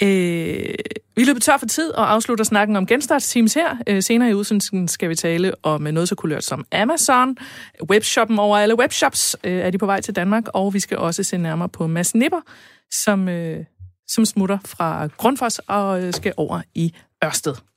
Øh, 0.03 0.75
vi 1.17 1.25
løber 1.25 1.41
tør 1.41 1.57
for 1.57 1.67
tid 1.67 1.91
og 1.91 2.13
afslutter 2.13 2.45
snakken 2.45 2.77
om 2.77 2.87
genstartsteams 2.87 3.55
her. 3.55 3.77
Øh, 3.87 4.03
senere 4.03 4.31
i 4.31 4.35
udsendelsen 4.35 4.89
skal 4.89 5.09
vi 5.09 5.15
tale 5.15 5.53
om 5.63 5.81
noget 5.81 6.09
så 6.09 6.15
kulørt 6.15 6.45
som 6.45 6.67
Amazon. 6.73 7.37
Webshoppen 7.91 8.39
over 8.39 8.59
alle 8.59 8.79
webshops 8.79 9.37
øh, 9.45 9.59
er 9.59 9.71
de 9.71 9.79
på 9.79 9.87
vej 9.87 10.01
til 10.01 10.17
Danmark, 10.17 10.45
og 10.55 10.75
vi 10.75 10.81
skal 10.81 10.99
også 10.99 11.23
se 11.23 11.39
nærmere 11.39 11.69
på 11.69 11.87
Mads 11.87 12.15
Nipper, 12.15 12.41
som, 12.91 13.29
øh, 13.29 13.65
som 14.09 14.25
smutter 14.25 14.59
fra 14.65 15.07
Grundfos 15.07 15.59
og 15.59 16.03
øh, 16.03 16.13
skal 16.13 16.35
over 16.37 16.61
i 16.75 16.95
Ørsted. 17.25 17.72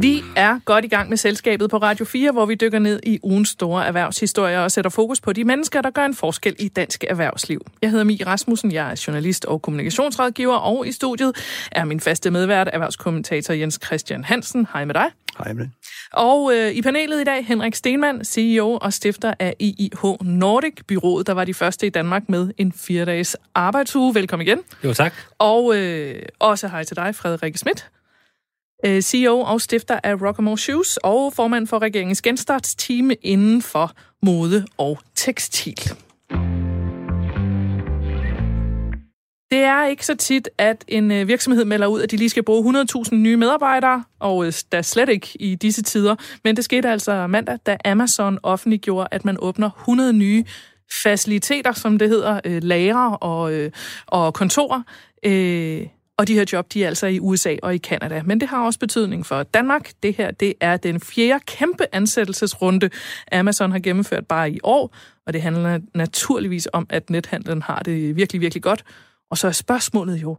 Vi 0.00 0.22
er 0.36 0.60
godt 0.64 0.84
i 0.84 0.88
gang 0.88 1.08
med 1.08 1.16
selskabet 1.16 1.70
på 1.70 1.76
Radio 1.76 2.04
4, 2.04 2.32
hvor 2.32 2.46
vi 2.46 2.54
dykker 2.54 2.78
ned 2.78 3.00
i 3.02 3.18
ugens 3.22 3.48
store 3.48 3.86
erhvervshistorier 3.86 4.60
og 4.60 4.70
sætter 4.70 4.90
fokus 4.90 5.20
på 5.20 5.32
de 5.32 5.44
mennesker, 5.44 5.82
der 5.82 5.90
gør 5.90 6.04
en 6.04 6.14
forskel 6.14 6.56
i 6.58 6.68
dansk 6.68 7.04
erhvervsliv. 7.08 7.60
Jeg 7.82 7.90
hedder 7.90 8.04
Mie 8.04 8.26
Rasmussen, 8.26 8.72
jeg 8.72 8.90
er 8.90 9.04
journalist 9.06 9.44
og 9.44 9.62
kommunikationsrådgiver, 9.62 10.56
og 10.56 10.86
i 10.86 10.92
studiet 10.92 11.36
er 11.72 11.84
min 11.84 12.00
faste 12.00 12.30
medvært, 12.30 12.68
erhvervskommentator 12.72 13.54
Jens 13.54 13.78
Christian 13.84 14.24
Hansen. 14.24 14.66
Hej 14.72 14.84
med 14.84 14.94
dig. 14.94 15.06
Hej 15.38 15.52
med 15.52 15.68
Og 16.12 16.52
øh, 16.54 16.70
i 16.70 16.82
panelet 16.82 17.20
i 17.20 17.24
dag, 17.24 17.46
Henrik 17.46 17.74
Stenmann, 17.74 18.24
CEO 18.24 18.78
og 18.82 18.92
stifter 18.92 19.34
af 19.38 19.54
IIH 19.58 20.04
Nordic, 20.20 20.74
byrået, 20.86 21.26
der 21.26 21.32
var 21.32 21.44
de 21.44 21.54
første 21.54 21.86
i 21.86 21.90
Danmark 21.90 22.28
med 22.28 22.50
en 22.58 22.72
fire-dages 22.72 23.36
arbejdsuge. 23.54 24.14
Velkommen 24.14 24.46
igen. 24.46 24.58
Jo, 24.84 24.94
tak. 24.94 25.14
Og 25.38 25.76
øh, 25.76 26.22
også 26.38 26.68
hej 26.68 26.84
til 26.84 26.96
dig, 26.96 27.14
Frederik 27.14 27.56
Schmidt. 27.56 27.88
Øh, 28.86 29.02
CEO 29.02 29.40
og 29.40 29.60
stifter 29.60 30.00
af 30.04 30.14
Rockamore 30.14 30.58
Shoes 30.58 30.96
og 30.96 31.32
formand 31.32 31.66
for 31.66 31.78
regeringens 31.78 32.22
genstartsteam 32.22 33.10
inden 33.22 33.62
for 33.62 33.92
mode 34.22 34.66
og 34.76 34.98
tekstil. 35.14 35.92
Det 39.50 39.58
er 39.58 39.86
ikke 39.86 40.06
så 40.06 40.14
tit, 40.14 40.48
at 40.58 40.84
en 40.88 41.10
øh, 41.10 41.28
virksomhed 41.28 41.64
melder 41.64 41.86
ud, 41.86 42.02
at 42.02 42.10
de 42.10 42.16
lige 42.16 42.28
skal 42.28 42.42
bruge 42.42 42.84
100.000 43.06 43.14
nye 43.14 43.36
medarbejdere, 43.36 44.04
og 44.18 44.46
øh, 44.46 44.52
der 44.72 44.82
slet 44.82 45.08
ikke 45.08 45.28
i 45.40 45.54
disse 45.54 45.82
tider. 45.82 46.16
Men 46.44 46.56
det 46.56 46.64
skete 46.64 46.88
altså 46.88 47.26
mandag, 47.26 47.58
da 47.66 47.76
Amazon 47.84 48.38
offentliggjorde, 48.42 49.08
at 49.10 49.24
man 49.24 49.36
åbner 49.40 49.70
100 49.70 50.12
nye 50.12 50.44
faciliteter, 51.02 51.72
som 51.72 51.98
det 51.98 52.08
hedder, 52.08 52.40
øh, 52.44 52.62
lager 52.62 53.10
og, 53.10 53.70
og 54.06 54.34
kontorer. 54.34 54.82
Og 56.18 56.28
de 56.28 56.34
her 56.34 56.44
job, 56.52 56.72
de 56.72 56.84
er 56.84 56.88
altså 56.88 57.06
i 57.06 57.18
USA 57.20 57.56
og 57.62 57.74
i 57.74 57.78
Kanada. 57.78 58.22
Men 58.24 58.40
det 58.40 58.48
har 58.48 58.64
også 58.64 58.78
betydning 58.78 59.26
for 59.26 59.42
Danmark. 59.42 59.90
Det 60.02 60.14
her, 60.16 60.30
det 60.30 60.54
er 60.60 60.76
den 60.76 61.00
fjerde 61.00 61.44
kæmpe 61.46 61.86
ansættelsesrunde, 61.92 62.90
Amazon 63.32 63.72
har 63.72 63.78
gennemført 63.78 64.26
bare 64.26 64.50
i 64.50 64.58
år. 64.62 64.94
Og 65.26 65.32
det 65.32 65.42
handler 65.42 65.80
naturligvis 65.94 66.68
om, 66.72 66.86
at 66.90 67.10
nethandlen 67.10 67.62
har 67.62 67.78
det 67.78 68.16
virkelig, 68.16 68.40
virkelig 68.40 68.62
godt. 68.62 68.84
Og 69.30 69.38
så 69.38 69.48
er 69.48 69.52
spørgsmålet 69.52 70.22
jo, 70.22 70.36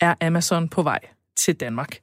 er 0.00 0.14
Amazon 0.20 0.68
på 0.68 0.82
vej 0.82 1.00
til 1.36 1.54
Danmark? 1.54 1.98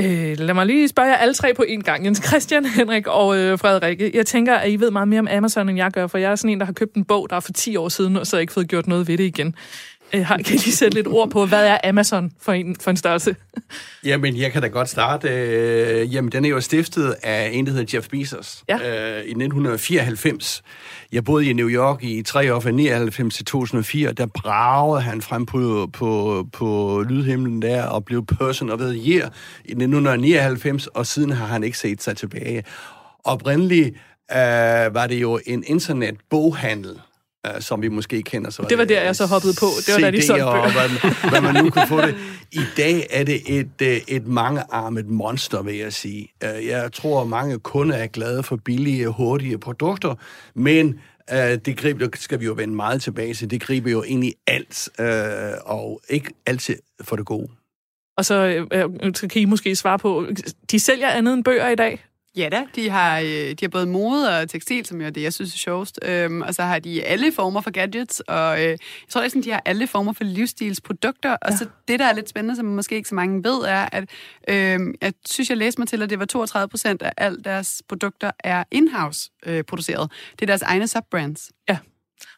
Øh, 0.00 0.38
lad 0.38 0.54
mig 0.54 0.66
lige 0.66 0.88
spørge 0.88 1.08
jer 1.08 1.16
alle 1.16 1.34
tre 1.34 1.54
på 1.54 1.62
en 1.62 1.82
gang. 1.82 2.04
Jens 2.04 2.22
Christian, 2.26 2.64
Henrik 2.78 3.06
og 3.06 3.36
øh, 3.38 3.58
Frederikke. 3.58 4.10
Jeg 4.14 4.26
tænker, 4.26 4.54
at 4.54 4.70
I 4.70 4.80
ved 4.80 4.90
meget 4.90 5.08
mere 5.08 5.20
om 5.20 5.28
Amazon, 5.30 5.68
end 5.68 5.78
jeg 5.78 5.90
gør, 5.90 6.06
for 6.06 6.18
jeg 6.18 6.30
er 6.30 6.36
sådan 6.36 6.50
en, 6.50 6.60
der 6.60 6.66
har 6.66 6.72
købt 6.72 6.94
en 6.94 7.04
bog, 7.04 7.30
der 7.30 7.36
er 7.36 7.40
for 7.40 7.52
10 7.52 7.76
år 7.76 7.88
siden, 7.88 8.16
og 8.16 8.26
så 8.26 8.36
har 8.36 8.40
ikke 8.40 8.52
fået 8.52 8.68
gjort 8.68 8.86
noget 8.86 9.08
ved 9.08 9.18
det 9.18 9.24
igen. 9.24 9.54
Øh, 10.14 10.26
kan 10.26 10.40
I 10.40 10.42
lige 10.42 10.72
sætte 10.72 10.94
lidt 10.94 11.06
ord 11.06 11.30
på, 11.30 11.46
hvad 11.46 11.66
er 11.66 11.78
Amazon 11.84 12.32
for 12.40 12.52
en, 12.52 12.76
for 12.80 12.90
en 12.90 12.96
størrelse? 12.96 13.36
Jamen, 14.04 14.36
jeg 14.36 14.52
kan 14.52 14.62
da 14.62 14.68
godt 14.68 14.88
starte. 14.88 15.28
Øh, 15.28 16.14
jamen, 16.14 16.32
den 16.32 16.44
er 16.44 16.48
jo 16.48 16.60
stiftet 16.60 17.14
af 17.22 17.50
en, 17.52 17.66
der 17.66 17.72
hedder 17.72 17.96
Jeff 17.96 18.08
Bezos 18.08 18.64
ja. 18.68 18.74
øh, 18.74 19.16
i 19.16 19.30
1994. 19.30 20.62
Jeg 21.12 21.24
boede 21.24 21.50
i 21.50 21.52
New 21.52 21.68
York 21.68 22.04
i 22.04 22.22
tre 22.22 22.54
år 22.54 22.60
fra 22.60 22.70
99 22.70 23.34
til 23.34 23.44
2004. 23.44 24.12
Der 24.12 24.26
bragede 24.26 25.02
han 25.02 25.22
frem 25.22 25.46
på, 25.46 25.90
på, 25.92 26.44
på 26.52 27.02
lydhimlen 27.08 27.62
der 27.62 27.84
og 27.84 28.04
blev 28.04 28.26
person 28.26 28.70
of 28.70 28.78
the 28.78 28.88
year 28.88 29.24
i 29.64 29.72
1999, 29.72 30.86
og 30.86 31.06
siden 31.06 31.30
har 31.30 31.46
han 31.46 31.64
ikke 31.64 31.78
set 31.78 32.02
sig 32.02 32.16
tilbage. 32.16 32.64
Oprindeligt 33.24 33.88
øh, 34.32 34.94
var 34.94 35.06
det 35.06 35.20
jo 35.20 35.40
en 35.46 35.64
internetboghandel, 35.66 37.00
uh, 37.48 37.60
som 37.60 37.82
vi 37.82 37.88
måske 37.88 38.22
kender. 38.22 38.50
Så 38.50 38.66
det 38.68 38.78
var 38.78 38.84
der, 38.84 39.02
jeg 39.02 39.16
så 39.16 39.26
hoppede 39.26 39.54
på. 39.60 39.66
Det 39.86 39.94
var 39.94 40.00
da 40.00 40.10
de 40.10 40.22
solgte 40.22 40.44
bøger. 40.44 40.72
hvad, 40.72 41.30
hvad 41.30 41.52
man 41.52 41.64
nu 41.64 41.70
kunne 41.70 41.86
få 41.86 42.00
det. 42.00 42.14
I 42.52 42.60
dag 42.76 43.06
er 43.10 43.24
det 43.24 43.58
et, 43.58 43.82
øh, 43.82 44.00
et 44.08 44.26
mangearmet 44.26 45.06
monster, 45.06 45.62
vil 45.62 45.76
jeg 45.76 45.92
sige. 45.92 46.28
Uh, 46.44 46.66
jeg 46.66 46.92
tror, 46.92 47.24
mange 47.24 47.58
kunder 47.58 47.96
er 47.96 48.06
glade 48.06 48.42
for 48.42 48.56
billige, 48.56 49.08
hurtige 49.08 49.58
produkter, 49.58 50.14
men 50.54 51.00
Uh, 51.32 51.38
det 51.38 51.76
griber, 51.76 52.08
skal 52.14 52.40
vi 52.40 52.44
jo 52.44 52.52
vende 52.52 52.74
meget 52.74 53.02
tilbage 53.02 53.34
til. 53.34 53.50
Det 53.50 53.60
griber 53.60 53.90
jo 53.90 54.02
ind 54.02 54.24
i 54.24 54.34
alt, 54.46 54.88
uh, 54.98 55.04
og 55.64 56.00
ikke 56.08 56.30
altid 56.46 56.76
for 57.00 57.16
det 57.16 57.26
gode. 57.26 57.48
Og 58.16 58.24
så 58.24 58.66
kan 59.30 59.42
I 59.42 59.44
måske 59.44 59.76
svare 59.76 59.98
på, 59.98 60.26
de 60.70 60.80
sælger 60.80 61.08
andet 61.08 61.34
end 61.34 61.44
bøger 61.44 61.68
i 61.68 61.74
dag? 61.74 62.04
Ja 62.36 62.48
da, 62.52 62.66
de 62.76 62.90
har, 62.90 63.18
øh, 63.18 63.26
de 63.26 63.56
har 63.60 63.68
både 63.68 63.86
mode 63.86 64.40
og 64.40 64.50
tekstil, 64.50 64.86
som 64.86 65.00
jo 65.00 65.06
er 65.06 65.10
det, 65.10 65.22
jeg 65.22 65.32
synes 65.32 65.54
er 65.54 65.58
sjovest. 65.58 65.98
Øhm, 66.02 66.42
og 66.42 66.54
så 66.54 66.62
har 66.62 66.78
de 66.78 67.04
alle 67.04 67.32
former 67.32 67.60
for 67.60 67.70
gadgets, 67.70 68.20
og 68.20 68.58
øh, 68.58 68.68
jeg 68.68 68.78
tror 69.08 69.20
at 69.20 69.34
de 69.44 69.50
har 69.50 69.62
alle 69.64 69.86
former 69.86 70.12
for 70.12 70.24
livsstilsprodukter. 70.24 71.32
Og 71.32 71.50
ja. 71.50 71.56
så 71.56 71.66
det, 71.88 71.98
der 71.98 72.06
er 72.06 72.12
lidt 72.12 72.28
spændende, 72.28 72.56
som 72.56 72.64
måske 72.64 72.94
ikke 72.94 73.08
så 73.08 73.14
mange 73.14 73.44
ved, 73.44 73.58
er, 73.58 73.88
at 73.92 74.10
øh, 74.48 74.94
jeg 75.00 75.12
synes, 75.30 75.50
jeg 75.50 75.58
læste 75.58 75.80
mig 75.80 75.88
til, 75.88 76.02
at 76.02 76.10
det 76.10 76.18
var 76.18 76.24
32 76.24 76.68
procent 76.68 77.02
af 77.02 77.12
alle 77.16 77.42
deres 77.44 77.82
produkter 77.88 78.30
er 78.38 78.64
in-house 78.70 79.30
øh, 79.46 79.64
produceret. 79.64 80.12
Det 80.32 80.42
er 80.42 80.46
deres 80.46 80.62
egne 80.62 80.88
subbrands. 80.88 81.50
Ja. 81.68 81.78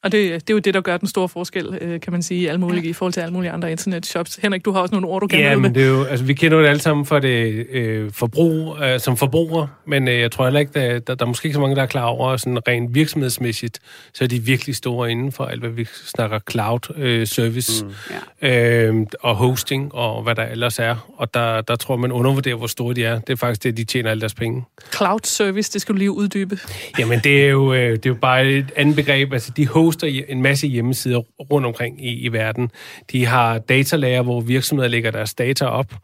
Og 0.04 0.12
det, 0.12 0.32
det 0.32 0.50
er 0.50 0.54
jo 0.54 0.58
det, 0.58 0.74
der 0.74 0.80
gør 0.80 0.96
den 0.96 1.08
store 1.08 1.28
forskel, 1.28 1.78
øh, 1.80 2.00
kan 2.00 2.12
man 2.12 2.22
sige, 2.22 2.40
i, 2.40 2.46
alle 2.46 2.60
mulige, 2.60 2.88
i 2.88 2.92
forhold 2.92 3.12
til 3.12 3.20
alle 3.20 3.32
mulige 3.32 3.50
andre 3.50 3.70
internetshops. 3.70 4.38
Henrik, 4.42 4.64
du 4.64 4.72
har 4.72 4.80
også 4.80 4.94
nogle 4.94 5.06
ord, 5.06 5.20
du 5.20 5.26
kan 5.26 5.38
ja, 5.38 5.56
men 5.56 5.74
det 5.74 5.82
er 5.82 5.88
jo, 5.88 6.04
altså, 6.04 6.24
vi 6.24 6.34
kender 6.34 6.56
jo 6.56 6.62
det 6.62 6.68
alle 6.68 6.80
sammen 6.80 7.06
for 7.06 7.18
det 7.18 7.66
øh, 7.70 8.12
forbrug, 8.12 8.76
øh, 8.82 9.00
som 9.00 9.16
forbruger, 9.16 9.66
men 9.86 10.08
øh, 10.08 10.20
jeg 10.20 10.32
tror 10.32 10.44
heller 10.44 10.60
ikke, 10.60 10.72
der, 10.74 10.98
der, 10.98 11.14
der 11.14 11.24
er 11.24 11.28
måske 11.28 11.46
ikke 11.46 11.54
så 11.54 11.60
mange, 11.60 11.76
der 11.76 11.82
er 11.82 11.86
klar 11.86 12.04
over, 12.04 12.36
sådan 12.36 12.68
rent 12.68 12.94
virksomhedsmæssigt, 12.94 13.78
så 14.14 14.24
er 14.24 14.28
de 14.28 14.38
virkelig 14.38 14.76
store 14.76 15.10
inden 15.10 15.32
for 15.32 15.44
alt, 15.44 15.60
hvad 15.60 15.70
vi 15.70 15.84
snakker 16.04 16.38
cloud 16.50 16.94
øh, 16.96 17.26
service 17.26 17.84
mm. 17.84 18.48
øh, 18.48 19.06
og 19.20 19.36
hosting 19.36 19.94
og 19.94 20.22
hvad 20.22 20.34
der 20.34 20.44
ellers 20.44 20.78
er. 20.78 21.10
Og 21.16 21.34
der, 21.34 21.60
der 21.60 21.76
tror 21.76 21.96
man 21.96 22.12
undervurderer, 22.12 22.56
hvor 22.56 22.66
store 22.66 22.94
de 22.94 23.04
er. 23.04 23.18
Det 23.18 23.32
er 23.32 23.36
faktisk 23.36 23.62
det, 23.62 23.76
de 23.76 23.84
tjener 23.84 24.10
alle 24.10 24.20
deres 24.20 24.34
penge. 24.34 24.64
Cloud 24.96 25.20
service, 25.22 25.72
det 25.72 25.80
skal 25.80 25.92
du 25.92 25.98
lige 25.98 26.10
uddybe. 26.10 26.58
Jamen, 26.98 27.20
det 27.24 27.44
er 27.44 27.48
jo, 27.48 27.72
øh, 27.72 27.92
det 27.92 28.06
er 28.06 28.10
jo 28.10 28.14
bare 28.14 28.46
et 28.46 28.72
andet 28.76 28.96
begreb. 28.96 29.32
Altså, 29.32 29.52
de 29.56 29.66
hoster 29.94 30.24
en 30.28 30.42
masse 30.42 30.66
hjemmesider 30.66 31.20
rundt 31.50 31.66
omkring 31.66 32.06
i, 32.06 32.20
i 32.20 32.28
verden. 32.28 32.70
De 33.12 33.26
har 33.26 33.58
datalager, 33.58 34.22
hvor 34.22 34.40
virksomheder 34.40 34.88
lægger 34.88 35.10
deres 35.10 35.34
data 35.34 35.64
op, 35.64 35.94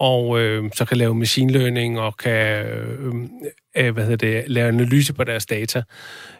og 0.00 0.40
øh, 0.40 0.70
så 0.74 0.84
kan 0.84 0.96
lave 0.96 1.14
machine 1.14 1.52
learning 1.52 2.00
og 2.00 2.16
kan 2.16 2.66
øh, 2.66 3.14
øh, 3.76 3.94
hvad 3.94 4.04
hedder 4.04 4.16
det, 4.16 4.44
lave 4.46 4.68
analyse 4.68 5.12
på 5.12 5.24
deres 5.24 5.46
data. 5.46 5.82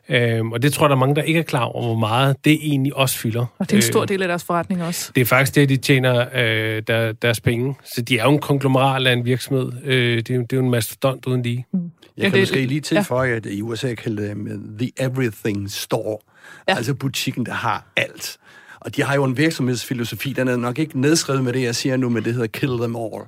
Øh, 0.08 0.46
og 0.46 0.62
det 0.62 0.72
tror 0.72 0.84
jeg, 0.84 0.90
der 0.90 0.96
er 0.96 1.00
mange, 1.00 1.14
der 1.14 1.22
ikke 1.22 1.40
er 1.40 1.44
klar 1.44 1.64
over, 1.64 1.86
hvor 1.86 1.98
meget 1.98 2.36
det 2.44 2.58
egentlig 2.62 2.96
også 2.96 3.18
fylder. 3.18 3.46
Og 3.58 3.70
det 3.70 3.72
er 3.72 3.76
en 3.76 3.82
stor 3.82 4.04
del 4.04 4.22
af 4.22 4.28
deres 4.28 4.44
forretning 4.44 4.82
også. 4.82 5.12
Det 5.14 5.20
er 5.20 5.24
faktisk 5.24 5.54
det, 5.54 5.68
de 5.68 5.76
tjener 5.76 6.26
øh, 6.34 6.82
der, 6.86 7.12
deres 7.12 7.40
penge. 7.40 7.74
Så 7.84 8.02
de 8.02 8.18
er 8.18 8.24
jo 8.24 8.30
en 8.30 8.40
konglomerat 8.40 9.06
af 9.06 9.12
en 9.12 9.24
virksomhed. 9.24 9.72
Øh, 9.84 10.16
det, 10.16 10.30
er, 10.30 10.38
det 10.38 10.52
er 10.52 10.56
jo 10.56 10.62
en 10.62 10.70
mastodont 10.70 11.26
uden 11.26 11.42
lige. 11.42 11.66
Mm. 11.72 11.80
Jeg 12.16 12.24
ja, 12.24 12.30
kan 12.30 12.32
det, 12.32 12.40
måske 12.40 12.66
lige 12.66 12.80
tilføje, 12.80 13.30
ja. 13.30 13.36
at 13.36 13.46
i 13.46 13.62
USA 13.62 13.94
kalder 13.94 14.22
det 14.22 14.36
med 14.36 14.78
The 14.78 14.90
Everything 14.98 15.70
Store. 15.70 16.18
Ja. 16.68 16.76
Altså 16.76 16.94
butikken, 16.94 17.46
der 17.46 17.52
har 17.52 17.84
alt. 17.96 18.38
Og 18.80 18.96
de 18.96 19.02
har 19.02 19.14
jo 19.14 19.24
en 19.24 19.36
virksomhedsfilosofi, 19.36 20.32
den 20.32 20.48
er 20.48 20.56
nok 20.56 20.78
ikke 20.78 21.00
nedskrevet 21.00 21.44
med 21.44 21.52
det, 21.52 21.62
jeg 21.62 21.74
siger 21.74 21.96
nu, 21.96 22.08
men 22.08 22.24
det 22.24 22.32
hedder 22.32 22.46
kill 22.46 22.78
them 22.78 22.96
all. 22.96 23.22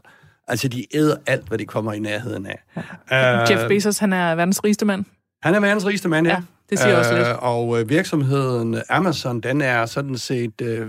Altså, 0.48 0.68
de 0.68 0.86
æder 0.94 1.16
alt, 1.26 1.48
hvad 1.48 1.58
de 1.58 1.64
kommer 1.66 1.92
i 1.92 1.98
nærheden 1.98 2.46
af. 2.46 2.62
Ja. 3.10 3.42
Uh, 3.42 3.50
Jeff 3.50 3.68
Bezos, 3.68 3.98
han 3.98 4.12
er 4.12 4.34
verdens 4.34 4.64
rigeste 4.64 4.84
mand. 4.84 5.04
Han 5.42 5.54
er 5.54 5.60
verdens 5.60 5.86
rigeste 5.86 6.08
mand, 6.08 6.26
ja. 6.26 6.32
ja 6.32 6.42
det 6.70 6.78
siger 6.78 6.92
uh, 6.92 6.98
også 6.98 7.16
lidt. 7.16 7.26
Og 7.26 7.80
øh, 7.80 7.88
virksomheden 7.88 8.82
Amazon, 8.88 9.40
den 9.40 9.60
er 9.60 9.86
sådan 9.86 10.18
set 10.18 10.60
uh, 10.62 10.86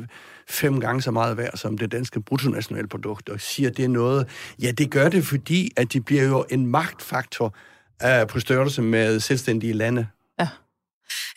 fem 0.50 0.80
gange 0.80 1.02
så 1.02 1.12
meget 1.12 1.38
værd 1.38 1.58
som 1.58 1.78
det 1.78 1.92
danske 1.92 2.22
bruttonationalprodukt, 2.22 3.30
og 3.30 3.40
siger 3.40 3.70
det 3.70 3.90
noget. 3.90 4.28
Ja, 4.62 4.72
det 4.72 4.92
gør 4.92 5.10
det, 5.10 5.26
fordi 5.26 5.72
at 5.78 5.94
de 5.94 6.02
bliver 6.02 6.24
jo 6.24 6.46
en 6.50 6.68
magtfaktor 6.68 7.56
uh, 8.04 8.28
på 8.28 8.40
størrelse 8.40 8.82
med 8.82 9.20
selvstændige 9.20 9.74
lande. 9.74 10.08
Ja. 10.40 10.48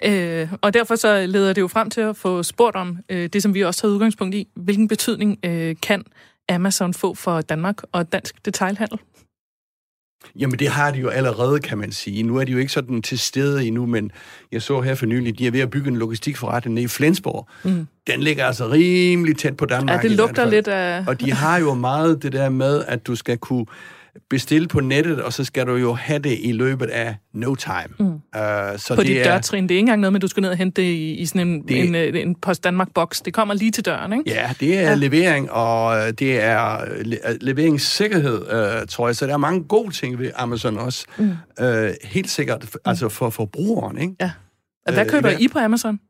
Øh, 0.04 0.52
og 0.60 0.74
derfor 0.74 0.96
så 0.96 1.26
leder 1.26 1.52
det 1.52 1.60
jo 1.60 1.68
frem 1.68 1.90
til 1.90 2.00
at 2.00 2.16
få 2.16 2.42
spurgt 2.42 2.76
om 2.76 2.98
øh, 3.08 3.28
det, 3.32 3.42
som 3.42 3.54
vi 3.54 3.64
også 3.64 3.86
har 3.86 3.94
udgangspunkt 3.94 4.34
i. 4.34 4.48
Hvilken 4.56 4.88
betydning 4.88 5.38
øh, 5.44 5.76
kan 5.82 6.04
Amazon 6.48 6.94
få 6.94 7.14
for 7.14 7.40
Danmark 7.40 7.76
og 7.92 8.12
dansk 8.12 8.44
detailhandel? 8.44 8.98
Jamen, 10.38 10.58
det 10.58 10.68
har 10.68 10.90
de 10.90 10.98
jo 10.98 11.08
allerede, 11.08 11.60
kan 11.60 11.78
man 11.78 11.92
sige. 11.92 12.22
Nu 12.22 12.36
er 12.36 12.44
de 12.44 12.52
jo 12.52 12.58
ikke 12.58 12.72
sådan 12.72 13.02
til 13.02 13.18
stede 13.18 13.66
endnu, 13.66 13.86
men 13.86 14.10
jeg 14.52 14.62
så 14.62 14.80
her 14.80 14.94
for 14.94 15.06
nylig, 15.06 15.38
de 15.38 15.46
er 15.46 15.50
ved 15.50 15.60
at 15.60 15.70
bygge 15.70 15.88
en 15.88 15.96
logistikforretning 15.96 16.74
nede 16.74 16.84
i 16.84 16.88
Flensborg. 16.88 17.48
Mm. 17.64 17.86
Den 18.06 18.20
ligger 18.20 18.46
altså 18.46 18.68
rimelig 18.68 19.36
tæt 19.38 19.56
på 19.56 19.66
Danmark. 19.66 20.04
Ja, 20.04 20.08
det 20.08 20.16
lugter 20.16 20.50
lidt 20.50 20.68
af... 20.68 21.04
Og 21.06 21.20
de 21.20 21.32
har 21.32 21.58
jo 21.58 21.74
meget 21.74 22.22
det 22.22 22.32
der 22.32 22.48
med, 22.48 22.84
at 22.88 23.06
du 23.06 23.16
skal 23.16 23.38
kunne 23.38 23.66
bestille 24.30 24.68
på 24.68 24.80
nettet, 24.80 25.22
og 25.22 25.32
så 25.32 25.44
skal 25.44 25.66
du 25.66 25.74
jo 25.74 25.94
have 25.94 26.18
det 26.18 26.38
i 26.42 26.52
løbet 26.52 26.86
af 26.86 27.16
no 27.32 27.54
time. 27.54 27.94
Mm. 27.98 28.06
Uh, 28.06 28.12
så 28.76 28.92
på 28.94 29.02
det 29.02 29.06
dit 29.06 29.24
dørtrin. 29.24 29.62
Det 29.62 29.70
er 29.70 29.76
ikke 29.76 29.80
engang 29.80 30.00
noget 30.00 30.12
med, 30.12 30.18
at 30.18 30.22
du 30.22 30.28
skal 30.28 30.40
ned 30.40 30.50
og 30.50 30.56
hente 30.56 30.82
det 30.82 30.88
i, 30.88 31.14
i 31.14 31.26
sådan 31.26 31.48
en, 31.48 31.68
det, 31.68 31.80
en, 31.80 31.94
øh, 31.94 32.20
en 32.20 32.34
Post 32.34 32.64
Danmark-boks. 32.64 33.20
Det 33.20 33.34
kommer 33.34 33.54
lige 33.54 33.70
til 33.70 33.84
døren, 33.84 34.12
ikke? 34.12 34.24
Ja, 34.26 34.50
det 34.60 34.78
er 34.78 34.82
ja. 34.82 34.94
levering, 34.94 35.50
og 35.50 36.18
det 36.18 36.42
er 36.42 36.84
leveringssikkerhed, 37.40 38.40
uh, 38.40 38.86
tror 38.88 39.08
jeg. 39.08 39.16
Så 39.16 39.26
der 39.26 39.32
er 39.32 39.36
mange 39.36 39.64
gode 39.64 39.94
ting 39.94 40.18
ved 40.18 40.30
Amazon 40.36 40.78
også. 40.78 41.06
Mm. 41.18 41.30
Uh, 41.60 41.66
helt 42.04 42.30
sikkert, 42.30 42.62
mm. 42.62 42.80
altså 42.84 43.08
for 43.08 43.30
forbrugeren, 43.30 43.98
ikke? 43.98 44.14
Ja. 44.20 44.30
Hvad 44.92 45.06
køber 45.08 45.34
uh, 45.34 45.40
I 45.40 45.48
på 45.48 45.58
Amazon? 45.58 46.00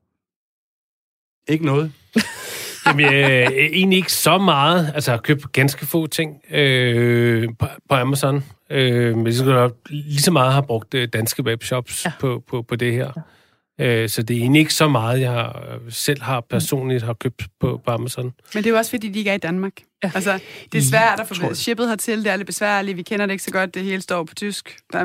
Ikke 1.48 1.66
noget. 1.66 1.92
Jamen, 2.86 3.14
øh, 3.14 3.50
egentlig 3.52 3.96
ikke 3.96 4.12
så 4.12 4.38
meget. 4.38 4.92
Altså, 4.94 5.10
jeg 5.10 5.18
har 5.18 5.22
købt 5.22 5.52
ganske 5.52 5.86
få 5.86 6.06
ting 6.06 6.40
øh, 6.50 7.48
på, 7.58 7.66
på 7.88 7.94
Amazon. 7.94 8.44
Øh, 8.70 9.16
men 9.16 9.24
lige 9.90 10.22
så 10.22 10.30
meget 10.30 10.52
har 10.52 10.60
brugt 10.60 10.94
øh, 10.94 11.08
danske 11.12 11.44
webshops 11.44 12.04
ja. 12.04 12.12
på, 12.20 12.42
på, 12.48 12.62
på 12.62 12.76
det 12.76 12.92
her. 12.92 13.10
Ja. 13.16 13.20
Øh, 13.80 14.08
så 14.08 14.22
det 14.22 14.36
er 14.36 14.40
egentlig 14.40 14.60
ikke 14.60 14.74
så 14.74 14.88
meget, 14.88 15.20
jeg 15.20 15.30
har, 15.30 15.78
selv 15.88 16.22
har 16.22 16.40
personligt 16.40 17.02
har 17.02 17.12
købt 17.12 17.42
på, 17.60 17.80
på 17.84 17.90
Amazon. 17.90 18.24
Men 18.54 18.64
det 18.64 18.66
er 18.66 18.70
jo 18.70 18.76
også, 18.76 18.90
fordi 18.90 19.08
de 19.08 19.18
ikke 19.18 19.30
er 19.30 19.34
i 19.34 19.38
Danmark. 19.38 19.72
Ja. 20.04 20.10
Altså, 20.14 20.40
det 20.72 20.78
er 20.78 20.82
svært 20.82 21.20
at 21.20 21.26
få 21.28 21.54
shippet 21.54 21.88
hertil, 21.88 22.24
det 22.24 22.32
er 22.32 22.36
lidt 22.36 22.46
besværligt, 22.46 22.96
vi 22.96 23.02
kender 23.02 23.26
det 23.26 23.32
ikke 23.32 23.44
så 23.44 23.50
godt, 23.50 23.74
det 23.74 23.82
hele 23.82 24.02
står 24.02 24.24
på 24.24 24.34
tysk. 24.34 24.76
Der 24.92 24.98
er 24.98 25.04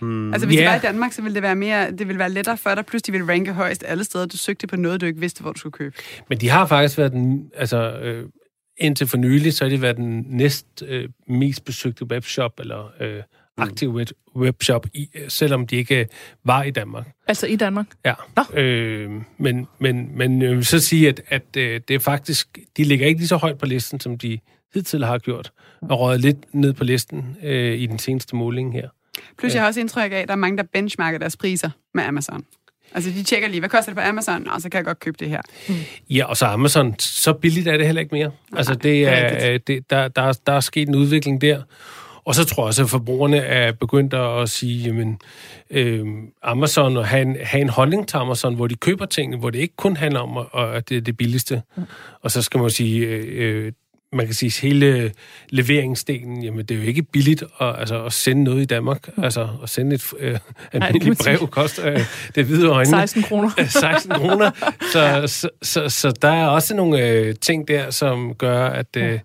mm. 0.00 0.32
Altså, 0.32 0.46
hvis 0.46 0.54
yeah. 0.54 0.64
det 0.64 0.70
var 0.70 0.76
i 0.76 0.92
Danmark, 0.92 1.12
så 1.12 1.22
ville 1.22 1.34
det 1.34 1.42
være 1.42 1.56
mere, 1.56 1.90
det 1.90 2.08
ville 2.08 2.18
være 2.18 2.30
lettere 2.30 2.56
for 2.56 2.74
dig, 2.74 2.86
plus 2.86 3.02
de 3.02 3.12
ville 3.12 3.32
ranke 3.32 3.52
højst 3.52 3.84
alle 3.86 4.04
steder, 4.04 4.26
du 4.26 4.36
søgte 4.36 4.66
på 4.66 4.76
noget, 4.76 5.00
du 5.00 5.06
ikke 5.06 5.20
vidste, 5.20 5.42
hvor 5.42 5.52
du 5.52 5.58
skulle 5.58 5.72
købe. 5.72 5.96
Men 6.28 6.40
de 6.40 6.48
har 6.48 6.66
faktisk 6.66 6.98
været 6.98 7.12
den, 7.12 7.50
altså, 7.56 7.92
øh, 7.92 8.28
indtil 8.76 9.06
for 9.06 9.16
nylig, 9.16 9.54
så 9.54 9.64
har 9.64 9.70
det 9.70 9.82
været 9.82 9.96
den 9.96 10.24
næst 10.28 10.66
øh, 10.86 11.08
mest 11.28 11.64
besøgte 11.64 12.04
webshop, 12.04 12.60
eller 12.60 12.92
øh. 13.00 13.22
Aktiv 13.58 13.94
web, 13.94 14.08
webshop, 14.36 14.86
i, 14.94 15.08
selvom 15.28 15.66
de 15.66 15.76
ikke 15.76 16.06
var 16.44 16.62
i 16.62 16.70
Danmark. 16.70 17.06
Altså 17.28 17.46
i 17.46 17.56
Danmark? 17.56 17.86
Ja. 18.04 18.14
Nå. 18.36 18.60
Øh, 18.60 19.10
men, 19.38 19.68
men, 19.78 20.18
men 20.18 20.42
jeg 20.42 20.50
vil 20.50 20.64
så 20.64 20.80
sige, 20.80 21.08
at, 21.08 21.20
at 21.28 21.56
øh, 21.56 21.80
det 21.88 21.94
er 21.94 21.98
faktisk, 21.98 22.58
de 22.76 22.84
ligger 22.84 23.06
ikke 23.06 23.20
lige 23.20 23.28
så 23.28 23.36
højt 23.36 23.58
på 23.58 23.66
listen, 23.66 24.00
som 24.00 24.18
de 24.18 24.38
hidtil 24.74 25.04
har 25.04 25.18
gjort, 25.18 25.52
og 25.82 26.00
røget 26.00 26.20
lidt 26.20 26.54
ned 26.54 26.72
på 26.72 26.84
listen 26.84 27.36
øh, 27.42 27.78
i 27.78 27.86
den 27.86 27.98
seneste 27.98 28.36
måling 28.36 28.72
her. 28.72 28.88
Plus 29.38 29.54
jeg 29.54 29.62
har 29.62 29.66
også 29.66 29.80
indtryk 29.80 30.12
af, 30.12 30.16
at 30.16 30.28
der 30.28 30.34
er 30.34 30.38
mange, 30.38 30.56
der 30.56 30.64
benchmarker 30.72 31.18
deres 31.18 31.36
priser 31.36 31.70
med 31.94 32.04
Amazon. 32.04 32.44
Altså, 32.94 33.10
de 33.10 33.22
tjekker 33.22 33.48
lige, 33.48 33.60
hvad 33.60 33.68
koster 33.68 33.92
det 33.92 33.96
på 33.96 34.02
Amazon? 34.08 34.48
Og 34.48 34.60
så 34.60 34.68
kan 34.68 34.78
jeg 34.78 34.84
godt 34.84 35.00
købe 35.00 35.16
det 35.20 35.28
her. 35.28 35.40
Mm. 35.68 35.74
Ja, 36.10 36.24
og 36.24 36.36
så 36.36 36.46
Amazon, 36.46 36.98
så 36.98 37.32
billigt 37.32 37.68
er 37.68 37.76
det 37.76 37.86
heller 37.86 38.00
ikke 38.00 38.14
mere. 38.14 38.30
Nej, 38.50 38.58
altså, 38.58 38.74
det 38.74 39.08
er, 39.08 39.38
det, 39.38 39.66
det, 39.66 39.90
der, 39.90 40.08
der, 40.08 40.32
der 40.46 40.52
er 40.52 40.60
sket 40.60 40.88
en 40.88 40.94
udvikling 40.94 41.40
der. 41.40 41.62
Og 42.28 42.34
så 42.34 42.44
tror 42.44 42.62
jeg 42.62 42.66
også, 42.66 42.82
at 42.82 42.90
forbrugerne 42.90 43.36
er 43.36 43.72
begyndt 43.72 44.14
at 44.14 44.48
sige, 44.48 44.84
jamen, 44.84 45.20
øh, 45.70 46.06
Amazon 46.42 46.96
og 46.96 47.06
have 47.06 47.22
en, 47.22 47.36
have 47.42 47.60
en 47.60 47.68
holdning 47.68 48.08
til 48.08 48.16
Amazon, 48.16 48.54
hvor 48.54 48.66
de 48.66 48.74
køber 48.74 49.06
ting, 49.06 49.36
hvor 49.36 49.50
det 49.50 49.58
ikke 49.58 49.76
kun 49.76 49.96
handler 49.96 50.20
om, 50.20 50.46
at 50.54 50.88
det 50.88 50.96
er 50.96 51.00
det 51.00 51.16
billigste. 51.16 51.62
Mm. 51.76 51.82
Og 52.22 52.30
så 52.30 52.42
skal 52.42 52.60
man 52.60 52.70
sige, 52.70 53.06
øh, 53.06 53.66
øh 53.66 53.72
man 54.12 54.26
kan 54.26 54.34
sige, 54.34 54.62
hele 54.62 55.12
leveringsdelen, 55.50 56.42
jamen 56.42 56.64
det 56.64 56.74
er 56.74 56.78
jo 56.78 56.86
ikke 56.86 57.02
billigt 57.02 57.44
at, 57.60 57.80
altså, 57.80 58.04
at 58.04 58.12
sende 58.12 58.44
noget 58.44 58.62
i 58.62 58.64
Danmark. 58.64 59.16
Mm. 59.16 59.24
Altså 59.24 59.48
at 59.62 59.70
sende 59.70 59.94
et 59.94 60.04
øh, 60.18 60.38
almindeligt 60.72 61.20
brev 61.22 61.48
koster 61.48 61.90
øh, 61.90 62.00
det 62.34 62.44
hvide 62.44 62.68
øjne. 62.68 62.90
16 62.90 63.22
kroner. 63.22 63.50
16 63.68 64.12
kroner. 64.12 64.50
Så, 64.92 65.22
så, 65.26 65.48
så, 65.62 65.88
så 65.88 66.10
der 66.22 66.28
er 66.28 66.46
også 66.46 66.74
nogle 66.74 67.08
øh, 67.08 67.34
ting 67.40 67.68
der, 67.68 67.90
som 67.90 68.34
gør, 68.34 68.66
at, 68.66 68.96
øh, 68.96 69.18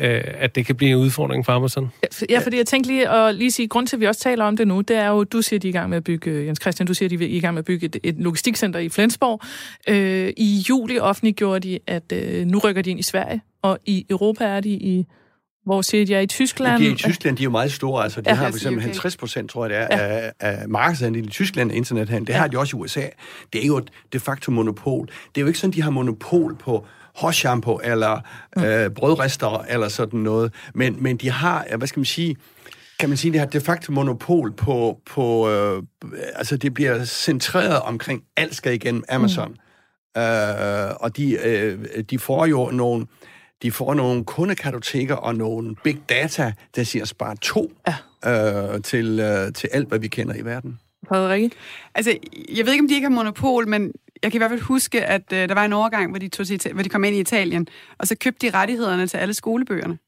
øh, 0.00 0.22
at 0.38 0.54
det 0.54 0.66
kan 0.66 0.76
blive 0.76 0.90
en 0.90 0.96
udfordring 0.96 1.44
for 1.44 1.52
Amazon. 1.52 1.92
Ja, 2.30 2.38
fordi 2.38 2.56
jeg 2.56 2.66
tænkte 2.66 2.90
lige 2.90 3.08
at 3.08 3.34
lige 3.34 3.50
sige, 3.50 3.68
grund 3.68 3.86
til, 3.86 3.96
at 3.96 4.00
vi 4.00 4.06
også 4.06 4.20
taler 4.20 4.44
om 4.44 4.56
det 4.56 4.68
nu, 4.68 4.80
det 4.80 4.96
er 4.96 5.08
jo, 5.08 5.24
du 5.24 5.42
siger, 5.42 5.58
at 5.58 5.62
de 5.62 5.68
er 5.68 5.70
i 5.70 5.72
gang 5.72 5.88
med 5.90 5.96
at 5.96 6.04
bygge, 6.04 6.46
Jens 6.46 6.58
Christian, 6.60 6.86
du 6.86 6.94
siger, 6.94 7.06
at 7.06 7.10
de 7.10 7.24
er 7.24 7.28
i 7.28 7.40
gang 7.40 7.54
med 7.54 7.58
at 7.58 7.64
bygge 7.64 7.86
et, 7.86 7.96
et 8.02 8.14
logistikcenter 8.18 8.80
i 8.80 8.88
Flensborg. 8.88 9.40
Øh, 9.88 10.32
I 10.36 10.64
juli 10.68 10.98
offentliggjorde 10.98 11.68
de, 11.68 11.78
at 11.86 12.12
øh, 12.12 12.46
nu 12.46 12.58
rykker 12.58 12.82
de 12.82 12.90
ind 12.90 13.00
i 13.00 13.02
Sverige, 13.02 13.42
og 13.62 13.78
i 13.86 14.06
Europa 14.10 14.44
er 14.44 14.60
de 14.60 14.70
i 14.70 15.06
hvor 15.64 15.82
siger 15.82 16.06
de 16.06 16.14
er 16.14 16.20
i 16.20 16.26
Tyskland? 16.26 16.82
Ja, 16.82 16.84
de 16.84 16.90
er 16.90 16.94
i 16.94 16.96
Tyskland, 16.96 17.36
de 17.36 17.42
er 17.42 17.44
jo 17.44 17.50
meget 17.50 17.72
store. 17.72 18.02
Altså, 18.02 18.20
de 18.20 18.30
ja, 18.30 18.34
har 18.34 18.50
for 18.50 18.56
eksempel 18.56 18.82
50 18.82 19.16
procent, 19.16 19.50
tror 19.50 19.66
jeg 19.66 19.70
det 19.70 19.78
er, 19.78 19.98
ja. 19.98 20.16
af, 20.16 20.32
af 20.40 20.68
markedsandelen 20.68 21.28
i 21.28 21.30
Tyskland 21.30 21.72
af 21.72 21.76
internethandel. 21.76 22.26
Det 22.26 22.32
ja. 22.32 22.38
har 22.38 22.48
de 22.48 22.58
også 22.58 22.76
i 22.76 22.80
USA. 22.80 23.02
Det 23.52 23.62
er 23.62 23.66
jo 23.66 23.76
et 23.76 23.90
de 24.12 24.20
facto 24.20 24.50
monopol. 24.50 25.06
Det 25.06 25.12
er 25.36 25.40
jo 25.40 25.46
ikke 25.46 25.58
sådan, 25.58 25.74
de 25.74 25.82
har 25.82 25.90
monopol 25.90 26.56
på 26.56 26.86
hårshampoo 27.14 27.80
eller 27.84 28.20
mm. 28.56 28.62
øh, 28.62 28.90
brødrester 28.90 29.64
eller 29.68 29.88
sådan 29.88 30.20
noget. 30.20 30.52
Men, 30.74 31.02
men 31.02 31.16
de 31.16 31.30
har, 31.30 31.66
hvad 31.76 31.88
skal 31.88 32.00
man 32.00 32.04
sige, 32.04 32.36
kan 33.00 33.08
man 33.08 33.18
sige, 33.18 33.32
det 33.32 33.40
har 33.40 33.46
de 33.46 33.60
facto 33.60 33.92
monopol 33.92 34.52
på, 34.52 35.00
på 35.06 35.50
øh, 35.50 35.82
altså 36.34 36.56
det 36.56 36.74
bliver 36.74 37.04
centreret 37.04 37.80
omkring, 37.80 38.22
alt 38.36 38.54
skal 38.54 38.74
igennem 38.74 39.04
Amazon. 39.08 39.48
Mm. 39.48 40.22
Øh, 40.22 40.94
og 41.00 41.16
de, 41.16 41.38
øh, 41.44 42.04
de 42.10 42.18
får 42.18 42.46
jo 42.46 42.70
nogle, 42.72 43.06
de 43.62 43.72
får 43.72 43.94
nogle 43.94 44.24
kundekartoteker 44.24 45.14
og 45.14 45.34
nogle 45.34 45.76
big 45.84 46.02
data, 46.08 46.52
der 46.76 46.82
siger 46.82 47.04
spare 47.04 47.36
to 47.42 47.72
ja. 48.24 48.74
øh, 48.74 48.82
til, 48.82 49.20
øh, 49.20 49.52
til 49.52 49.68
alt, 49.72 49.88
hvad 49.88 49.98
vi 49.98 50.08
kender 50.08 50.34
i 50.34 50.44
verden. 50.44 50.78
Frederik? 51.08 51.52
Altså, 51.94 52.16
jeg 52.56 52.66
ved 52.66 52.72
ikke, 52.72 52.82
om 52.82 52.88
de 52.88 52.94
ikke 52.94 53.04
har 53.04 53.14
monopol, 53.14 53.68
men 53.68 53.92
jeg 54.24 54.32
kan 54.32 54.38
i 54.38 54.40
hvert 54.40 54.50
fald 54.50 54.60
huske, 54.60 55.04
at 55.04 55.32
øh, 55.32 55.48
der 55.48 55.54
var 55.54 55.64
en 55.64 55.72
overgang, 55.72 56.10
hvor 56.10 56.18
de, 56.18 56.28
tog 56.28 56.46
til, 56.46 56.72
hvor 56.72 56.82
de 56.82 56.88
kom 56.88 57.04
ind 57.04 57.16
i 57.16 57.20
Italien, 57.20 57.66
og 57.98 58.06
så 58.06 58.16
købte 58.16 58.46
de 58.46 58.56
rettighederne 58.56 59.06
til 59.06 59.16
alle 59.16 59.34
skolebøgerne. 59.34 59.98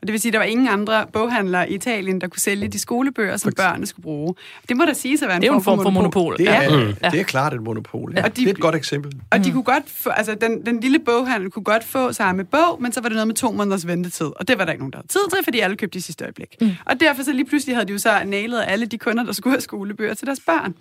Og 0.00 0.08
det 0.08 0.12
vil 0.12 0.20
sige, 0.20 0.30
at 0.30 0.32
der 0.32 0.38
var 0.38 0.46
ingen 0.46 0.68
andre 0.68 1.06
boghandlere 1.12 1.70
i 1.70 1.74
Italien, 1.74 2.20
der 2.20 2.28
kunne 2.28 2.40
sælge 2.40 2.68
de 2.68 2.78
skolebøger, 2.78 3.36
som 3.36 3.52
børnene 3.56 3.86
skulle 3.86 4.02
bruge. 4.02 4.34
Det 4.68 4.76
må 4.76 4.84
da 4.84 4.92
sige 4.92 5.14
at 5.14 5.20
være 5.28 5.36
en, 5.36 5.42
det 5.42 5.48
er 5.48 5.52
form, 5.52 5.58
en 5.58 5.64
form 5.64 5.82
for 5.82 5.90
monopol. 5.90 6.22
monopol. 6.22 6.38
Det 6.38 6.48
er, 6.48 6.62
ja. 6.62 6.92
ja. 7.02 7.10
det 7.10 7.20
er 7.20 7.24
klart 7.24 7.54
et 7.54 7.62
monopol. 7.62 8.12
Ja. 8.16 8.24
Og 8.24 8.36
de, 8.36 8.40
det 8.40 8.48
er 8.48 8.54
et 8.54 8.60
godt 8.60 8.74
eksempel. 8.74 9.12
Og 9.30 9.44
de 9.44 9.48
mm. 9.50 9.52
kunne 9.52 9.64
godt 9.64 9.90
få, 9.90 10.10
altså 10.10 10.34
den, 10.34 10.66
den 10.66 10.80
lille 10.80 10.98
boghandel 10.98 11.50
kunne 11.50 11.64
godt 11.64 11.84
få 11.84 12.12
samme 12.12 12.44
bog, 12.44 12.82
men 12.82 12.92
så 12.92 13.00
var 13.00 13.08
det 13.08 13.16
noget 13.16 13.26
med 13.26 13.34
to 13.34 13.52
måneders 13.52 13.86
ventetid. 13.86 14.26
Og 14.26 14.48
det 14.48 14.58
var 14.58 14.64
der 14.64 14.72
ikke 14.72 14.82
nogen, 14.82 14.92
der 14.92 14.98
havde 14.98 15.08
tid 15.08 15.20
til, 15.36 15.44
fordi 15.44 15.60
alle 15.60 15.76
købte 15.76 15.98
i 15.98 16.00
sidste 16.00 16.24
øjeblik. 16.24 16.56
Mm. 16.60 16.70
Og 16.86 17.00
derfor 17.00 17.22
så 17.22 17.32
lige 17.32 17.44
pludselig 17.44 17.76
havde 17.76 17.86
de 17.86 17.92
jo 17.92 17.98
så 17.98 18.10
nailet 18.26 18.64
alle 18.66 18.86
de 18.86 18.98
kunder, 18.98 19.24
der 19.24 19.32
skulle 19.32 19.54
have 19.54 19.60
skolebøger 19.60 20.14
til 20.14 20.26
deres 20.26 20.40
børn. 20.46 20.74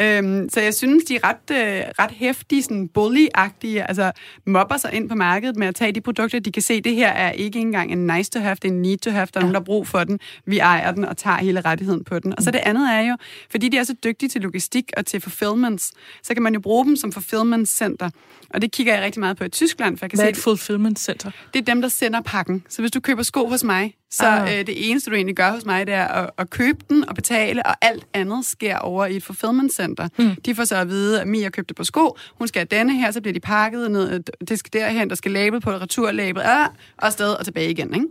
Øhm, 0.00 0.48
så 0.48 0.60
jeg 0.60 0.74
synes, 0.74 1.04
de 1.04 1.16
er 1.16 1.28
ret, 1.28 1.50
øh, 1.50 1.82
ret 1.98 2.10
hæftige, 2.10 2.62
sådan 2.62 2.90
bully-agtige, 2.98 3.78
altså 3.88 4.12
mobber 4.46 4.76
sig 4.76 4.92
ind 4.92 5.08
på 5.08 5.14
markedet 5.14 5.56
med 5.56 5.66
at 5.66 5.74
tage 5.74 5.92
de 5.92 6.00
produkter, 6.00 6.38
de 6.38 6.52
kan 6.52 6.62
se, 6.62 6.80
det 6.80 6.94
her 6.94 7.08
er 7.08 7.30
ikke 7.30 7.58
engang 7.58 7.92
en 7.92 8.06
nice 8.06 8.30
to 8.34 8.40
have, 8.40 8.54
det 8.54 8.64
er 8.64 8.72
en 8.72 8.82
need 8.82 8.98
to 8.98 9.10
have, 9.10 9.26
der 9.34 9.40
er 9.40 9.42
nogen, 9.42 9.54
der 9.54 9.60
har 9.60 9.64
brug 9.64 9.86
for 9.88 10.04
den, 10.04 10.20
vi 10.46 10.58
ejer 10.58 10.92
den 10.92 11.04
og 11.04 11.16
tager 11.16 11.36
hele 11.38 11.60
rettigheden 11.60 12.04
på 12.04 12.18
den. 12.18 12.34
Og 12.36 12.42
så 12.42 12.50
det 12.50 12.60
andet 12.64 12.90
er 12.94 13.00
jo, 13.00 13.16
fordi 13.50 13.68
de 13.68 13.76
er 13.78 13.84
så 13.84 13.94
dygtige 14.04 14.28
til 14.28 14.40
logistik 14.40 14.90
og 14.96 15.06
til 15.06 15.20
fulfillments, 15.20 15.92
så 16.22 16.34
kan 16.34 16.42
man 16.42 16.54
jo 16.54 16.60
bruge 16.60 16.84
dem 16.84 16.96
som 16.96 17.12
fulfillment 17.12 17.68
center. 17.68 18.10
Og 18.50 18.62
det 18.62 18.72
kigger 18.72 18.94
jeg 18.94 19.02
rigtig 19.02 19.20
meget 19.20 19.36
på 19.36 19.44
i 19.44 19.48
Tyskland, 19.48 19.98
for 19.98 20.04
jeg 20.04 20.10
kan 20.10 20.18
Hvad 20.18 20.26
er 20.28 20.32
se, 20.34 20.38
et 20.38 20.42
fulfillment 20.42 20.98
center? 20.98 21.30
det 21.54 21.60
er 21.60 21.64
dem, 21.64 21.82
der 21.82 21.88
sender 21.88 22.20
pakken. 22.20 22.64
Så 22.68 22.82
hvis 22.82 22.90
du 22.90 23.00
køber 23.00 23.22
sko 23.22 23.48
hos 23.48 23.64
mig, 23.64 23.94
så 24.10 24.26
Ah. 24.26 24.58
øh, 24.58 24.66
det 24.66 24.90
eneste, 24.90 25.10
du 25.10 25.14
egentlig 25.16 25.36
gør 25.36 25.50
hos 25.50 25.64
mig, 25.64 25.86
det 25.86 25.94
er 25.94 26.04
at, 26.08 26.30
at 26.38 26.50
købe 26.50 26.78
den 26.90 27.08
og 27.08 27.14
betale, 27.14 27.66
og 27.66 27.74
alt 27.82 28.04
andet 28.14 28.44
sker 28.46 28.76
over 28.78 29.06
i 29.06 29.16
et 29.16 29.22
fulfillment 29.22 29.72
center. 29.74 30.08
Mm. 30.18 30.34
De 30.44 30.54
får 30.54 30.64
så 30.64 30.76
at 30.76 30.88
vide, 30.88 31.20
at 31.20 31.28
Mia 31.28 31.48
købte 31.48 31.74
på 31.74 31.84
sko, 31.84 32.16
hun 32.38 32.48
skal 32.48 32.60
have 32.70 32.78
denne 32.78 32.94
her, 32.96 33.10
så 33.10 33.20
bliver 33.20 33.32
de 33.32 33.40
pakket 33.40 33.90
ned, 33.90 34.20
det 34.48 34.58
skal 34.58 34.72
derhen, 34.72 35.08
der 35.10 35.14
skal 35.14 35.30
label 35.32 35.60
på, 35.60 35.70
returlabel, 35.70 36.42
ah, 36.44 36.68
og 36.98 37.06
afsted 37.06 37.32
og 37.32 37.44
tilbage 37.44 37.70
igen, 37.70 37.94
ikke? 37.94 38.06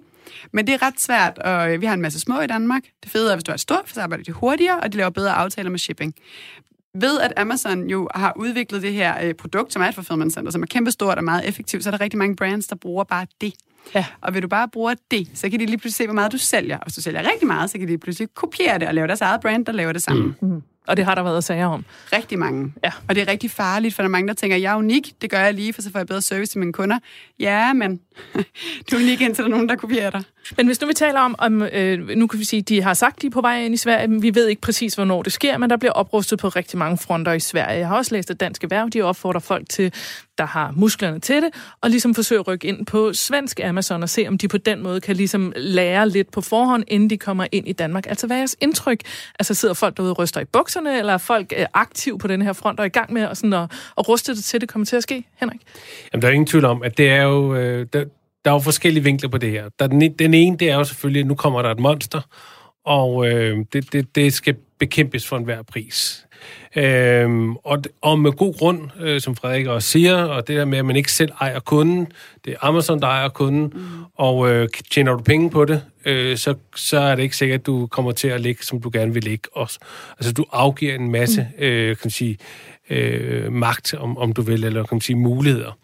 Men 0.51 0.67
det 0.67 0.73
er 0.73 0.81
ret 0.81 1.01
svært, 1.01 1.39
og 1.39 1.73
øh, 1.73 1.81
vi 1.81 1.85
har 1.85 1.93
en 1.93 2.01
masse 2.01 2.19
små 2.19 2.41
i 2.41 2.47
Danmark. 2.47 2.83
Det 3.03 3.11
fede 3.11 3.31
er, 3.31 3.35
hvis 3.35 3.43
du 3.43 3.51
er 3.51 3.57
stor, 3.57 3.81
så 3.85 4.01
arbejder 4.01 4.23
de 4.23 4.31
hurtigere, 4.31 4.79
og 4.79 4.93
de 4.93 4.97
laver 4.97 5.09
bedre 5.09 5.33
aftaler 5.33 5.69
med 5.69 5.79
shipping. 5.79 6.15
Ved 6.95 7.19
at 7.19 7.33
Amazon 7.37 7.89
jo 7.89 8.09
har 8.15 8.33
udviklet 8.35 8.81
det 8.81 8.93
her 8.93 9.23
øh, 9.23 9.33
produkt, 9.33 9.73
som 9.73 9.81
er 9.81 9.87
et 9.87 9.95
fulfillment 9.95 10.33
center, 10.33 10.51
som 10.51 10.61
er 10.61 10.67
kæmpestort 10.67 11.17
og 11.17 11.23
meget 11.23 11.47
effektivt, 11.47 11.83
så 11.83 11.89
er 11.89 11.91
der 11.91 12.01
rigtig 12.01 12.17
mange 12.17 12.35
brands, 12.35 12.67
der 12.67 12.75
bruger 12.75 13.03
bare 13.03 13.27
det. 13.41 13.53
Ja. 13.95 14.05
Og 14.21 14.33
vil 14.33 14.43
du 14.43 14.47
bare 14.47 14.67
bruge 14.69 14.95
det, 15.11 15.27
så 15.33 15.49
kan 15.49 15.59
de 15.59 15.65
lige 15.65 15.77
pludselig 15.77 15.95
se, 15.95 16.05
hvor 16.05 16.13
meget 16.13 16.31
du 16.31 16.37
sælger. 16.37 16.77
Og 16.77 16.83
hvis 16.85 16.95
du 16.95 17.01
sælger 17.01 17.31
rigtig 17.31 17.47
meget, 17.47 17.69
så 17.69 17.77
kan 17.77 17.87
de 17.87 17.97
pludselig 17.97 18.29
kopiere 18.33 18.79
det 18.79 18.87
og 18.87 18.93
lave 18.93 19.07
deres 19.07 19.21
eget 19.21 19.41
brand, 19.41 19.65
der 19.65 19.71
laver 19.71 19.91
det 19.91 20.03
samme. 20.03 20.35
Mm. 20.41 20.63
Og 20.87 20.97
det 20.97 21.05
har 21.05 21.15
der 21.15 21.23
været 21.23 21.43
sager 21.43 21.65
om. 21.65 21.85
Rigtig 22.13 22.39
mange. 22.39 22.73
Ja. 22.83 22.91
Og 23.09 23.15
det 23.15 23.21
er 23.21 23.27
rigtig 23.27 23.51
farligt, 23.51 23.95
for 23.95 24.01
der 24.01 24.07
er 24.07 24.11
mange, 24.11 24.27
der 24.27 24.33
tænker, 24.33 24.57
jeg 24.57 24.71
er 24.73 24.75
unik, 24.75 25.13
det 25.21 25.29
gør 25.29 25.39
jeg 25.39 25.53
lige, 25.53 25.73
for 25.73 25.81
så 25.81 25.91
får 25.91 25.99
jeg 25.99 26.07
bedre 26.07 26.21
service 26.21 26.51
til 26.51 26.59
mine 26.59 26.73
kunder. 26.73 26.99
Ja, 27.39 27.73
men 27.73 27.99
du 28.91 28.95
er 28.95 28.99
unik, 28.99 29.21
indtil 29.21 29.43
der 29.43 29.49
er 29.49 29.51
nogen, 29.51 29.69
der 29.69 29.75
kopierer 29.75 30.09
dig. 30.09 30.23
Men 30.57 30.65
hvis 30.65 30.81
nu 30.81 30.87
vi 30.87 30.93
taler 30.93 31.19
om, 31.19 31.35
om 31.37 31.61
øh, 31.61 32.07
nu 32.07 32.27
kan 32.27 32.39
vi 32.39 32.45
sige, 32.45 32.61
de 32.61 32.81
har 32.81 32.93
sagt, 32.93 33.21
de 33.21 33.27
er 33.27 33.31
på 33.31 33.41
vej 33.41 33.61
ind 33.65 33.73
i 33.73 33.77
Sverige, 33.77 34.07
men 34.07 34.21
vi 34.21 34.35
ved 34.35 34.47
ikke 34.47 34.61
præcis, 34.61 34.95
hvornår 34.95 35.21
det 35.21 35.33
sker, 35.33 35.57
men 35.57 35.69
der 35.69 35.77
bliver 35.77 35.91
oprustet 35.91 36.39
på 36.39 36.47
rigtig 36.47 36.79
mange 36.79 36.97
fronter 36.97 37.33
i 37.33 37.39
Sverige. 37.39 37.77
Jeg 37.77 37.87
har 37.87 37.97
også 37.97 38.15
læst, 38.15 38.31
at 38.31 38.39
Dansk 38.39 38.63
Erhverv, 38.63 38.89
de 38.89 39.01
opfordrer 39.01 39.39
folk 39.39 39.69
til, 39.69 39.93
der 40.37 40.45
har 40.45 40.73
musklerne 40.75 41.19
til 41.19 41.35
det, 41.35 41.49
og 41.81 41.89
ligesom 41.89 42.15
forsøge 42.15 42.39
at 42.39 42.47
rykke 42.47 42.67
ind 42.67 42.85
på 42.85 43.13
svensk 43.13 43.59
Amazon 43.63 44.03
og 44.03 44.09
se, 44.09 44.25
om 44.27 44.37
de 44.37 44.47
på 44.47 44.57
den 44.57 44.83
måde 44.83 45.01
kan 45.01 45.15
ligesom 45.15 45.53
lære 45.55 46.09
lidt 46.09 46.31
på 46.31 46.41
forhånd, 46.41 46.83
inden 46.87 47.09
de 47.09 47.17
kommer 47.17 47.45
ind 47.51 47.67
i 47.67 47.73
Danmark. 47.73 48.07
Altså, 48.07 48.27
hvad 48.27 48.37
er 48.37 48.39
jeres 48.39 48.55
indtryk? 48.61 48.99
Altså, 49.39 49.53
sidder 49.53 49.73
folk 49.73 49.97
derude 49.97 50.11
og 50.11 50.19
ryster 50.19 50.41
i 50.41 50.45
bukserne, 50.45 50.97
eller 50.97 51.13
er 51.13 51.17
folk 51.17 51.53
øh, 51.57 51.65
aktiv 51.73 52.19
på 52.19 52.27
den 52.27 52.41
her 52.41 52.53
front 52.53 52.79
og 52.79 52.83
er 52.83 52.87
i 52.87 52.89
gang 52.89 53.13
med 53.13 53.21
at, 53.21 53.37
sådan 53.37 53.53
at, 53.53 53.71
at 53.97 54.09
ruste 54.09 54.35
det 54.35 54.43
til, 54.43 54.61
det 54.61 54.69
kommer 54.69 54.85
til 54.85 54.95
at 54.95 55.03
ske, 55.03 55.23
Henrik? 55.35 55.61
Jamen, 56.13 56.21
der 56.21 56.27
er 56.27 56.31
ingen 56.31 56.47
tvivl 56.47 56.65
om, 56.65 56.83
at 56.83 56.97
det 56.97 57.09
er 57.09 57.21
jo... 57.21 57.55
Øh, 57.55 57.87
der, 57.93 58.02
der 58.45 58.51
er 58.51 58.55
jo 58.55 58.59
forskellige 58.59 59.03
vinkler 59.03 59.29
på 59.29 59.37
det 59.37 59.51
her. 59.51 59.69
Der 59.79 59.85
er 59.85 59.89
den, 59.89 60.03
e- 60.03 60.15
den 60.19 60.33
ene, 60.33 60.57
det 60.57 60.69
er 60.69 60.75
jo 60.75 60.83
selvfølgelig, 60.83 61.19
at 61.19 61.27
nu 61.27 61.35
kommer 61.35 61.61
der 61.61 61.71
et 61.71 61.79
monster, 61.79 62.21
og 62.85 63.27
øh, 63.27 63.57
det, 63.73 63.93
det, 63.93 64.15
det 64.15 64.33
skal 64.33 64.55
bekæmpes 64.79 65.27
for 65.27 65.37
enhver 65.37 65.61
pris. 65.61 66.25
Øhm, 66.75 67.55
og, 67.55 67.83
og 68.01 68.19
med 68.19 68.31
god 68.31 68.57
grund, 68.57 68.89
øh, 68.99 69.21
som 69.21 69.35
Frederik 69.35 69.67
også 69.67 69.89
siger, 69.89 70.23
og 70.23 70.47
det 70.47 70.57
der 70.57 70.65
med, 70.65 70.77
at 70.77 70.85
man 70.85 70.95
ikke 70.95 71.11
selv 71.11 71.31
ejer 71.41 71.59
kunden, 71.59 72.07
det 72.45 72.53
er 72.53 72.57
Amazon, 72.61 72.99
der 73.01 73.07
ejer 73.07 73.29
kunden, 73.29 73.71
mm. 73.75 73.81
og 74.15 74.49
øh, 74.49 74.69
tjener 74.91 75.11
du 75.11 75.23
penge 75.23 75.49
på 75.49 75.65
det, 75.65 75.83
øh, 76.05 76.37
så, 76.37 76.55
så 76.75 76.99
er 76.99 77.15
det 77.15 77.23
ikke 77.23 77.37
sikkert, 77.37 77.59
at 77.59 77.65
du 77.65 77.87
kommer 77.87 78.11
til 78.11 78.27
at 78.27 78.41
ligge, 78.41 78.63
som 78.63 78.81
du 78.81 78.89
gerne 78.93 79.13
vil 79.13 79.23
ligge 79.23 79.49
også. 79.51 79.79
Altså, 80.19 80.33
du 80.33 80.45
afgiver 80.51 80.95
en 80.95 81.11
masse, 81.11 81.47
mm. 81.57 81.63
øh, 81.63 81.87
kan 81.87 82.01
man 82.03 82.11
sige, 82.11 82.37
øh, 82.89 83.51
magt, 83.51 83.93
om, 83.93 84.17
om 84.17 84.33
du 84.33 84.41
vil, 84.41 84.63
eller 84.63 84.83
kan 84.83 84.95
man 84.95 85.01
sige, 85.01 85.15
muligheder. 85.15 85.77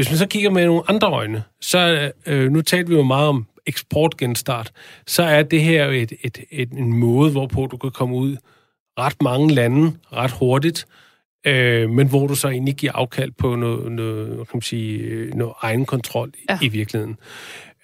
Hvis 0.00 0.10
man 0.10 0.18
så 0.18 0.26
kigger 0.26 0.50
med 0.50 0.66
nogle 0.66 0.82
andre 0.88 1.08
øjne, 1.08 1.42
så 1.60 2.12
øh, 2.26 2.50
nu 2.50 2.62
talte 2.62 2.88
vi 2.88 2.96
jo 2.96 3.02
meget 3.02 3.28
om 3.28 3.46
eksportgenstart, 3.66 4.72
så 5.06 5.22
er 5.22 5.42
det 5.42 5.62
her 5.62 5.86
et, 5.86 6.12
et, 6.22 6.38
et, 6.50 6.70
en 6.70 6.92
måde, 6.92 7.30
hvorpå 7.30 7.66
du 7.70 7.76
kan 7.76 7.90
komme 7.90 8.16
ud 8.16 8.36
ret 8.98 9.22
mange 9.22 9.54
lande 9.54 9.92
ret 10.12 10.30
hurtigt, 10.30 10.86
øh, 11.46 11.90
men 11.90 12.08
hvor 12.08 12.26
du 12.26 12.34
så 12.34 12.48
egentlig 12.48 12.74
giver 12.74 12.92
afkald 12.92 13.32
på 13.38 13.56
noget, 13.56 13.92
noget, 13.92 14.28
kan 14.36 14.46
man 14.54 14.62
sige, 14.62 14.98
øh, 14.98 15.34
noget 15.34 15.54
egen 15.60 15.86
kontrol 15.86 16.32
ja. 16.50 16.58
I 16.62 16.68
virkeligheden. 16.68 17.16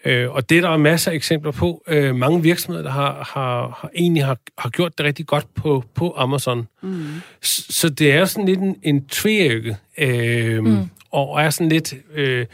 Øh, 0.05 0.31
og 0.31 0.51
det 0.51 0.59
er 0.59 0.62
der 0.62 0.71
er 0.71 0.77
masser 0.77 1.11
af 1.11 1.14
eksempler 1.14 1.53
på. 1.53 1.83
Øh, 1.89 2.14
mange 2.14 2.43
virksomheder, 2.43 2.85
der 2.85 2.91
har, 2.91 3.31
har, 3.35 3.79
har 3.81 3.91
egentlig 3.95 4.25
har, 4.25 4.39
har 4.59 4.71
gjort 4.71 4.99
det 4.99 5.07
rigtig 5.07 5.27
godt 5.27 5.55
på, 5.55 5.85
på 5.95 6.14
Amazon. 6.17 6.69
Mm. 6.83 7.07
Så, 7.43 7.64
så 7.71 7.89
det 7.89 8.12
er 8.12 8.25
sådan 8.25 8.47
lidt 8.47 8.61
en, 8.61 8.77
en 8.83 9.07
tvække, 9.07 9.77
øh, 9.99 10.64
mm 10.64 10.89
og 11.11 11.43
er 11.43 11.51
sådan 11.51 11.69
lidt... 11.69 11.95
Øh, 12.15 12.47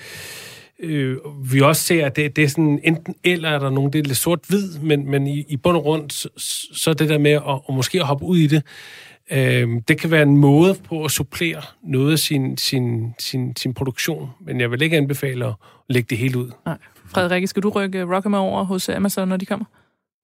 øh, 0.81 1.17
vi 1.53 1.61
også 1.61 1.83
ser, 1.83 2.07
at 2.07 2.17
det, 2.17 2.37
det 2.37 2.45
er 2.45 2.49
sådan 2.49 2.81
enten 2.85 3.15
eller 3.25 3.49
er 3.49 3.59
der 3.59 3.71
nogen, 3.71 3.93
det 3.93 3.99
er 3.99 4.03
lidt 4.03 4.17
sort-hvid, 4.17 4.79
men, 4.79 5.11
men 5.11 5.27
i, 5.27 5.45
i 5.49 5.57
bund 5.57 5.77
og 5.77 5.83
grund, 5.83 6.11
så, 6.11 6.29
så 6.73 6.95
det 6.95 7.09
der 7.09 7.19
med 7.19 7.31
at, 7.31 7.61
at 7.69 7.75
måske 7.75 8.01
at 8.01 8.07
hoppe 8.07 8.25
ud 8.25 8.39
i 8.39 8.47
det, 8.47 8.63
øh, 9.31 9.69
det 9.89 10.01
kan 10.01 10.11
være 10.11 10.23
en 10.23 10.37
måde 10.37 10.75
på 10.75 11.05
at 11.05 11.11
supplere 11.11 11.63
noget 11.83 12.13
af 12.13 12.19
sin, 12.19 12.57
sin, 12.57 13.15
sin, 13.19 13.57
sin 13.57 13.75
produktion, 13.75 14.31
men 14.41 14.61
jeg 14.61 14.71
vil 14.71 14.83
ikke 14.83 14.97
anbefale 14.97 15.47
at 15.47 15.55
lægge 15.89 16.07
det 16.11 16.19
helt 16.19 16.37
ud. 16.37 16.51
Nej. 16.67 16.79
Frederik, 17.07 17.49
skal 17.49 17.63
du 17.63 17.69
rykke 17.69 18.03
Rock'em 18.03 18.37
over 18.37 18.65
hos 18.65 18.89
Amazon, 18.89 19.29
når 19.29 19.37
de 19.37 19.47
kommer? 19.47 19.67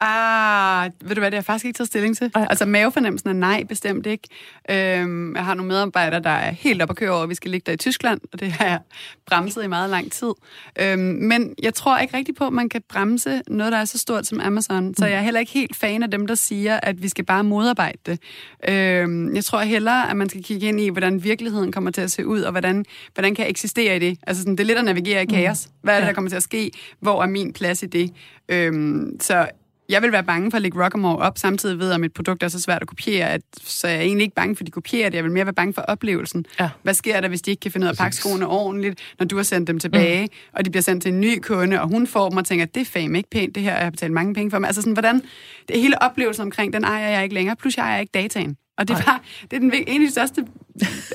Ah, 0.00 0.90
ved 1.00 1.14
du 1.14 1.20
hvad, 1.20 1.30
det 1.30 1.34
har 1.34 1.38
jeg 1.38 1.44
faktisk 1.44 1.64
ikke 1.64 1.76
taget 1.76 1.86
stilling 1.88 2.16
til. 2.16 2.30
Ej. 2.34 2.46
Altså 2.50 2.66
mavefornemmelsen 2.66 3.28
er 3.28 3.32
nej, 3.32 3.64
bestemt 3.64 4.06
ikke. 4.06 4.28
Øhm, 4.70 5.36
jeg 5.36 5.44
har 5.44 5.54
nogle 5.54 5.68
medarbejdere, 5.68 6.20
der 6.20 6.30
er 6.30 6.50
helt 6.50 6.82
op 6.82 6.90
at 6.90 6.96
køre 6.96 7.10
over, 7.10 7.22
at 7.22 7.28
vi 7.28 7.34
skal 7.34 7.50
ligge 7.50 7.64
der 7.66 7.72
i 7.72 7.76
Tyskland, 7.76 8.20
og 8.32 8.40
det 8.40 8.52
har 8.52 8.64
jeg 8.64 8.80
bremset 9.26 9.64
i 9.64 9.66
meget 9.66 9.90
lang 9.90 10.12
tid. 10.12 10.32
Øhm, 10.80 11.00
men 11.00 11.54
jeg 11.62 11.74
tror 11.74 11.98
ikke 11.98 12.16
rigtig 12.16 12.34
på, 12.34 12.46
at 12.46 12.52
man 12.52 12.68
kan 12.68 12.82
bremse 12.88 13.42
noget, 13.48 13.72
der 13.72 13.78
er 13.78 13.84
så 13.84 13.98
stort 13.98 14.26
som 14.26 14.40
Amazon. 14.40 14.94
Så 14.94 15.06
jeg 15.06 15.18
er 15.18 15.22
heller 15.22 15.40
ikke 15.40 15.52
helt 15.52 15.76
fan 15.76 16.02
af 16.02 16.10
dem, 16.10 16.26
der 16.26 16.34
siger, 16.34 16.80
at 16.82 17.02
vi 17.02 17.08
skal 17.08 17.24
bare 17.24 17.44
modarbejde 17.44 17.98
det. 18.06 18.20
Øhm, 18.68 19.34
jeg 19.34 19.44
tror 19.44 19.60
hellere, 19.60 20.10
at 20.10 20.16
man 20.16 20.28
skal 20.28 20.42
kigge 20.44 20.68
ind 20.68 20.80
i, 20.80 20.88
hvordan 20.88 21.24
virkeligheden 21.24 21.72
kommer 21.72 21.90
til 21.90 22.00
at 22.00 22.10
se 22.10 22.26
ud, 22.26 22.40
og 22.40 22.50
hvordan, 22.50 22.84
hvordan 23.14 23.34
kan 23.34 23.42
jeg 23.42 23.50
eksistere 23.50 23.96
i 23.96 23.98
det. 23.98 24.18
Altså 24.26 24.42
sådan, 24.42 24.56
det 24.56 24.60
er 24.60 24.66
lidt 24.66 24.78
at 24.78 24.84
navigere 24.84 25.22
i 25.22 25.26
kaos. 25.26 25.68
Hvad 25.82 25.94
er 25.94 25.98
det, 25.98 26.06
der 26.06 26.12
kommer 26.12 26.28
til 26.28 26.36
at 26.36 26.42
ske? 26.42 26.70
Hvor 27.00 27.22
er 27.22 27.26
min 27.26 27.52
plads 27.52 27.82
i 27.82 27.86
det? 27.86 28.12
Øhm, 28.48 29.20
så 29.20 29.48
jeg 29.88 30.02
vil 30.02 30.12
være 30.12 30.24
bange 30.24 30.50
for 30.50 30.56
at 30.56 30.62
lægge 30.62 30.84
Rockamore 30.84 31.16
op, 31.16 31.38
samtidig 31.38 31.78
ved, 31.78 31.92
at 31.92 32.00
mit 32.00 32.12
produkt 32.12 32.42
er 32.42 32.48
så 32.48 32.60
svært 32.60 32.82
at 32.82 32.88
kopiere, 32.88 33.30
at, 33.30 33.40
så 33.64 33.88
jeg 33.88 33.96
er 33.96 34.00
egentlig 34.00 34.24
ikke 34.24 34.34
bange 34.34 34.56
for, 34.56 34.62
at 34.62 34.66
de 34.66 34.70
kopierer 34.70 35.08
det. 35.08 35.16
Jeg 35.16 35.24
vil 35.24 35.32
mere 35.32 35.44
være 35.44 35.54
bange 35.54 35.74
for 35.74 35.82
oplevelsen. 35.82 36.46
Ja. 36.60 36.70
Hvad 36.82 36.94
sker 36.94 37.20
der, 37.20 37.28
hvis 37.28 37.42
de 37.42 37.50
ikke 37.50 37.60
kan 37.60 37.70
finde 37.70 37.84
ud 37.84 37.88
af 37.88 37.92
at 37.92 37.98
pakke 37.98 38.16
skoene 38.16 38.46
ordentligt, 38.46 39.00
når 39.18 39.26
du 39.26 39.36
har 39.36 39.42
sendt 39.42 39.68
dem 39.68 39.78
tilbage, 39.78 40.24
mm. 40.24 40.30
og 40.52 40.64
de 40.64 40.70
bliver 40.70 40.82
sendt 40.82 41.02
til 41.02 41.12
en 41.12 41.20
ny 41.20 41.38
kunde, 41.38 41.80
og 41.80 41.88
hun 41.88 42.06
får 42.06 42.28
dem 42.28 42.38
og 42.38 42.44
tænker, 42.44 42.66
det 42.66 42.80
er 42.80 42.84
fandme 42.84 43.18
ikke 43.18 43.30
pænt, 43.30 43.54
det 43.54 43.62
her, 43.62 43.74
jeg 43.74 43.82
har 43.82 43.90
betalt 43.90 44.12
mange 44.12 44.34
penge 44.34 44.50
for. 44.50 44.58
Men 44.58 44.64
altså 44.64 44.82
sådan, 44.82 44.92
hvordan, 44.92 45.22
det 45.68 45.80
hele 45.80 46.02
oplevelsen 46.02 46.42
omkring, 46.42 46.72
den 46.72 46.84
ejer 46.84 47.08
jeg 47.08 47.22
ikke 47.22 47.34
længere, 47.34 47.56
plus 47.56 47.76
jeg 47.76 47.84
ejer 47.84 48.00
ikke 48.00 48.12
dataen. 48.14 48.56
Og 48.78 48.88
det 48.88 48.96
bare, 49.06 49.18
det 49.50 49.56
er 49.56 49.60
den, 49.60 49.72
vig- 49.72 49.84
en 49.86 50.02
af 50.02 50.06
de 50.06 50.10
største, 50.10 50.44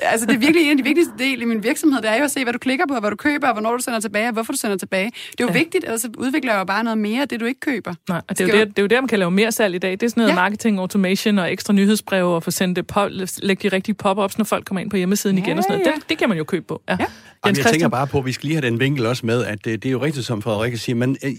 altså 0.02 0.26
det 0.26 0.34
er 0.34 0.38
virkelig 0.38 0.62
en 0.64 0.70
af 0.70 0.76
de 0.76 0.82
vigtigste 0.82 1.12
dele 1.18 1.42
i 1.42 1.44
min 1.44 1.62
virksomhed, 1.62 2.02
det 2.02 2.10
er 2.10 2.16
jo 2.16 2.24
at 2.24 2.30
se, 2.30 2.42
hvad 2.42 2.52
du 2.52 2.58
klikker 2.58 2.84
på, 2.88 3.00
hvad 3.00 3.10
du 3.10 3.16
køber, 3.16 3.46
og 3.48 3.52
hvornår 3.54 3.76
du 3.76 3.82
sender 3.82 4.00
tilbage, 4.00 4.26
og 4.28 4.32
hvorfor 4.32 4.52
du 4.52 4.58
sender 4.58 4.76
tilbage. 4.76 5.04
Det 5.32 5.40
er 5.40 5.44
jo 5.44 5.48
ja. 5.48 5.58
vigtigt, 5.58 5.84
ellers 5.84 6.00
så 6.00 6.08
udvikler 6.18 6.52
jeg 6.52 6.58
jo 6.58 6.64
bare 6.64 6.84
noget 6.84 6.98
mere 6.98 7.22
af 7.22 7.28
det, 7.28 7.40
du 7.40 7.44
ikke 7.44 7.60
køber. 7.60 7.94
Nej, 8.08 8.20
og 8.28 8.38
det 8.38 8.44
er, 8.50 8.58
jo 8.58 8.60
det, 8.60 8.68
det 8.68 8.78
er 8.78 8.82
jo 8.82 8.86
der, 8.86 9.00
man 9.00 9.08
kan 9.08 9.18
lave 9.18 9.30
mere 9.30 9.52
salg 9.52 9.74
i 9.74 9.78
dag. 9.78 9.90
Det 9.92 10.02
er 10.02 10.08
sådan 10.08 10.20
noget 10.20 10.30
Ja. 10.30 10.34
marketing, 10.34 10.78
automation 10.78 11.38
og 11.38 11.52
ekstra 11.52 11.72
nyhedsbreve 11.72 12.34
og 12.34 12.42
få 12.42 12.50
sendt 12.50 12.76
det 12.76 12.86
pop, 12.86 13.10
lægge 13.42 13.68
de 13.70 13.76
rigtige 13.76 13.94
pop-ups, 13.94 14.38
når 14.38 14.44
folk 14.44 14.64
kommer 14.64 14.80
ind 14.80 14.90
på 14.90 14.96
hjemmesiden 14.96 15.38
Ja, 15.38 15.44
igen 15.44 15.58
og 15.58 15.64
sådan 15.64 15.78
noget. 15.78 15.86
ja. 15.86 15.92
Det, 16.00 16.08
det 16.08 16.18
kan 16.18 16.28
man 16.28 16.38
jo 16.38 16.44
købe 16.44 16.64
på. 16.68 16.82
Ja. 16.88 16.96
ja. 17.00 17.06
Jamen, 17.46 17.56
jeg 17.56 17.66
tænker 17.66 17.88
bare 17.88 18.06
på, 18.06 18.18
at 18.18 18.26
vi 18.26 18.32
skal 18.32 18.46
lige 18.46 18.60
have 18.60 18.70
den 18.70 18.80
vinkel 18.80 19.06
også 19.06 19.26
med, 19.26 19.44
at 19.44 19.64
det, 19.64 19.82
det 19.82 19.88
er 19.88 19.92
jo 19.92 20.02
rigtigt, 20.02 20.26
som 20.26 20.42
Frederik 20.42 20.76
siger, 20.76 20.96
man, 20.96 21.16
øh, 21.24 21.30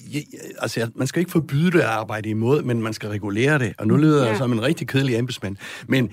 altså, 0.60 0.88
man 0.96 1.08
skal 1.08 1.20
ikke 1.20 1.32
forbyde 1.32 1.72
det 1.72 1.80
at 1.80 1.86
arbejde 1.86 2.30
imod, 2.30 2.64
men 2.64 2.82
man 2.82 2.94
skal 2.94 3.10
regulere 3.10 3.60
det. 3.60 3.74
Og 3.78 3.88
nu 3.88 3.96
lyder 3.96 4.24
jeg 4.24 4.32
Ja. 4.32 4.38
som 4.38 4.52
en 4.52 4.62
rigtig 4.62 4.88
kedelig 4.88 5.16
embedsmand. 5.16 5.56
Men 5.88 6.10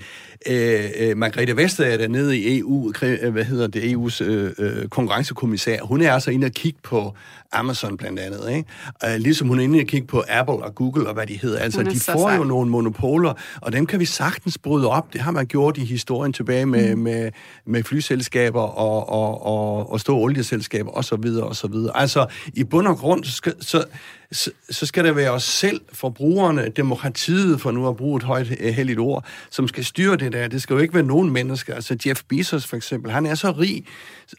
øh, 0.49 0.79
øh, 0.99 1.17
Margrethe 1.17 1.57
Vestager 1.57 1.97
dernede 2.03 2.37
i 2.37 2.59
EU, 2.59 2.93
øh, 3.01 3.31
hvad 3.31 3.43
hedder 3.43 3.67
det, 3.67 3.81
EU's 3.81 4.23
øh, 4.23 4.51
øh, 4.57 4.87
konkurrencekommissær, 4.87 5.81
hun 5.81 6.01
er 6.01 6.13
altså 6.13 6.31
inde 6.31 6.45
og 6.45 6.51
kigge 6.51 6.79
på 6.83 7.13
Amazon 7.51 7.97
blandt 7.97 8.19
andet, 8.19 8.49
ikke? 8.49 8.69
Øh, 9.05 9.15
ligesom 9.19 9.47
hun 9.47 9.59
er 9.59 9.63
inde 9.63 9.79
og 9.79 9.87
kigge 9.87 10.07
på 10.07 10.23
Apple 10.29 10.55
og 10.55 10.75
Google 10.75 11.07
og 11.07 11.13
hvad 11.13 11.27
de 11.27 11.37
hedder. 11.37 11.59
Altså, 11.59 11.83
de 11.83 11.99
får 11.99 12.29
sej. 12.29 12.35
jo 12.35 12.43
nogle 12.43 12.71
monopoler, 12.71 13.33
og 13.61 13.73
dem 13.73 13.85
kan 13.85 13.99
vi 13.99 14.05
sagtens 14.05 14.57
bryde 14.57 14.89
op. 14.89 15.13
Det 15.13 15.21
har 15.21 15.31
man 15.31 15.45
gjort 15.45 15.77
i 15.77 15.85
historien 15.85 16.33
tilbage 16.33 16.65
med, 16.65 16.95
mm. 16.95 17.01
med, 17.01 17.31
med 17.65 17.83
flyselskaber 17.83 18.61
og, 18.61 19.09
og, 19.09 19.45
og, 19.45 19.91
og 19.91 19.99
store 19.99 20.17
olieselskaber 20.17 20.91
osv. 20.91 21.25
osv. 21.41 21.73
Altså, 21.95 22.25
i 22.53 22.63
bund 22.63 22.87
og 22.87 22.97
grund, 22.97 23.23
så 23.23 23.51
så, 23.59 23.83
så, 24.33 24.51
så 24.69 24.85
skal 24.85 25.05
det 25.05 25.15
være 25.15 25.31
os 25.31 25.43
selv, 25.43 25.81
forbrugerne, 25.93 26.69
demokratiet, 26.69 27.61
for 27.61 27.71
nu 27.71 27.87
at 27.87 27.97
bruge 27.97 28.17
et 28.17 28.23
højt 28.23 28.51
øh, 28.59 28.73
heldigt 28.73 28.99
ord, 28.99 29.25
som 29.49 29.67
skal 29.67 29.85
styre 29.85 30.15
det 30.15 30.33
der. 30.33 30.47
Det 30.47 30.61
skal 30.61 30.73
jo 30.73 30.79
ikke 30.79 30.93
være 30.93 31.03
nogen 31.03 31.33
mennesker. 31.33 31.75
Altså 31.75 31.97
Jeff 32.05 32.21
Bezos 32.29 32.65
for 32.65 32.75
eksempel, 32.75 33.11
han 33.11 33.25
er 33.25 33.35
så 33.35 33.51
rig, 33.51 33.85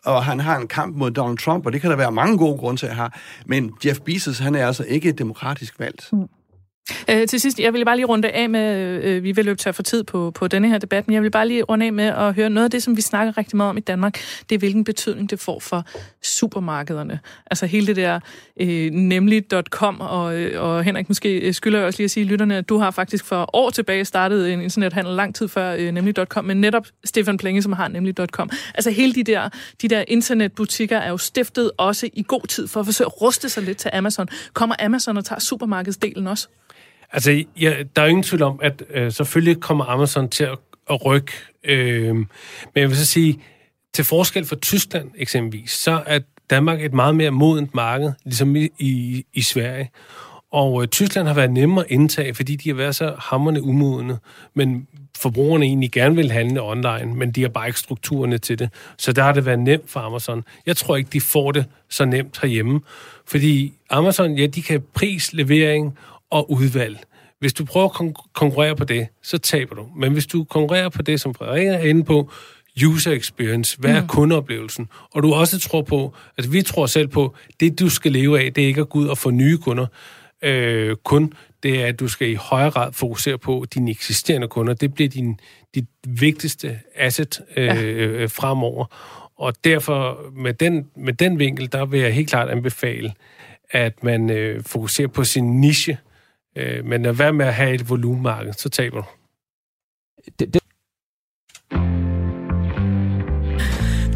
og 0.04 0.24
han 0.24 0.40
har 0.40 0.56
en 0.56 0.68
kamp 0.68 0.96
mod 0.96 1.10
Donald 1.10 1.38
Trump, 1.38 1.66
og 1.66 1.72
det 1.72 1.80
kan 1.80 1.90
der 1.90 1.96
være 1.96 2.12
mange 2.12 2.38
gode 2.38 2.58
grunde 2.58 2.80
til 2.80 2.86
at 2.86 2.96
have. 2.96 3.10
Men 3.46 3.72
Jeff 3.86 4.00
Bezos, 4.00 4.38
han 4.38 4.54
er 4.54 4.66
altså 4.66 4.84
ikke 4.84 5.12
demokratisk 5.12 5.80
valgt. 5.80 6.08
Mm. 6.12 6.28
Øh, 7.10 7.28
til 7.28 7.40
sidst, 7.40 7.60
jeg 7.60 7.72
vil 7.72 7.84
bare 7.84 7.96
lige 7.96 8.06
runde 8.06 8.30
af 8.30 8.50
med, 8.50 9.02
øh, 9.04 9.22
vi 9.22 9.32
vil 9.32 9.44
løbe 9.44 9.58
tør 9.58 9.72
for 9.72 9.82
tid 9.82 10.04
på, 10.04 10.30
på 10.30 10.48
denne 10.48 10.68
her 10.68 10.78
debat, 10.78 11.08
men 11.08 11.14
jeg 11.14 11.22
vil 11.22 11.30
bare 11.30 11.48
lige 11.48 11.62
runde 11.62 11.86
af 11.86 11.92
med 11.92 12.04
at 12.04 12.34
høre 12.34 12.50
noget 12.50 12.64
af 12.64 12.70
det, 12.70 12.82
som 12.82 12.96
vi 12.96 13.00
snakker 13.00 13.38
rigtig 13.38 13.56
meget 13.56 13.70
om 13.70 13.76
i 13.76 13.80
Danmark, 13.80 14.20
det 14.48 14.54
er, 14.54 14.58
hvilken 14.58 14.84
betydning 14.84 15.30
det 15.30 15.40
får 15.40 15.60
for 15.60 15.84
supermarkederne. 16.22 17.20
Altså 17.50 17.66
hele 17.66 17.86
det 17.86 17.96
der 17.96 18.20
øh, 18.60 18.90
nemlig.com, 18.90 20.00
og, 20.00 20.40
øh, 20.40 20.62
og 20.62 20.84
Henrik, 20.84 21.08
måske 21.08 21.38
øh, 21.38 21.54
skylder 21.54 21.78
jeg 21.78 21.86
også 21.86 21.98
lige 21.98 22.04
at 22.04 22.10
sige 22.10 22.24
lytterne, 22.24 22.56
at 22.56 22.68
du 22.68 22.78
har 22.78 22.90
faktisk 22.90 23.24
for 23.24 23.50
år 23.52 23.70
tilbage 23.70 24.04
startet 24.04 24.52
en 24.52 24.60
internethandel 24.60 25.14
lang 25.14 25.34
tid 25.34 25.48
før 25.48 25.74
øh, 25.78 25.92
nemlig.com, 25.92 26.44
men 26.44 26.60
netop 26.60 26.86
Stefan 27.04 27.36
Plenge, 27.36 27.62
som 27.62 27.72
har 27.72 27.88
nemlig.com. 27.88 28.50
Altså 28.74 28.90
hele 28.90 29.14
de 29.14 29.24
der, 29.24 29.48
de 29.82 29.88
der 29.88 30.04
internetbutikker 30.08 30.98
er 30.98 31.10
jo 31.10 31.16
stiftet 31.16 31.70
også 31.76 32.08
i 32.12 32.24
god 32.28 32.46
tid 32.46 32.68
for 32.68 32.80
at 32.80 32.86
forsøge 32.86 33.06
at 33.06 33.22
ruste 33.22 33.48
sig 33.48 33.62
lidt 33.62 33.78
til 33.78 33.90
Amazon. 33.94 34.28
Kommer 34.52 34.74
Amazon 34.80 35.16
og 35.16 35.24
tager 35.24 35.40
supermarkedsdelen 35.40 36.26
også? 36.26 36.48
Altså, 37.14 37.44
ja, 37.60 37.74
der 37.96 38.02
er 38.02 38.06
jo 38.06 38.10
ingen 38.10 38.22
tvivl 38.22 38.42
om, 38.42 38.58
at 38.62 38.82
øh, 38.90 39.12
selvfølgelig 39.12 39.60
kommer 39.60 39.84
Amazon 39.84 40.28
til 40.28 40.44
at, 40.44 40.58
at 40.90 41.04
rykke. 41.04 41.32
Øh, 41.64 42.14
men 42.14 42.26
jeg 42.74 42.88
vil 42.88 42.96
så 42.96 43.06
sige, 43.06 43.40
til 43.92 44.04
forskel 44.04 44.44
fra 44.44 44.56
Tyskland 44.56 45.10
eksempelvis, 45.16 45.70
så 45.70 46.02
er 46.06 46.18
Danmark 46.50 46.82
et 46.82 46.92
meget 46.92 47.16
mere 47.16 47.30
modent 47.30 47.74
marked, 47.74 48.12
ligesom 48.24 48.56
i, 48.56 48.68
i, 48.78 49.24
i 49.32 49.42
Sverige. 49.42 49.90
Og 50.52 50.82
øh, 50.82 50.88
Tyskland 50.88 51.26
har 51.26 51.34
været 51.34 51.50
nemmere 51.50 51.84
at 51.84 51.90
indtage, 51.90 52.34
fordi 52.34 52.56
de 52.56 52.68
har 52.68 52.76
været 52.76 52.96
så 52.96 53.14
hammerne 53.18 53.62
umodne. 53.62 54.18
Men 54.54 54.86
forbrugerne 55.18 55.64
egentlig 55.64 55.92
gerne 55.92 56.16
vil 56.16 56.30
handle 56.30 56.62
online, 56.62 57.14
men 57.14 57.30
de 57.30 57.42
har 57.42 57.48
bare 57.48 57.66
ikke 57.66 57.78
strukturerne 57.78 58.38
til 58.38 58.58
det. 58.58 58.70
Så 58.98 59.12
der 59.12 59.22
har 59.22 59.32
det 59.32 59.46
været 59.46 59.58
nemt 59.58 59.90
for 59.90 60.00
Amazon. 60.00 60.44
Jeg 60.66 60.76
tror 60.76 60.96
ikke, 60.96 61.10
de 61.12 61.20
får 61.20 61.52
det 61.52 61.64
så 61.88 62.04
nemt 62.04 62.38
herhjemme. 62.42 62.80
Fordi 63.26 63.72
Amazon, 63.90 64.38
ja, 64.38 64.46
de 64.46 64.62
kan 64.62 64.82
pris, 64.94 65.32
levering 65.32 65.98
og 66.34 66.50
udvalg. 66.50 66.98
Hvis 67.38 67.52
du 67.52 67.64
prøver 67.64 67.88
at 67.88 68.14
konkurrere 68.32 68.76
på 68.76 68.84
det, 68.84 69.06
så 69.22 69.38
taber 69.38 69.74
du. 69.74 69.86
Men 69.96 70.12
hvis 70.12 70.26
du 70.26 70.44
konkurrerer 70.44 70.88
på 70.88 71.02
det, 71.02 71.20
som 71.20 71.34
Frederik 71.34 71.66
er 71.66 71.78
inde 71.78 72.04
på, 72.04 72.30
user 72.86 73.12
experience, 73.12 73.78
hvad 73.78 73.90
er 73.90 74.00
mm. 74.00 74.08
kundeoplevelsen, 74.08 74.88
og 75.10 75.22
du 75.22 75.34
også 75.34 75.58
tror 75.58 75.82
på, 75.82 76.14
altså 76.38 76.50
vi 76.50 76.62
tror 76.62 76.86
selv 76.86 77.08
på, 77.08 77.34
det 77.60 77.80
du 77.80 77.88
skal 77.88 78.12
leve 78.12 78.40
af, 78.40 78.52
det 78.52 78.64
er 78.64 78.68
ikke 78.68 78.80
at 78.80 78.88
gå 78.88 78.98
ud 78.98 79.06
og 79.06 79.18
få 79.18 79.30
nye 79.30 79.58
kunder, 79.58 79.86
øh, 80.42 80.96
kun 80.96 81.32
det 81.62 81.82
er, 81.82 81.86
at 81.86 82.00
du 82.00 82.08
skal 82.08 82.30
i 82.30 82.34
højere 82.34 82.70
grad 82.70 82.92
fokusere 82.92 83.38
på 83.38 83.64
dine 83.74 83.90
eksisterende 83.90 84.48
kunder. 84.48 84.74
Det 84.74 84.94
bliver 84.94 85.08
din, 85.08 85.38
dit 85.74 85.86
vigtigste 86.06 86.78
asset 86.94 87.40
øh, 87.56 87.64
ja. 87.64 87.82
øh, 87.82 88.30
fremover. 88.30 88.86
Og 89.38 89.52
derfor, 89.64 90.18
med 90.36 90.54
den, 90.54 90.86
med 90.96 91.12
den 91.12 91.38
vinkel, 91.38 91.72
der 91.72 91.84
vil 91.84 92.00
jeg 92.00 92.14
helt 92.14 92.28
klart 92.28 92.48
anbefale, 92.48 93.12
at 93.70 94.02
man 94.02 94.30
øh, 94.30 94.62
fokuserer 94.62 95.08
på 95.08 95.24
sin 95.24 95.60
niche, 95.60 95.92
Øh, 95.92 96.13
men 96.84 97.14
hvad 97.14 97.32
med 97.32 97.46
at 97.46 97.54
have 97.54 97.74
et 97.74 97.90
volumenmarked, 97.90 98.52
så 98.52 98.68
taber 98.68 98.96
du. 98.96 99.04
Det, 100.38 100.54
det, 100.54 100.62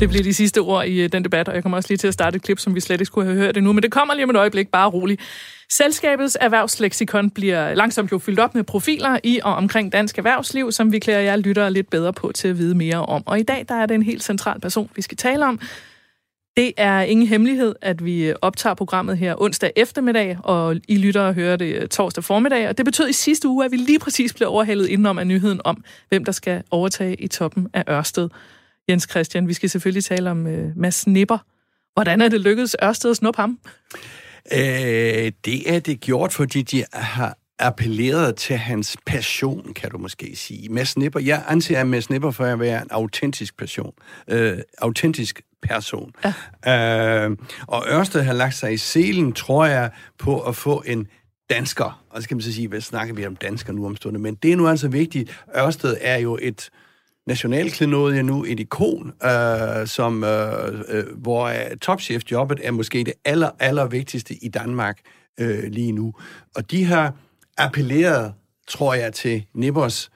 Det 0.00 0.08
bliver 0.08 0.22
de 0.22 0.34
sidste 0.34 0.58
ord 0.58 0.86
i 0.86 1.00
øh, 1.00 1.12
den 1.12 1.24
debat, 1.24 1.48
og 1.48 1.54
jeg 1.54 1.62
kommer 1.62 1.76
også 1.76 1.88
lige 1.88 1.98
til 1.98 2.08
at 2.08 2.14
starte 2.14 2.36
et 2.36 2.42
klip, 2.42 2.58
som 2.58 2.74
vi 2.74 2.80
slet 2.80 2.94
ikke 2.94 3.04
skulle 3.04 3.26
have 3.26 3.38
hørt 3.38 3.56
endnu, 3.56 3.72
men 3.72 3.82
det 3.82 3.92
kommer 3.92 4.14
lige 4.14 4.24
om 4.24 4.30
et 4.30 4.36
øjeblik, 4.36 4.68
bare 4.68 4.90
roligt. 4.90 5.20
Selskabets 5.70 6.36
erhvervsleksikon 6.40 7.30
bliver 7.30 7.74
langsomt 7.74 8.12
jo 8.12 8.18
fyldt 8.18 8.40
op 8.40 8.54
med 8.54 8.64
profiler 8.64 9.18
i 9.24 9.40
og 9.42 9.54
omkring 9.54 9.92
dansk 9.92 10.18
erhvervsliv, 10.18 10.72
som 10.72 10.92
vi 10.92 10.98
klæder 10.98 11.20
jer 11.20 11.36
lyttere 11.36 11.72
lidt 11.72 11.90
bedre 11.90 12.12
på 12.12 12.32
til 12.34 12.48
at 12.48 12.58
vide 12.58 12.74
mere 12.74 13.06
om. 13.06 13.22
Og 13.26 13.38
i 13.38 13.42
dag 13.42 13.64
der 13.68 13.74
er 13.74 13.86
det 13.86 13.94
en 13.94 14.02
helt 14.02 14.22
central 14.22 14.60
person, 14.60 14.90
vi 14.94 15.02
skal 15.02 15.16
tale 15.16 15.46
om, 15.46 15.60
det 16.58 16.72
er 16.76 17.00
ingen 17.00 17.26
hemmelighed, 17.26 17.74
at 17.82 18.04
vi 18.04 18.28
øh, 18.28 18.34
optager 18.42 18.74
programmet 18.74 19.18
her 19.18 19.42
onsdag 19.42 19.72
eftermiddag, 19.76 20.38
og 20.44 20.76
I 20.88 20.96
lytter 20.96 21.20
og 21.20 21.34
hører 21.34 21.56
det 21.56 21.74
øh, 21.74 21.88
torsdag 21.88 22.24
formiddag. 22.24 22.68
Og 22.68 22.78
det 22.78 22.84
betød 22.84 23.08
i 23.08 23.12
sidste 23.12 23.48
uge, 23.48 23.64
at 23.64 23.72
vi 23.72 23.76
lige 23.76 23.98
præcis 23.98 24.34
blev 24.34 24.48
overhældet 24.48 24.86
indenom 24.86 25.18
af 25.18 25.26
nyheden 25.26 25.60
om, 25.64 25.84
hvem 26.08 26.24
der 26.24 26.32
skal 26.32 26.62
overtage 26.70 27.14
i 27.14 27.28
toppen 27.28 27.68
af 27.74 27.84
Ørsted. 27.88 28.28
Jens 28.88 29.06
Christian, 29.10 29.48
vi 29.48 29.52
skal 29.54 29.70
selvfølgelig 29.70 30.04
tale 30.04 30.30
om 30.30 30.46
uh, 30.46 30.76
Mads 30.76 31.06
Nipper. 31.06 31.38
Hvordan 31.94 32.20
er 32.20 32.28
det 32.28 32.40
lykkedes 32.40 32.76
Ørsted 32.82 33.10
at 33.10 33.16
snuppe 33.16 33.40
ham? 33.40 33.58
Øh, 34.52 35.32
det 35.44 35.74
er 35.74 35.80
det 35.80 36.00
gjort, 36.00 36.32
fordi 36.32 36.62
de 36.62 36.84
har 36.92 37.38
appelleret 37.58 38.36
til 38.36 38.56
hans 38.56 38.96
passion, 39.06 39.74
kan 39.74 39.90
du 39.90 39.98
måske 39.98 40.36
sige. 40.36 40.68
Mads 40.68 40.96
Nipper, 40.96 41.20
jeg 41.20 41.44
anser 41.48 41.84
Mads 41.84 42.10
Nipper 42.10 42.30
for 42.30 42.44
at 42.44 42.60
være 42.60 42.82
en 42.82 42.88
autentisk 42.90 43.56
passion. 43.56 43.92
Øh, 44.28 44.58
autentisk 44.78 45.42
person. 45.62 46.12
Ja. 46.66 47.24
Øh, 47.26 47.36
og 47.66 47.84
Ørsted 47.88 48.22
har 48.22 48.32
lagt 48.32 48.54
sig 48.54 48.72
i 48.72 48.76
selen, 48.76 49.32
tror 49.32 49.66
jeg, 49.66 49.90
på 50.18 50.40
at 50.40 50.56
få 50.56 50.82
en 50.86 51.06
dansker. 51.50 52.04
Og 52.10 52.22
så 52.22 52.28
kan 52.28 52.36
man 52.36 52.42
så 52.42 52.52
sige, 52.52 52.68
hvad 52.68 52.80
snakker 52.80 53.14
vi 53.14 53.26
om 53.26 53.36
dansker 53.36 53.72
nu 53.72 53.86
om 53.86 53.96
stunden? 53.96 54.22
Men 54.22 54.34
det 54.34 54.52
er 54.52 54.56
nu 54.56 54.68
altså 54.68 54.88
vigtigt. 54.88 55.44
Ørsted 55.56 55.96
er 56.00 56.16
jo 56.16 56.38
et 56.42 56.70
nationalklenodie 57.26 58.22
nu, 58.22 58.44
et 58.44 58.60
ikon, 58.60 59.12
øh, 59.24 59.86
som, 59.86 60.24
øh, 60.24 60.80
øh, 60.88 61.04
hvor 61.16 61.52
topchefjobbet 61.80 62.60
er 62.62 62.70
måske 62.70 63.04
det 63.04 63.12
aller, 63.24 63.50
aller 63.58 63.86
vigtigste 63.86 64.34
i 64.34 64.48
Danmark 64.48 64.98
øh, 65.40 65.64
lige 65.64 65.92
nu. 65.92 66.14
Og 66.56 66.70
de 66.70 66.84
har 66.84 67.14
appelleret, 67.58 68.34
tror 68.68 68.94
jeg, 68.94 69.12
til 69.12 69.44
Nippers 69.54 70.10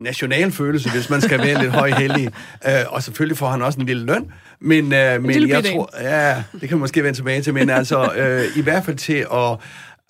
nationalfølelse, 0.00 0.90
hvis 0.90 1.10
man 1.10 1.20
skal 1.20 1.38
være 1.38 1.62
lidt 1.62 1.72
højheldig. 1.72 2.26
Uh, 2.66 2.92
og 2.94 3.02
selvfølgelig 3.02 3.36
får 3.36 3.48
han 3.48 3.62
også 3.62 3.80
en 3.80 3.86
lille 3.86 4.06
løn. 4.06 4.32
Men, 4.60 4.84
uh, 4.84 4.90
men 5.24 5.48
jeg 5.48 5.64
tror... 5.64 5.90
Ja, 6.00 6.44
det 6.52 6.60
kan 6.60 6.70
man 6.70 6.78
måske 6.78 7.04
vende 7.04 7.18
tilbage 7.18 7.42
til. 7.42 7.54
Men 7.54 7.70
altså, 7.70 8.02
uh, 8.02 8.58
i 8.58 8.62
hvert 8.62 8.84
fald 8.84 8.96
til 8.96 9.26
at, 9.32 9.52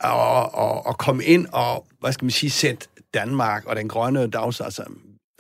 at, 0.01 0.43
at, 0.59 0.83
at 0.89 0.99
komme 0.99 1.25
ind 1.25 1.47
og, 1.53 1.87
hvad 2.01 2.13
skal 2.13 2.25
man 2.25 2.31
sige, 2.31 2.51
sætte 2.51 2.89
Danmark 3.15 3.65
og 3.67 3.77
den 3.77 3.89
grønne 3.89 4.31
dags, 4.31 4.61
altså 4.61 4.83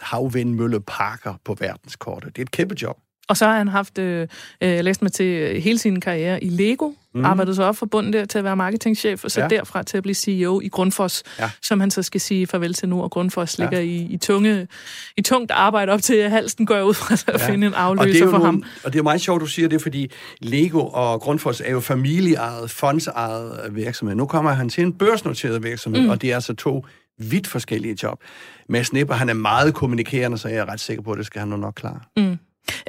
havvindmølleparker 0.01 1.35
på 1.45 1.57
verdenskortet. 1.61 2.37
Det 2.37 2.43
er 2.43 2.45
et 2.45 2.51
kæmpe 2.51 2.77
job. 2.83 2.97
Og 3.31 3.37
så 3.37 3.47
har 3.47 3.59
han 3.59 3.69
haft, 3.69 3.99
øh, 3.99 4.29
øh, 4.61 4.81
læst 4.81 5.03
mig 5.03 5.13
til 5.13 5.61
hele 5.61 5.79
sin 5.79 6.01
karriere 6.01 6.45
i 6.45 6.49
Lego, 6.49 6.91
mm. 7.15 7.25
arbejdet 7.25 7.57
så 7.57 7.63
op 7.63 7.77
fra 7.77 7.87
bunden 7.87 8.13
der 8.13 8.25
til 8.25 8.39
at 8.39 8.45
være 8.45 8.57
marketingchef, 8.57 9.25
og 9.25 9.31
så 9.31 9.41
ja. 9.41 9.49
derfra 9.49 9.83
til 9.83 9.97
at 9.97 10.03
blive 10.03 10.15
CEO 10.15 10.61
i 10.61 10.69
Grundfos, 10.69 11.23
ja. 11.39 11.51
som 11.63 11.81
han 11.81 11.91
så 11.91 12.03
skal 12.03 12.21
sige 12.21 12.47
farvel 12.47 12.75
til 12.75 12.89
nu, 12.89 13.03
og 13.03 13.11
Grundfos 13.11 13.59
ja. 13.59 13.65
ligger 13.65 13.79
i, 13.79 13.97
i, 13.97 14.17
tunge, 14.17 14.69
i 15.17 15.23
tungt 15.23 15.51
arbejde 15.51 15.93
op 15.93 16.03
til, 16.03 16.15
at 16.15 16.31
halsen 16.31 16.67
går 16.67 16.83
ud 16.83 16.95
fra 16.95 17.15
at 17.35 17.41
ja. 17.41 17.49
finde 17.49 17.67
en 17.67 17.75
afløser 17.75 18.25
for 18.25 18.31
nogle, 18.31 18.45
ham. 18.45 18.65
Og 18.85 18.93
det 18.93 18.99
er 18.99 19.03
meget 19.03 19.21
sjovt, 19.21 19.41
du 19.41 19.47
siger 19.47 19.69
det, 19.69 19.83
fordi 19.83 20.11
Lego 20.41 20.87
og 20.87 21.21
Grundfos 21.21 21.63
er 21.65 21.71
jo 21.71 21.81
familieejet, 21.81 22.71
fondsejet 22.71 23.77
virksomhed. 23.77 24.17
Nu 24.17 24.27
kommer 24.27 24.53
han 24.53 24.69
til 24.69 24.85
en 24.85 24.93
børsnoteret 24.93 25.63
virksomhed, 25.63 26.03
mm. 26.03 26.09
og 26.09 26.23
det 26.23 26.31
er 26.31 26.35
altså 26.35 26.55
to 26.55 26.85
vidt 27.19 27.47
forskellige 27.47 27.97
job. 28.03 28.21
Mads 28.69 28.93
Nipper, 28.93 29.15
han 29.15 29.29
er 29.29 29.35
meget 29.35 29.75
kommunikerende, 29.75 30.39
så 30.39 30.49
jeg 30.49 30.59
er 30.59 30.69
ret 30.69 30.81
sikker 30.81 31.03
på, 31.03 31.13
at 31.13 31.19
det 31.19 31.27
skal 31.27 31.39
han 31.41 31.49
nok 31.49 31.75
klare. 31.75 32.01
Mm. 32.17 32.39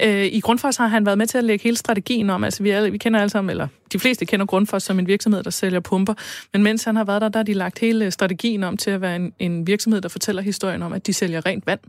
Øh, 0.03 0.25
I 0.25 0.39
Grundfos 0.39 0.77
har 0.77 0.87
han 0.87 1.05
været 1.05 1.17
med 1.17 1.27
til 1.27 1.37
at 1.37 1.43
lægge 1.43 1.63
hele 1.63 1.77
strategien 1.77 2.29
om, 2.29 2.43
altså 2.43 2.63
vi, 2.63 2.69
alle, 2.69 2.91
vi 2.91 2.97
kender 2.97 3.19
alle 3.19 3.29
sammen, 3.29 3.49
eller 3.49 3.67
de 3.93 3.99
fleste 3.99 4.25
kender 4.25 4.45
Grundfos 4.45 4.83
som 4.83 4.99
en 4.99 5.07
virksomhed, 5.07 5.43
der 5.43 5.49
sælger 5.49 5.79
pumper, 5.79 6.13
men 6.53 6.63
mens 6.63 6.83
han 6.83 6.95
har 6.95 7.03
været 7.03 7.21
der, 7.21 7.29
der 7.29 7.39
har 7.39 7.43
de 7.43 7.53
lagt 7.53 7.79
hele 7.79 8.05
øh, 8.05 8.11
strategien 8.11 8.63
om 8.63 8.77
til 8.77 8.91
at 8.91 9.01
være 9.01 9.15
en, 9.15 9.33
en 9.39 9.67
virksomhed, 9.67 10.01
der 10.01 10.09
fortæller 10.09 10.41
historien 10.41 10.81
om, 10.81 10.93
at 10.93 11.07
de 11.07 11.13
sælger 11.13 11.45
rent 11.45 11.67
vand. 11.67 11.79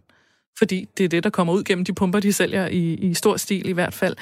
Fordi 0.59 0.87
det 0.99 1.05
er 1.05 1.09
det, 1.09 1.24
der 1.24 1.30
kommer 1.30 1.53
ud 1.53 1.64
gennem 1.64 1.85
de 1.85 1.93
pumper, 1.93 2.20
de 2.20 2.33
sælger 2.33 2.66
i, 2.66 2.95
i 2.95 3.14
stor 3.14 3.37
stil 3.37 3.68
i 3.68 3.72
hvert 3.72 3.95
fald. 3.95 4.16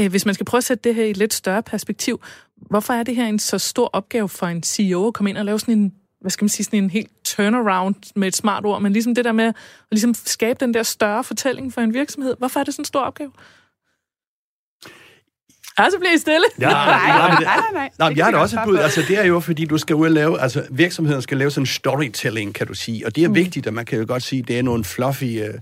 Øh, 0.00 0.10
hvis 0.10 0.26
man 0.26 0.34
skal 0.34 0.46
prøve 0.46 0.58
at 0.58 0.64
sætte 0.64 0.88
det 0.88 0.94
her 0.94 1.04
i 1.04 1.10
et 1.10 1.16
lidt 1.16 1.34
større 1.34 1.62
perspektiv, 1.62 2.20
hvorfor 2.56 2.92
er 2.92 3.02
det 3.02 3.16
her 3.16 3.26
en 3.26 3.38
så 3.38 3.58
stor 3.58 3.90
opgave 3.92 4.28
for 4.28 4.46
en 4.46 4.62
CEO 4.62 5.06
at 5.06 5.14
komme 5.14 5.30
ind 5.30 5.38
og 5.38 5.44
lave 5.44 5.60
sådan 5.60 5.78
en 5.78 5.92
hvad 6.24 6.30
skal 6.30 6.44
man 6.44 6.48
sige, 6.48 6.64
sådan 6.64 6.84
en 6.84 6.90
helt 6.90 7.10
turnaround 7.24 7.94
med 8.16 8.28
et 8.28 8.36
smart 8.36 8.64
ord, 8.64 8.82
men 8.82 8.92
ligesom 8.92 9.14
det 9.14 9.24
der 9.24 9.32
med 9.32 9.44
at 9.44 9.54
ligesom 9.90 10.14
skabe 10.14 10.56
den 10.60 10.74
der 10.74 10.82
større 10.82 11.24
fortælling 11.24 11.72
for 11.72 11.80
en 11.80 11.94
virksomhed. 11.94 12.34
Hvorfor 12.38 12.60
er 12.60 12.64
det 12.64 12.74
sådan 12.74 12.80
en 12.80 12.86
stor 12.86 13.00
opgave? 13.00 13.30
Altså, 15.76 15.98
bliver 15.98 16.14
I 16.14 16.18
stille? 16.18 16.46
Ja, 16.60 16.68
nej, 16.68 16.86
nej, 16.86 17.28
nej, 17.28 17.40
nej, 17.44 17.56
nej. 17.72 17.90
nej 17.98 18.12
jeg 18.16 18.24
har 18.24 18.32
da 18.32 18.38
også 18.38 18.56
et 18.56 18.62
bud. 18.64 18.76
Altså, 18.76 19.02
det 19.08 19.18
er 19.18 19.24
jo, 19.24 19.40
fordi 19.40 19.64
du 19.64 19.78
skal 19.78 19.96
ud 19.96 20.06
og 20.06 20.12
lave, 20.12 20.40
altså, 20.40 20.66
virksomheden 20.70 21.22
skal 21.22 21.38
lave 21.38 21.50
sådan 21.50 21.62
en 21.62 21.66
storytelling, 21.66 22.54
kan 22.54 22.66
du 22.66 22.74
sige. 22.74 23.06
Og 23.06 23.16
det 23.16 23.24
er 23.24 23.28
mm. 23.28 23.34
vigtigt, 23.34 23.66
og 23.66 23.74
man 23.74 23.84
kan 23.84 23.98
jo 23.98 24.04
godt 24.08 24.22
sige, 24.22 24.42
det 24.42 24.58
er 24.58 24.62
nogle 24.62 24.84
fluffy, 24.84 25.40
uh, 25.40 25.54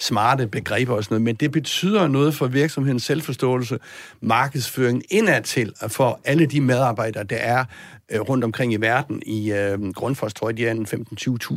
smarte 0.00 0.46
begreber 0.46 0.94
og 0.94 1.04
sådan 1.04 1.14
noget, 1.14 1.22
men 1.22 1.34
det 1.34 1.52
betyder 1.52 2.08
noget 2.08 2.34
for 2.34 2.46
virksomhedens 2.46 3.02
selvforståelse, 3.02 3.78
markedsføring 4.20 5.02
indadtil, 5.10 5.72
for 5.88 6.20
alle 6.24 6.46
de 6.46 6.60
medarbejdere, 6.60 7.24
der 7.24 7.36
er 7.36 7.64
øh, 8.10 8.20
rundt 8.20 8.44
omkring 8.44 8.72
i 8.72 8.76
verden. 8.76 9.22
I 9.26 9.52
øh, 9.52 9.92
Grundfos 9.94 10.34
tror 10.34 10.48
jeg, 10.48 10.56
de 10.56 10.66
er 10.66 10.74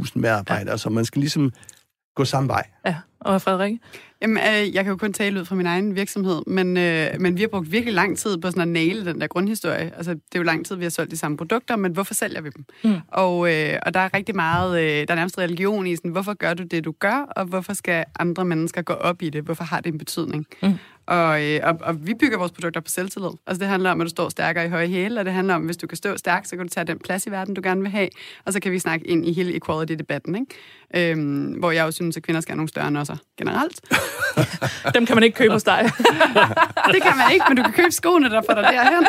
15-20.000 0.08 0.12
medarbejdere, 0.16 0.72
ja. 0.72 0.78
så 0.78 0.89
man 0.89 1.06
skal 1.06 1.20
ligesom 1.20 1.52
gå 2.16 2.26
samme 2.26 2.49
vej. 2.49 2.68
Ja, 2.86 2.95
og 3.20 3.41
Frederik? 3.41 3.74
Jamen, 4.22 4.38
øh, 4.38 4.76
jeg 4.76 4.84
kan 4.84 4.91
jo 4.91 4.97
kun 4.97 5.14
tale 5.14 5.39
ud 5.39 5.45
fra 5.45 5.55
min 5.55 5.66
egen 5.66 5.95
virksomhed, 5.95 6.41
men, 6.47 6.78
øh, 6.78 7.07
men 7.20 7.36
vi 7.36 7.41
har 7.41 7.47
brugt 7.47 7.72
virkelig 7.72 7.93
lang 7.93 8.18
tid 8.18 8.38
på 8.38 8.49
sådan 8.49 8.61
at 8.61 8.68
næle 8.68 9.05
den 9.05 9.22
der 9.22 9.28
grundhistorie. 9.28 9.91
Altså, 9.97 10.11
det 10.14 10.36
er 10.36 10.39
jo 10.39 10.43
lang 10.43 10.66
tid, 10.66 10.76
vi 10.76 10.84
har 10.84 10.89
solgt 10.89 11.11
de 11.11 11.18
samme 11.18 11.38
produkter, 11.38 11.76
men 11.76 11.91
hvorfor 11.91 12.14
sælger 12.14 12.41
vi 12.41 12.49
dem? 12.49 12.66
Mm. 12.84 12.95
Og, 13.07 13.53
øh, 13.53 13.80
og 13.86 13.93
der 13.93 13.99
er 13.99 14.14
rigtig 14.14 14.36
meget, 14.36 14.82
øh, 14.82 15.07
der 15.07 15.14
er 15.14 15.16
nærmest 15.16 15.38
religion 15.38 15.88
i 15.88 15.95
sådan, 15.95 16.11
hvorfor 16.11 16.34
gør 16.34 16.53
du 16.53 16.64
det, 16.64 16.86
du 16.86 16.93
gør, 16.99 17.34
og 17.36 17.45
hvorfor 17.45 17.74
skal 17.74 18.05
andre 18.20 18.45
mennesker 18.45 18.82
gå 18.82 18.93
op 18.93 19.22
i 19.22 19.30
det? 19.30 19.43
Hvorfor 19.43 19.64
har 19.64 19.82
det 19.82 19.91
en 19.91 19.97
betydning? 19.97 20.45
Mm. 20.64 20.74
Og, 21.05 21.43
øh, 21.45 21.59
og, 21.64 21.78
og 21.82 22.07
vi 22.07 22.14
bygger 22.14 22.38
vores 22.38 22.51
produkter 22.51 22.82
på 22.82 22.89
selvtillid. 22.89 23.30
Altså 23.47 23.59
det 23.59 23.68
handler 23.68 23.91
om, 23.91 24.01
at 24.01 24.05
du 24.05 24.09
står 24.09 24.30
stærkere 24.30 24.66
i 24.66 24.70
høje 24.70 24.88
hæle, 24.88 25.20
og 25.20 25.26
det 25.26 25.34
handler 25.34 25.55
om, 25.55 25.61
at 25.61 25.68
hvis 25.68 25.78
du 25.78 25.88
kan 25.88 25.97
stå 25.97 26.18
stærkt, 26.18 26.47
så 26.47 26.55
kan 26.55 26.66
du 26.66 26.70
tage 26.70 26.88
den 26.88 26.99
plads 26.99 27.28
i 27.28 27.32
verden, 27.32 27.53
du 27.53 27.61
gerne 27.64 27.82
vil 27.82 27.91
have, 27.91 28.09
og 28.45 28.53
så 28.53 28.59
kan 28.59 28.72
vi 28.72 28.80
snakke 28.80 29.07
ind 29.07 29.26
i 29.26 29.34
hele 29.34 29.55
equality-debatten, 29.55 30.36
ikke? 30.36 30.55
Øhm, 30.96 31.46
hvor 31.60 31.72
jeg 31.72 31.86
jo 31.86 31.91
synes, 31.91 32.18
at 32.18 32.24
kvinder 32.24 32.41
skal 32.41 32.52
have 32.52 32.58
nogle 32.58 32.70
større 32.70 32.91
nosser 32.91 33.16
generelt. 33.38 33.82
Dem 34.96 35.06
kan 35.06 35.16
man 35.16 35.24
ikke 35.24 35.36
købe 35.36 35.54
hos 35.54 35.64
dig. 35.64 35.84
det 36.94 37.02
kan 37.02 37.18
man 37.18 37.32
ikke, 37.34 37.46
men 37.48 37.58
du 37.58 37.64
kan 37.64 37.74
købe 37.74 37.91
skoene, 37.91 38.30
der 38.30 38.41
får 38.50 38.54
dig 38.54 38.64
derhen. 38.64 39.06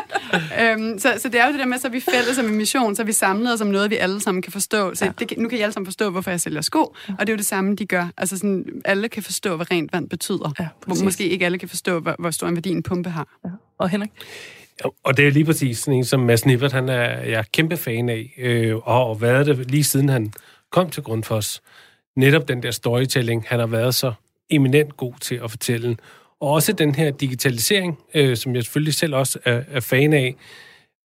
Øhm, 0.61 0.99
så, 0.99 1.15
så 1.19 1.29
det 1.29 1.41
er 1.41 1.47
jo 1.47 1.53
det 1.53 1.61
der 1.61 1.67
med, 1.67 1.79
så 1.79 1.89
vi 1.89 2.01
fælles 2.01 2.37
som 2.37 2.47
en 2.47 2.55
mission, 2.55 2.97
så 2.97 3.05
vi 3.05 3.13
samlet 3.13 3.53
os 3.53 3.61
om 3.61 3.67
noget, 3.67 3.91
vi 3.91 3.97
alle 3.97 4.21
sammen 4.21 4.43
kan 4.43 4.53
forstå. 4.53 4.95
Så 4.95 5.05
ja. 5.05 5.11
det, 5.19 5.39
nu 5.39 5.49
kan 5.49 5.59
I 5.59 5.61
alle 5.61 5.73
sammen 5.73 5.87
forstå, 5.87 6.11
hvorfor 6.11 6.31
jeg 6.31 6.41
sælger 6.41 6.61
sko, 6.61 6.81
og 7.19 7.21
det 7.21 7.29
er 7.29 7.33
jo 7.33 7.37
det 7.37 7.47
samme, 7.47 7.77
de 7.77 7.87
gør. 7.87 8.09
Altså 8.17 8.37
sådan, 8.37 8.65
alle 8.85 9.09
kan 9.09 9.23
forstå, 9.23 9.57
hvad 9.57 9.71
rent 9.71 9.93
vand 9.93 10.09
betyder. 10.09 10.53
Ja, 10.61 10.67
hvor 10.87 11.05
måske 11.05 11.29
ikke 11.29 11.45
alle 11.45 11.59
kan 11.59 11.69
forstå, 11.69 12.01
hvor, 12.01 12.15
hvor 12.19 12.31
stor 12.31 12.49
en 12.49 12.55
værdi 12.55 12.71
en 12.71 12.83
pumpe 12.83 13.11
har. 13.11 13.29
Ja. 13.45 13.51
Og 13.79 13.89
Henrik? 13.89 14.11
Og 15.05 15.17
det 15.17 15.27
er 15.27 15.31
lige 15.31 15.45
præcis 15.45 15.79
sådan 15.79 15.99
en, 15.99 16.05
som 16.05 16.21
Mads 16.21 16.47
Nippert, 16.47 16.73
han 16.73 16.89
er, 16.89 17.21
jeg 17.21 17.39
er 17.39 17.43
kæmpe 17.53 17.77
fan 17.77 18.09
af, 18.09 18.35
øh, 18.39 18.77
og 18.77 19.07
har 19.07 19.15
været 19.15 19.47
det 19.47 19.71
lige 19.71 19.85
siden 19.85 20.09
han 20.09 20.33
kom 20.75 20.91
til 20.91 21.03
Grundfos. 21.03 21.63
Netop 22.17 22.49
den 22.49 22.63
der 22.63 22.71
storytelling, 22.71 23.45
han 23.49 23.59
har 23.59 23.67
været 23.67 23.95
så 23.95 24.13
eminent 24.51 24.97
god 24.97 25.15
til 25.21 25.41
at 25.45 25.51
fortælle. 25.51 25.97
Og 26.41 26.51
også 26.51 26.73
den 26.73 26.95
her 26.95 27.11
digitalisering, 27.11 27.99
øh, 28.15 28.37
som 28.37 28.55
jeg 28.55 28.65
selvfølgelig 28.65 28.95
selv 28.95 29.15
også 29.15 29.39
er, 29.45 29.63
er 29.69 29.81
fan 29.81 30.13
af, 30.13 30.35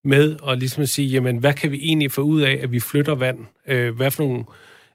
med 0.03 0.36
at 0.47 0.59
ligesom 0.59 0.84
at 0.84 0.89
sige, 0.89 1.07
jamen, 1.07 1.38
hvad 1.38 1.53
kan 1.53 1.72
vi 1.72 1.80
egentlig 1.84 2.11
få 2.11 2.22
ud 2.22 2.41
af, 2.41 2.59
at 2.63 2.72
vi 2.72 2.80
flytter 2.80 3.15
vand? 3.15 3.39
Øh, 3.67 3.95
hvad 3.95 4.11
for 4.11 4.24
nogle 4.24 4.43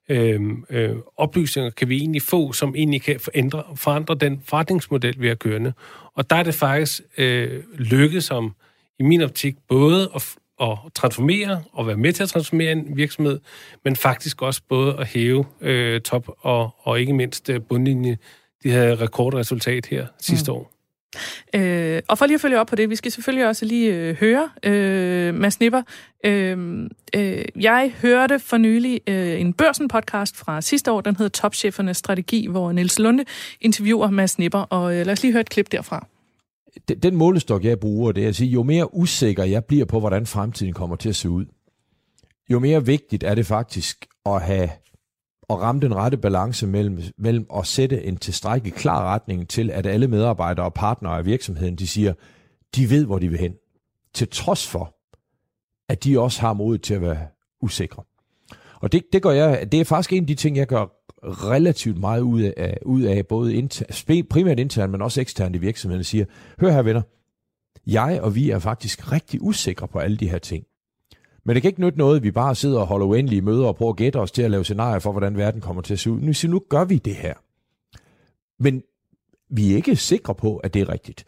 øh, 0.08 0.40
øh, 0.70 0.96
oplysninger 1.16 1.70
kan 1.70 1.88
vi 1.88 1.96
egentlig 1.96 2.22
få, 2.22 2.52
som 2.52 2.74
egentlig 2.76 3.02
kan 3.02 3.20
forandre, 3.20 3.64
forandre 3.76 4.14
den 4.14 4.42
forretningsmodel, 4.44 5.14
vi 5.18 5.28
har 5.28 5.34
kørende? 5.34 5.72
Og 6.14 6.30
der 6.30 6.36
er 6.36 6.42
det 6.42 6.54
faktisk 6.54 7.02
øh, 7.18 7.62
lykkedes 7.74 8.24
som, 8.24 8.54
i 8.98 9.02
min 9.02 9.22
optik, 9.22 9.54
både 9.68 10.10
at, 10.14 10.34
at 10.60 10.78
transformere 10.94 11.62
og 11.72 11.86
være 11.86 11.96
med 11.96 12.12
til 12.12 12.22
at 12.22 12.28
transformere 12.28 12.72
en 12.72 12.96
virksomhed, 12.96 13.40
men 13.84 13.96
faktisk 13.96 14.42
også 14.42 14.60
både 14.68 14.96
at 14.98 15.06
hæve 15.06 15.44
øh, 15.60 16.00
top 16.00 16.28
og, 16.40 16.70
og 16.78 17.00
ikke 17.00 17.12
mindst 17.12 17.50
øh, 17.50 17.60
bundlinje. 17.60 18.18
De 18.62 18.70
havde 18.70 18.94
rekordresultat 18.94 19.86
her 19.86 20.06
sidste 20.20 20.52
mm. 20.52 20.56
år. 20.56 20.70
Øh, 21.54 22.02
og 22.08 22.18
for 22.18 22.26
lige 22.26 22.34
at 22.34 22.40
følge 22.40 22.60
op 22.60 22.66
på 22.66 22.76
det, 22.76 22.90
vi 22.90 22.96
skal 22.96 23.12
selvfølgelig 23.12 23.46
også 23.48 23.64
lige 23.64 23.94
øh, 23.94 24.16
høre 24.16 24.50
øh, 24.62 25.34
Mads 25.34 25.60
Nipper. 25.60 25.82
Øh, 26.24 26.88
øh, 27.16 27.44
jeg 27.60 27.92
hørte 28.02 28.38
for 28.38 28.56
nylig 28.56 29.00
øh, 29.06 29.40
en 29.40 29.52
Børsen-podcast 29.52 30.36
fra 30.36 30.60
sidste 30.60 30.92
år, 30.92 31.00
den 31.00 31.16
hedder 31.16 31.30
Topchefernes 31.30 31.96
Strategi, 31.96 32.46
hvor 32.46 32.72
Niels 32.72 32.98
Lunde 32.98 33.24
interviewer 33.60 34.10
Mads 34.10 34.38
Nipper, 34.38 34.58
og 34.58 34.96
øh, 34.96 35.06
lad 35.06 35.12
os 35.12 35.22
lige 35.22 35.32
høre 35.32 35.40
et 35.40 35.50
klip 35.50 35.72
derfra. 35.72 36.06
Den, 36.88 36.98
den 36.98 37.16
målestok, 37.16 37.64
jeg 37.64 37.80
bruger, 37.80 38.12
det 38.12 38.24
er 38.24 38.28
at 38.28 38.36
sige, 38.36 38.50
jo 38.50 38.62
mere 38.62 38.94
usikker 38.94 39.44
jeg 39.44 39.64
bliver 39.64 39.84
på, 39.84 40.00
hvordan 40.00 40.26
fremtiden 40.26 40.72
kommer 40.72 40.96
til 40.96 41.08
at 41.08 41.16
se 41.16 41.28
ud, 41.28 41.46
jo 42.50 42.58
mere 42.58 42.86
vigtigt 42.86 43.24
er 43.24 43.34
det 43.34 43.46
faktisk 43.46 44.06
at 44.26 44.42
have 44.42 44.70
og 45.48 45.60
ramme 45.60 45.80
den 45.80 45.94
rette 45.94 46.16
balance 46.16 46.66
mellem, 46.66 46.98
mellem 47.18 47.46
at 47.56 47.66
sætte 47.66 48.04
en 48.04 48.16
tilstrækkelig 48.16 48.74
klar 48.74 49.04
retning 49.14 49.48
til, 49.48 49.70
at 49.70 49.86
alle 49.86 50.08
medarbejdere 50.08 50.66
og 50.66 50.74
partnere 50.74 51.18
af 51.18 51.24
virksomheden, 51.24 51.76
de 51.76 51.86
siger, 51.86 52.12
de 52.76 52.90
ved, 52.90 53.06
hvor 53.06 53.18
de 53.18 53.28
vil 53.28 53.38
hen. 53.38 53.54
Til 54.14 54.28
trods 54.28 54.66
for, 54.66 54.96
at 55.88 56.04
de 56.04 56.20
også 56.20 56.40
har 56.40 56.52
mod 56.52 56.78
til 56.78 56.94
at 56.94 57.00
være 57.00 57.26
usikre. 57.60 58.02
Og 58.80 58.92
det, 58.92 59.02
det, 59.12 59.22
gør 59.22 59.30
jeg, 59.30 59.72
det 59.72 59.80
er 59.80 59.84
faktisk 59.84 60.12
en 60.12 60.22
af 60.22 60.26
de 60.26 60.34
ting, 60.34 60.56
jeg 60.56 60.66
gør 60.66 60.86
relativt 61.24 61.98
meget 61.98 62.20
ud 62.20 62.42
af, 62.42 62.78
ud 62.82 63.02
af 63.02 63.26
både 63.26 63.54
inter, 63.54 64.24
primært 64.30 64.58
internt, 64.58 64.92
men 64.92 65.02
også 65.02 65.20
eksternt 65.20 65.56
i 65.56 65.58
virksomheden, 65.58 66.04
siger, 66.04 66.24
hør 66.60 66.70
her 66.70 66.82
venner, 66.82 67.02
jeg 67.86 68.20
og 68.22 68.34
vi 68.34 68.50
er 68.50 68.58
faktisk 68.58 69.12
rigtig 69.12 69.42
usikre 69.42 69.88
på 69.88 69.98
alle 69.98 70.16
de 70.16 70.30
her 70.30 70.38
ting. 70.38 70.64
Men 71.44 71.54
det 71.54 71.62
kan 71.62 71.68
ikke 71.68 71.80
nytte 71.80 71.98
noget, 71.98 72.16
at 72.16 72.22
vi 72.22 72.30
bare 72.30 72.54
sidder 72.54 72.80
og 72.80 72.86
holder 72.86 73.06
uendelige 73.06 73.42
møder 73.42 73.66
og 73.66 73.76
prøver 73.76 73.92
at 73.92 73.96
gætte 73.96 74.16
os 74.16 74.32
til 74.32 74.42
at 74.42 74.50
lave 74.50 74.64
scenarier 74.64 74.98
for, 74.98 75.12
hvordan 75.12 75.36
verden 75.36 75.60
kommer 75.60 75.82
til 75.82 75.92
at 75.92 75.98
se 75.98 76.10
ud. 76.10 76.20
Nu 76.20 76.32
siger 76.32 76.50
nu 76.50 76.62
gør 76.68 76.84
vi 76.84 76.98
det 76.98 77.14
her. 77.14 77.34
Men 78.58 78.82
vi 79.50 79.72
er 79.72 79.76
ikke 79.76 79.96
sikre 79.96 80.34
på, 80.34 80.56
at 80.56 80.74
det 80.74 80.82
er 80.82 80.88
rigtigt. 80.88 81.24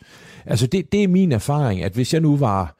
Altså 0.46 0.66
det, 0.66 0.92
det 0.92 1.04
er 1.04 1.08
min 1.08 1.32
erfaring, 1.32 1.82
at 1.82 1.92
hvis 1.92 2.12
jeg 2.12 2.20
nu 2.20 2.36
var 2.36 2.76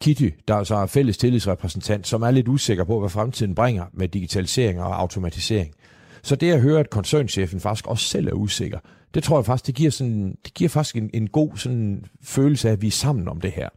Kitty, 0.00 0.28
der 0.48 0.64
så 0.64 0.74
er 0.74 0.86
fælles 0.86 1.18
tillidsrepræsentant, 1.18 2.06
som 2.06 2.22
er 2.22 2.30
lidt 2.30 2.48
usikker 2.48 2.84
på, 2.84 3.00
hvad 3.00 3.10
fremtiden 3.10 3.54
bringer 3.54 3.84
med 3.92 4.08
digitalisering 4.08 4.80
og 4.80 5.00
automatisering. 5.00 5.74
Så 6.22 6.36
det 6.36 6.52
at 6.52 6.60
høre, 6.60 6.80
at 6.80 6.90
koncernchefen 6.90 7.60
faktisk 7.60 7.86
også 7.86 8.04
selv 8.04 8.28
er 8.28 8.32
usikker, 8.32 8.78
det 9.14 9.22
tror 9.22 9.38
jeg 9.38 9.44
faktisk, 9.44 9.66
det 9.66 9.74
giver, 9.74 9.90
sådan, 9.90 10.36
det 10.44 10.54
giver 10.54 10.68
faktisk 10.68 10.96
en, 10.96 11.10
en 11.14 11.28
god 11.28 11.56
sådan 11.56 12.04
følelse 12.22 12.68
af, 12.68 12.72
at 12.72 12.82
vi 12.82 12.86
er 12.86 12.90
sammen 12.90 13.28
om 13.28 13.40
det 13.40 13.52
her. 13.52 13.68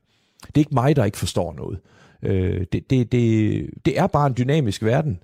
Det 0.48 0.56
er 0.56 0.60
ikke 0.60 0.74
mig, 0.74 0.96
der 0.96 1.06
ikke 1.06 1.18
forstår 1.18 1.54
noget. 1.54 1.80
Øh, 2.24 2.66
det, 2.72 2.89
det, 2.89 3.12
det, 3.12 3.70
det 3.86 4.00
er 4.00 4.08
bare 4.08 4.28
en 4.28 4.36
dynamisk 4.38 4.84
verden, 4.84 5.20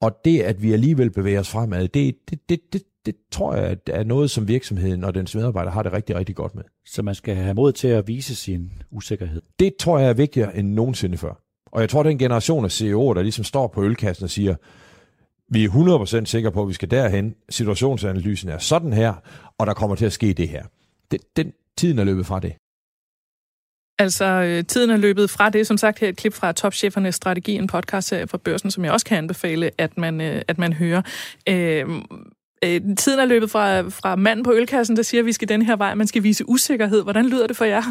og 0.00 0.16
det, 0.24 0.40
at 0.40 0.62
vi 0.62 0.72
alligevel 0.72 1.10
bevæger 1.10 1.40
os 1.40 1.50
fremad, 1.50 1.88
det, 1.88 2.14
det, 2.30 2.48
det, 2.48 2.60
det, 2.72 2.82
det 3.06 3.14
tror 3.30 3.54
jeg 3.54 3.76
er 3.86 4.04
noget, 4.04 4.30
som 4.30 4.48
virksomheden 4.48 5.04
og 5.04 5.14
dens 5.14 5.34
medarbejdere 5.34 5.72
har 5.72 5.82
det 5.82 5.92
rigtig, 5.92 6.16
rigtig 6.16 6.36
godt 6.36 6.54
med. 6.54 6.64
Så 6.86 7.02
man 7.02 7.14
skal 7.14 7.34
have 7.34 7.54
mod 7.54 7.72
til 7.72 7.88
at 7.88 8.08
vise 8.08 8.34
sin 8.34 8.72
usikkerhed? 8.90 9.42
Det 9.58 9.76
tror 9.76 9.98
jeg 9.98 10.08
er 10.08 10.14
vigtigere 10.14 10.56
end 10.56 10.68
nogensinde 10.68 11.18
før. 11.18 11.42
Og 11.66 11.80
jeg 11.80 11.88
tror, 11.88 12.02
den 12.02 12.18
generation 12.18 12.64
af 12.64 12.80
CEO'er, 12.80 13.14
der 13.14 13.22
ligesom 13.22 13.44
står 13.44 13.66
på 13.66 13.82
ølkassen 13.82 14.24
og 14.24 14.30
siger, 14.30 14.54
vi 15.52 15.64
er 15.64 15.68
100% 16.22 16.24
sikre 16.24 16.52
på, 16.52 16.62
at 16.62 16.68
vi 16.68 16.74
skal 16.74 16.90
derhen. 16.90 17.34
Situationsanalysen 17.48 18.48
er 18.48 18.58
sådan 18.58 18.92
her, 18.92 19.14
og 19.58 19.66
der 19.66 19.74
kommer 19.74 19.96
til 19.96 20.06
at 20.06 20.12
ske 20.12 20.32
det 20.32 20.48
her. 20.48 20.64
Den, 21.10 21.20
den 21.36 21.52
tiden 21.76 21.98
er 21.98 22.04
løbet 22.04 22.26
fra 22.26 22.40
det. 22.40 22.52
Altså, 23.98 24.24
øh, 24.24 24.64
tiden 24.64 24.90
er 24.90 24.96
løbet 24.96 25.30
fra 25.30 25.50
det. 25.50 25.66
Som 25.66 25.76
sagt, 25.76 25.98
her 25.98 26.08
et 26.08 26.16
klip 26.16 26.34
fra 26.34 26.52
Topchefernes 26.52 27.14
Strategi, 27.14 27.52
en 27.52 27.66
podcast 27.66 28.14
fra 28.26 28.38
Børsen, 28.38 28.70
som 28.70 28.84
jeg 28.84 28.92
også 28.92 29.06
kan 29.06 29.18
anbefale, 29.18 29.70
at 29.78 29.98
man, 29.98 30.20
øh, 30.20 30.42
at 30.48 30.58
man 30.58 30.72
hører. 30.72 31.02
Øh, 31.48 31.86
øh, 32.64 32.80
tiden 32.96 33.20
er 33.20 33.24
løbet 33.24 33.50
fra, 33.50 33.80
fra 33.80 34.16
manden 34.16 34.44
på 34.44 34.52
ølkassen, 34.52 34.96
der 34.96 35.02
siger, 35.02 35.20
at 35.20 35.26
vi 35.26 35.32
skal 35.32 35.48
den 35.48 35.62
her 35.62 35.76
vej. 35.76 35.94
Man 35.94 36.06
skal 36.06 36.22
vise 36.22 36.48
usikkerhed. 36.48 37.02
Hvordan 37.02 37.28
lyder 37.28 37.46
det 37.46 37.56
for 37.56 37.64
jer? 37.64 37.82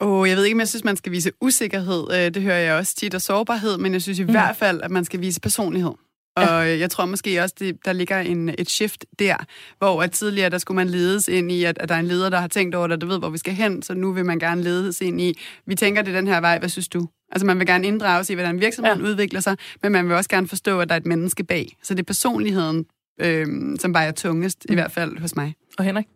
Oh, 0.00 0.28
jeg 0.28 0.36
ved 0.36 0.44
ikke, 0.44 0.54
om 0.54 0.60
jeg 0.60 0.68
synes, 0.68 0.84
man 0.84 0.96
skal 0.96 1.12
vise 1.12 1.30
usikkerhed. 1.40 2.04
Øh, 2.12 2.34
det 2.34 2.42
hører 2.42 2.58
jeg 2.58 2.74
også 2.74 2.96
tit, 2.96 3.14
og 3.14 3.22
sårbarhed, 3.22 3.78
men 3.78 3.92
jeg 3.92 4.02
synes 4.02 4.18
i 4.18 4.24
mm. 4.24 4.30
hvert 4.30 4.56
fald, 4.56 4.80
at 4.82 4.90
man 4.90 5.04
skal 5.04 5.20
vise 5.20 5.40
personlighed. 5.40 5.92
Og 6.36 6.80
jeg 6.80 6.90
tror 6.90 7.06
måske 7.06 7.42
også, 7.42 7.54
det, 7.58 7.76
der 7.84 7.92
ligger 7.92 8.18
en, 8.18 8.48
et 8.58 8.70
shift 8.70 9.04
der, 9.18 9.36
hvor 9.78 10.02
at 10.02 10.12
tidligere, 10.12 10.50
der 10.50 10.58
skulle 10.58 10.76
man 10.76 10.88
ledes 10.88 11.28
ind 11.28 11.52
i, 11.52 11.64
at, 11.64 11.78
at 11.78 11.88
der 11.88 11.94
er 11.94 11.98
en 11.98 12.06
leder, 12.06 12.30
der 12.30 12.38
har 12.38 12.48
tænkt 12.48 12.74
over 12.74 12.86
det, 12.86 13.00
der 13.00 13.06
ved, 13.06 13.18
hvor 13.18 13.30
vi 13.30 13.38
skal 13.38 13.54
hen, 13.54 13.82
så 13.82 13.94
nu 13.94 14.12
vil 14.12 14.24
man 14.24 14.38
gerne 14.38 14.62
ledes 14.62 15.00
ind 15.00 15.20
i, 15.20 15.38
vi 15.66 15.74
tænker, 15.74 16.02
det 16.02 16.14
den 16.14 16.26
her 16.26 16.40
vej, 16.40 16.58
hvad 16.58 16.68
synes 16.68 16.88
du? 16.88 17.08
Altså 17.32 17.46
man 17.46 17.58
vil 17.58 17.66
gerne 17.66 17.86
inddrage 17.86 18.24
sig 18.24 18.34
i, 18.34 18.36
hvordan 18.36 18.60
virksomheden 18.60 19.00
ja. 19.00 19.06
udvikler 19.06 19.40
sig, 19.40 19.56
men 19.82 19.92
man 19.92 20.08
vil 20.08 20.16
også 20.16 20.30
gerne 20.30 20.48
forstå, 20.48 20.80
at 20.80 20.88
der 20.88 20.94
er 20.94 21.00
et 21.00 21.06
menneske 21.06 21.44
bag. 21.44 21.76
Så 21.82 21.94
det 21.94 22.00
er 22.00 22.04
personligheden, 22.04 22.86
øh, 23.20 23.46
som 23.78 23.92
bare 23.92 24.04
er 24.04 24.12
tungest, 24.12 24.66
mm. 24.68 24.72
i 24.72 24.74
hvert 24.74 24.92
fald 24.92 25.18
hos 25.18 25.36
mig. 25.36 25.54
Og 25.78 25.84
Henrik? 25.84 26.06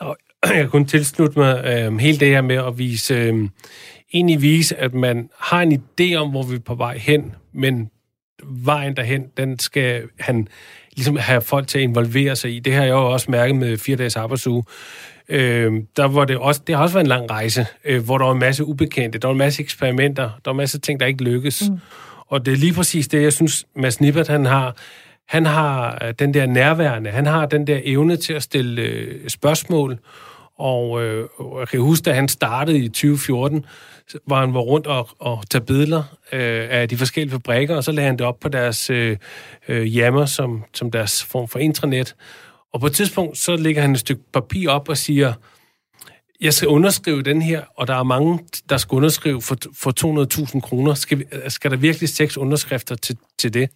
Og 0.00 0.16
jeg 0.46 0.54
kan 0.54 0.70
kun 0.70 0.86
tilslutte 0.86 1.38
mig 1.38 1.64
øh, 1.64 1.98
hele 1.98 2.18
det 2.20 2.28
her 2.28 2.40
med 2.40 2.56
at 2.56 2.78
vise, 2.78 3.14
øh, 3.14 3.48
egentlig 4.14 4.42
vise, 4.42 4.76
at 4.76 4.94
man 4.94 5.30
har 5.38 5.62
en 5.62 5.72
idé 5.72 6.14
om, 6.14 6.30
hvor 6.30 6.42
vi 6.42 6.54
er 6.54 6.60
på 6.60 6.74
vej 6.74 6.98
hen, 6.98 7.34
men 7.52 7.90
vejen 8.42 8.96
derhen, 8.96 9.26
den 9.36 9.58
skal 9.58 10.02
han 10.18 10.48
ligesom 10.96 11.16
have 11.16 11.40
folk 11.40 11.66
til 11.68 11.78
at 11.78 11.82
involvere 11.82 12.36
sig 12.36 12.56
i. 12.56 12.58
Det 12.58 12.74
har 12.74 12.82
jeg 12.82 12.90
jo 12.90 13.12
også 13.12 13.30
mærket 13.30 13.56
med 13.56 13.78
fire 13.78 13.96
dages 13.96 14.16
arbejdsuge. 14.16 14.64
Øh, 15.28 15.72
der 15.96 16.08
var 16.08 16.24
det 16.24 16.36
også, 16.36 16.60
det 16.66 16.74
har 16.74 16.82
også 16.82 16.94
været 16.94 17.04
en 17.04 17.08
lang 17.08 17.30
rejse, 17.30 17.66
øh, 17.84 18.04
hvor 18.04 18.18
der 18.18 18.24
var 18.24 18.32
en 18.32 18.38
masse 18.38 18.64
ubekendte, 18.64 19.18
der 19.18 19.28
var 19.28 19.32
en 19.32 19.38
masse 19.38 19.62
eksperimenter, 19.62 20.22
der 20.24 20.40
var 20.44 20.52
en 20.52 20.56
masse 20.56 20.78
ting, 20.78 21.00
der 21.00 21.06
ikke 21.06 21.24
lykkes. 21.24 21.62
Mm. 21.70 21.78
Og 22.26 22.46
det 22.46 22.52
er 22.52 22.56
lige 22.56 22.72
præcis 22.72 23.08
det, 23.08 23.22
jeg 23.22 23.32
synes, 23.32 23.66
Mads 23.76 24.00
Nippert, 24.00 24.28
han 24.28 24.44
har, 24.46 24.76
han 25.28 25.46
har 25.46 25.98
øh, 26.04 26.14
den 26.18 26.34
der 26.34 26.46
nærværende, 26.46 27.10
han 27.10 27.26
har 27.26 27.46
den 27.46 27.66
der 27.66 27.80
evne 27.84 28.16
til 28.16 28.32
at 28.32 28.42
stille 28.42 28.82
øh, 28.82 29.28
spørgsmål, 29.28 29.98
og 30.58 31.02
øh, 31.02 31.24
jeg 31.58 31.68
kan 31.68 31.80
huske, 31.80 32.04
da 32.04 32.12
han 32.12 32.28
startede 32.28 32.78
i 32.78 32.88
2014, 32.88 33.64
hvor 34.26 34.36
han 34.36 34.54
var 34.54 34.60
rundt 34.60 34.86
og, 34.86 35.08
og 35.18 35.44
tage 35.50 35.64
billeder 35.64 36.02
øh, 36.32 36.66
af 36.70 36.88
de 36.88 36.96
forskellige 36.96 37.32
fabrikker, 37.32 37.76
og 37.76 37.84
så 37.84 37.92
lagde 37.92 38.06
han 38.06 38.18
det 38.18 38.26
op 38.26 38.40
på 38.40 38.48
deres 38.48 38.90
øh, 38.90 39.16
øh, 39.68 39.96
jammer 39.96 40.26
som, 40.26 40.64
som 40.74 40.90
deres 40.90 41.24
form 41.24 41.48
for 41.48 41.58
intranet. 41.58 42.14
Og 42.72 42.80
på 42.80 42.86
et 42.86 42.92
tidspunkt, 42.92 43.38
så 43.38 43.56
lægger 43.56 43.82
han 43.82 43.92
et 43.92 43.98
stykke 43.98 44.22
papir 44.32 44.70
op 44.70 44.88
og 44.88 44.96
siger, 44.96 45.32
jeg 46.40 46.54
skal 46.54 46.68
underskrive 46.68 47.22
den 47.22 47.42
her, 47.42 47.62
og 47.76 47.86
der 47.86 47.94
er 47.94 48.02
mange, 48.02 48.38
der 48.68 48.76
skal 48.76 48.96
underskrive 48.96 49.42
for, 49.42 49.56
for 49.74 50.46
200.000 50.54 50.60
kroner. 50.60 50.94
Skal, 50.94 51.24
skal 51.48 51.70
der 51.70 51.76
virkelig 51.76 52.08
seks 52.08 52.38
underskrifter 52.38 52.94
til, 52.94 53.16
til 53.38 53.54
det? 53.54 53.70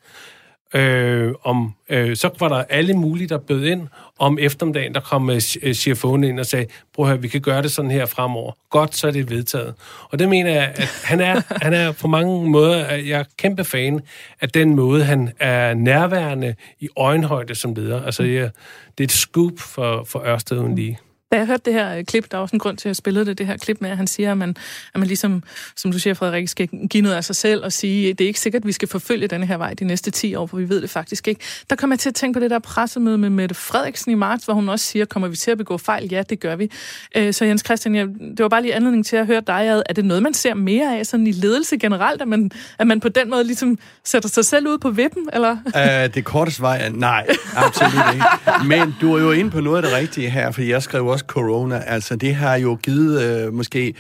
Øh, 0.75 1.33
om, 1.43 1.75
øh, 1.89 2.16
så 2.16 2.31
var 2.41 2.49
der 2.49 2.64
alle 2.68 2.95
mulige, 2.95 3.29
der 3.29 3.39
bød 3.39 3.64
ind. 3.64 3.89
Om 4.18 4.39
eftermiddagen, 4.41 4.95
der 4.95 5.01
kom 5.01 5.31
øh, 5.31 5.41
øh 5.62 5.75
chefonen 5.75 6.25
ind 6.25 6.41
og 6.41 6.47
sagde, 6.47 6.66
prøv 6.95 7.12
at 7.12 7.23
vi 7.23 7.29
kan 7.29 7.41
gøre 7.41 7.62
det 7.62 7.73
sådan 7.73 7.91
her 7.91 8.07
fremover. 8.07 8.53
Godt, 8.70 8.97
så 8.97 9.07
er 9.07 9.11
det 9.11 9.31
vedtaget. 9.31 9.75
Og 10.11 10.18
det 10.18 10.29
mener 10.29 10.51
jeg, 10.51 10.73
at 10.77 11.03
han 11.05 11.20
er, 11.20 11.43
han 11.64 11.73
er 11.73 11.93
på 11.93 12.09
mange 12.09 12.51
måder, 12.51 12.85
at 12.85 13.09
jeg 13.09 13.20
er 13.20 13.25
kæmpe 13.37 13.64
fan 13.64 14.01
af 14.41 14.49
den 14.49 14.77
måde, 14.77 15.05
han 15.05 15.33
er 15.41 15.75
nærværende 15.75 16.55
i 16.81 16.89
øjenhøjde 16.97 17.55
som 17.55 17.75
leder. 17.75 18.03
Altså, 18.03 18.23
jeg, 18.23 18.51
det 18.99 19.05
er 19.05 19.07
et 19.07 19.12
scoop 19.12 19.53
for, 19.59 20.05
for 20.05 20.18
Ørsted 20.27 20.59
uden 20.59 20.75
lige. 20.75 20.99
Da 21.33 21.37
jeg 21.37 21.47
hørte 21.47 21.62
det 21.64 21.72
her 21.72 21.97
øh, 21.97 22.05
klip, 22.05 22.30
der 22.30 22.37
er 22.37 22.43
også 22.43 22.57
en 22.57 22.61
grund 22.61 22.76
til, 22.76 22.89
at 22.89 22.91
jeg 22.91 22.97
spillede 22.97 23.26
det, 23.26 23.39
det 23.39 23.47
her 23.47 23.57
klip 23.57 23.80
med, 23.80 23.91
at 23.91 23.97
han 23.97 24.07
siger, 24.07 24.30
at 24.30 24.39
man, 24.39 24.57
at 24.95 25.01
man 25.01 25.07
ligesom, 25.07 25.43
som 25.76 25.93
du 25.93 25.99
siger, 25.99 26.14
Frederik, 26.14 26.49
skal 26.49 26.68
give 26.91 27.03
noget 27.03 27.16
af 27.16 27.24
sig 27.24 27.37
selv 27.37 27.64
og 27.64 27.72
sige, 27.72 28.11
at 28.11 28.18
det 28.18 28.24
er 28.24 28.28
ikke 28.28 28.41
sikkert, 28.41 28.62
at 28.62 28.66
vi 28.66 28.72
skal 28.72 28.89
forfølge 28.89 29.28
denne 29.28 29.47
her 29.47 29.57
vej 29.57 29.74
de 29.74 29.85
næste 29.85 30.11
10 30.11 30.35
år, 30.35 30.47
for 30.47 30.57
vi 30.57 30.68
ved 30.68 30.83
det 30.83 30.91
faktisk 30.91 31.28
ikke. 31.28 31.41
Der 31.70 31.76
kommer 31.76 31.95
jeg 31.95 32.01
til 32.01 32.09
at 32.09 32.14
tænke 32.14 32.37
på 32.37 32.41
det 32.41 32.51
der 32.51 32.59
pressemøde 32.59 33.18
med 33.18 33.30
Mette 33.30 33.55
Frederiksen 33.55 34.12
i 34.12 34.14
marts, 34.14 34.45
hvor 34.45 34.55
hun 34.55 34.68
også 34.68 34.87
siger, 34.87 35.05
kommer 35.05 35.28
vi 35.28 35.37
til 35.37 35.51
at 35.51 35.59
begå 35.59 35.78
fejl? 35.78 36.09
Ja, 36.11 36.22
det 36.22 36.41
gør 36.41 36.57
vi. 36.57 36.70
Øh, 37.16 37.33
så 37.33 37.45
Jens 37.45 37.62
Christian, 37.64 37.95
jeg, 37.95 38.07
det 38.07 38.43
var 38.43 38.49
bare 38.49 38.62
lige 38.62 38.74
anledning 38.74 39.07
til 39.07 39.16
at 39.16 39.26
høre 39.26 39.43
dig. 39.47 39.83
Er 39.89 39.93
det 39.93 40.05
noget, 40.05 40.22
man 40.22 40.35
ser 40.35 40.55
mere 40.55 40.99
af 40.99 41.07
sådan 41.07 41.26
i 41.26 41.33
ledelse 41.33 41.78
generelt, 41.78 42.22
at 42.22 42.28
man, 42.28 42.51
at 42.78 42.87
man 42.87 43.01
på 43.01 43.09
den 43.09 43.30
måde 43.30 43.45
ligesom 43.45 43.78
sætter 44.05 44.28
sig 44.28 44.45
selv 44.45 44.68
ud 44.68 44.78
på 44.78 44.91
vippen? 44.91 45.28
Eller? 45.33 45.57
Uh, 45.66 46.14
det 46.14 46.24
korte 46.24 46.51
svar 46.51 46.74
er 46.74 46.91
nej, 46.91 47.26
absolut 47.57 48.14
ikke. 48.14 48.26
Men 48.66 48.95
du 49.01 49.14
er 49.14 49.20
jo 49.20 49.30
inde 49.30 49.51
på 49.51 49.61
noget 49.61 49.76
af 49.76 49.83
det 49.83 49.93
rigtige 49.93 50.30
her, 50.30 50.51
for 50.51 50.62
jeg 50.62 50.83
skrev 50.83 51.07
også 51.07 51.22
corona. 51.27 51.79
Altså, 51.79 52.16
det 52.16 52.35
har 52.35 52.57
jo 52.57 52.79
givet 52.83 53.47
uh, 53.47 53.55
måske 53.55 53.95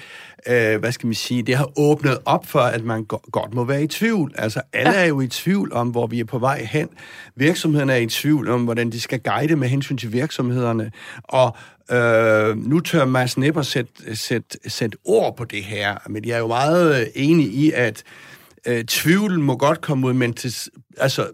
øh, 0.46 0.80
hvad 0.80 0.92
skal 0.92 1.06
man 1.06 1.14
sige, 1.14 1.42
det 1.42 1.56
har 1.56 1.78
åbnet 1.78 2.18
op 2.24 2.46
for, 2.46 2.60
at 2.60 2.84
man 2.84 3.04
godt 3.04 3.54
må 3.54 3.64
være 3.64 3.82
i 3.82 3.86
tvivl. 3.86 4.34
Altså, 4.38 4.60
alle 4.72 4.92
ja. 4.92 5.00
er 5.00 5.04
jo 5.04 5.20
i 5.20 5.28
tvivl 5.28 5.72
om, 5.72 5.88
hvor 5.88 6.06
vi 6.06 6.20
er 6.20 6.24
på 6.24 6.38
vej 6.38 6.64
hen. 6.64 6.88
Virksomhederne 7.36 7.92
er 7.92 7.96
i 7.96 8.06
tvivl 8.06 8.48
om, 8.48 8.64
hvordan 8.64 8.90
de 8.90 9.00
skal 9.00 9.20
guide 9.20 9.56
med 9.56 9.68
hensyn 9.68 9.96
til 9.96 10.12
virksomhederne. 10.12 10.92
Og 11.22 11.56
øh, 11.90 12.56
nu 12.56 12.80
tør 12.80 13.04
Mads 13.04 13.38
Nipper 13.38 13.62
sætte 13.62 14.16
sæt, 14.16 14.56
sæt 14.66 14.96
ord 15.04 15.36
på 15.36 15.44
det 15.44 15.64
her, 15.64 15.96
men 16.08 16.24
jeg 16.24 16.34
er 16.34 16.38
jo 16.38 16.46
meget 16.46 17.10
enig 17.14 17.46
i, 17.46 17.72
at 17.72 18.02
øh, 18.66 18.84
tvivl 18.84 19.40
må 19.40 19.56
godt 19.56 19.80
komme 19.80 20.06
ud, 20.06 20.12
men 20.12 20.34
til, 20.34 20.54
altså, 20.96 21.30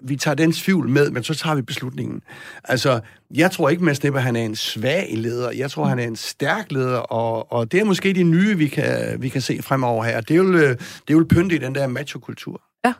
vi 0.00 0.16
tager 0.16 0.34
den 0.34 0.52
tvivl 0.52 0.88
med, 0.88 1.10
men 1.10 1.22
så 1.24 1.34
tager 1.34 1.56
vi 1.56 1.62
beslutningen. 1.62 2.22
Altså, 2.64 3.00
jeg 3.34 3.50
tror 3.50 3.68
ikke, 3.68 3.84
Mads 3.84 4.02
Nipper, 4.02 4.20
han 4.20 4.36
er 4.36 4.44
en 4.44 4.56
svag 4.56 5.08
leder. 5.16 5.50
Jeg 5.50 5.70
tror, 5.70 5.84
han 5.84 5.98
er 5.98 6.06
en 6.06 6.16
stærk 6.16 6.72
leder, 6.72 6.98
og, 6.98 7.52
og 7.52 7.72
det 7.72 7.80
er 7.80 7.84
måske 7.84 8.12
de 8.12 8.22
nye, 8.22 8.58
vi 8.58 8.68
kan, 8.68 9.22
vi 9.22 9.28
kan 9.28 9.40
se 9.40 9.62
fremover 9.62 10.04
her. 10.04 10.20
Det 10.20 10.30
er 10.30 10.38
jo, 10.38 10.52
øh, 10.52 10.70
det 10.70 10.78
er 11.08 11.14
jo 11.14 11.26
pynte 11.28 11.54
i 11.54 11.58
den 11.58 11.74
der 11.74 11.86
machokultur. 11.86 12.62
Ja. 12.84 12.92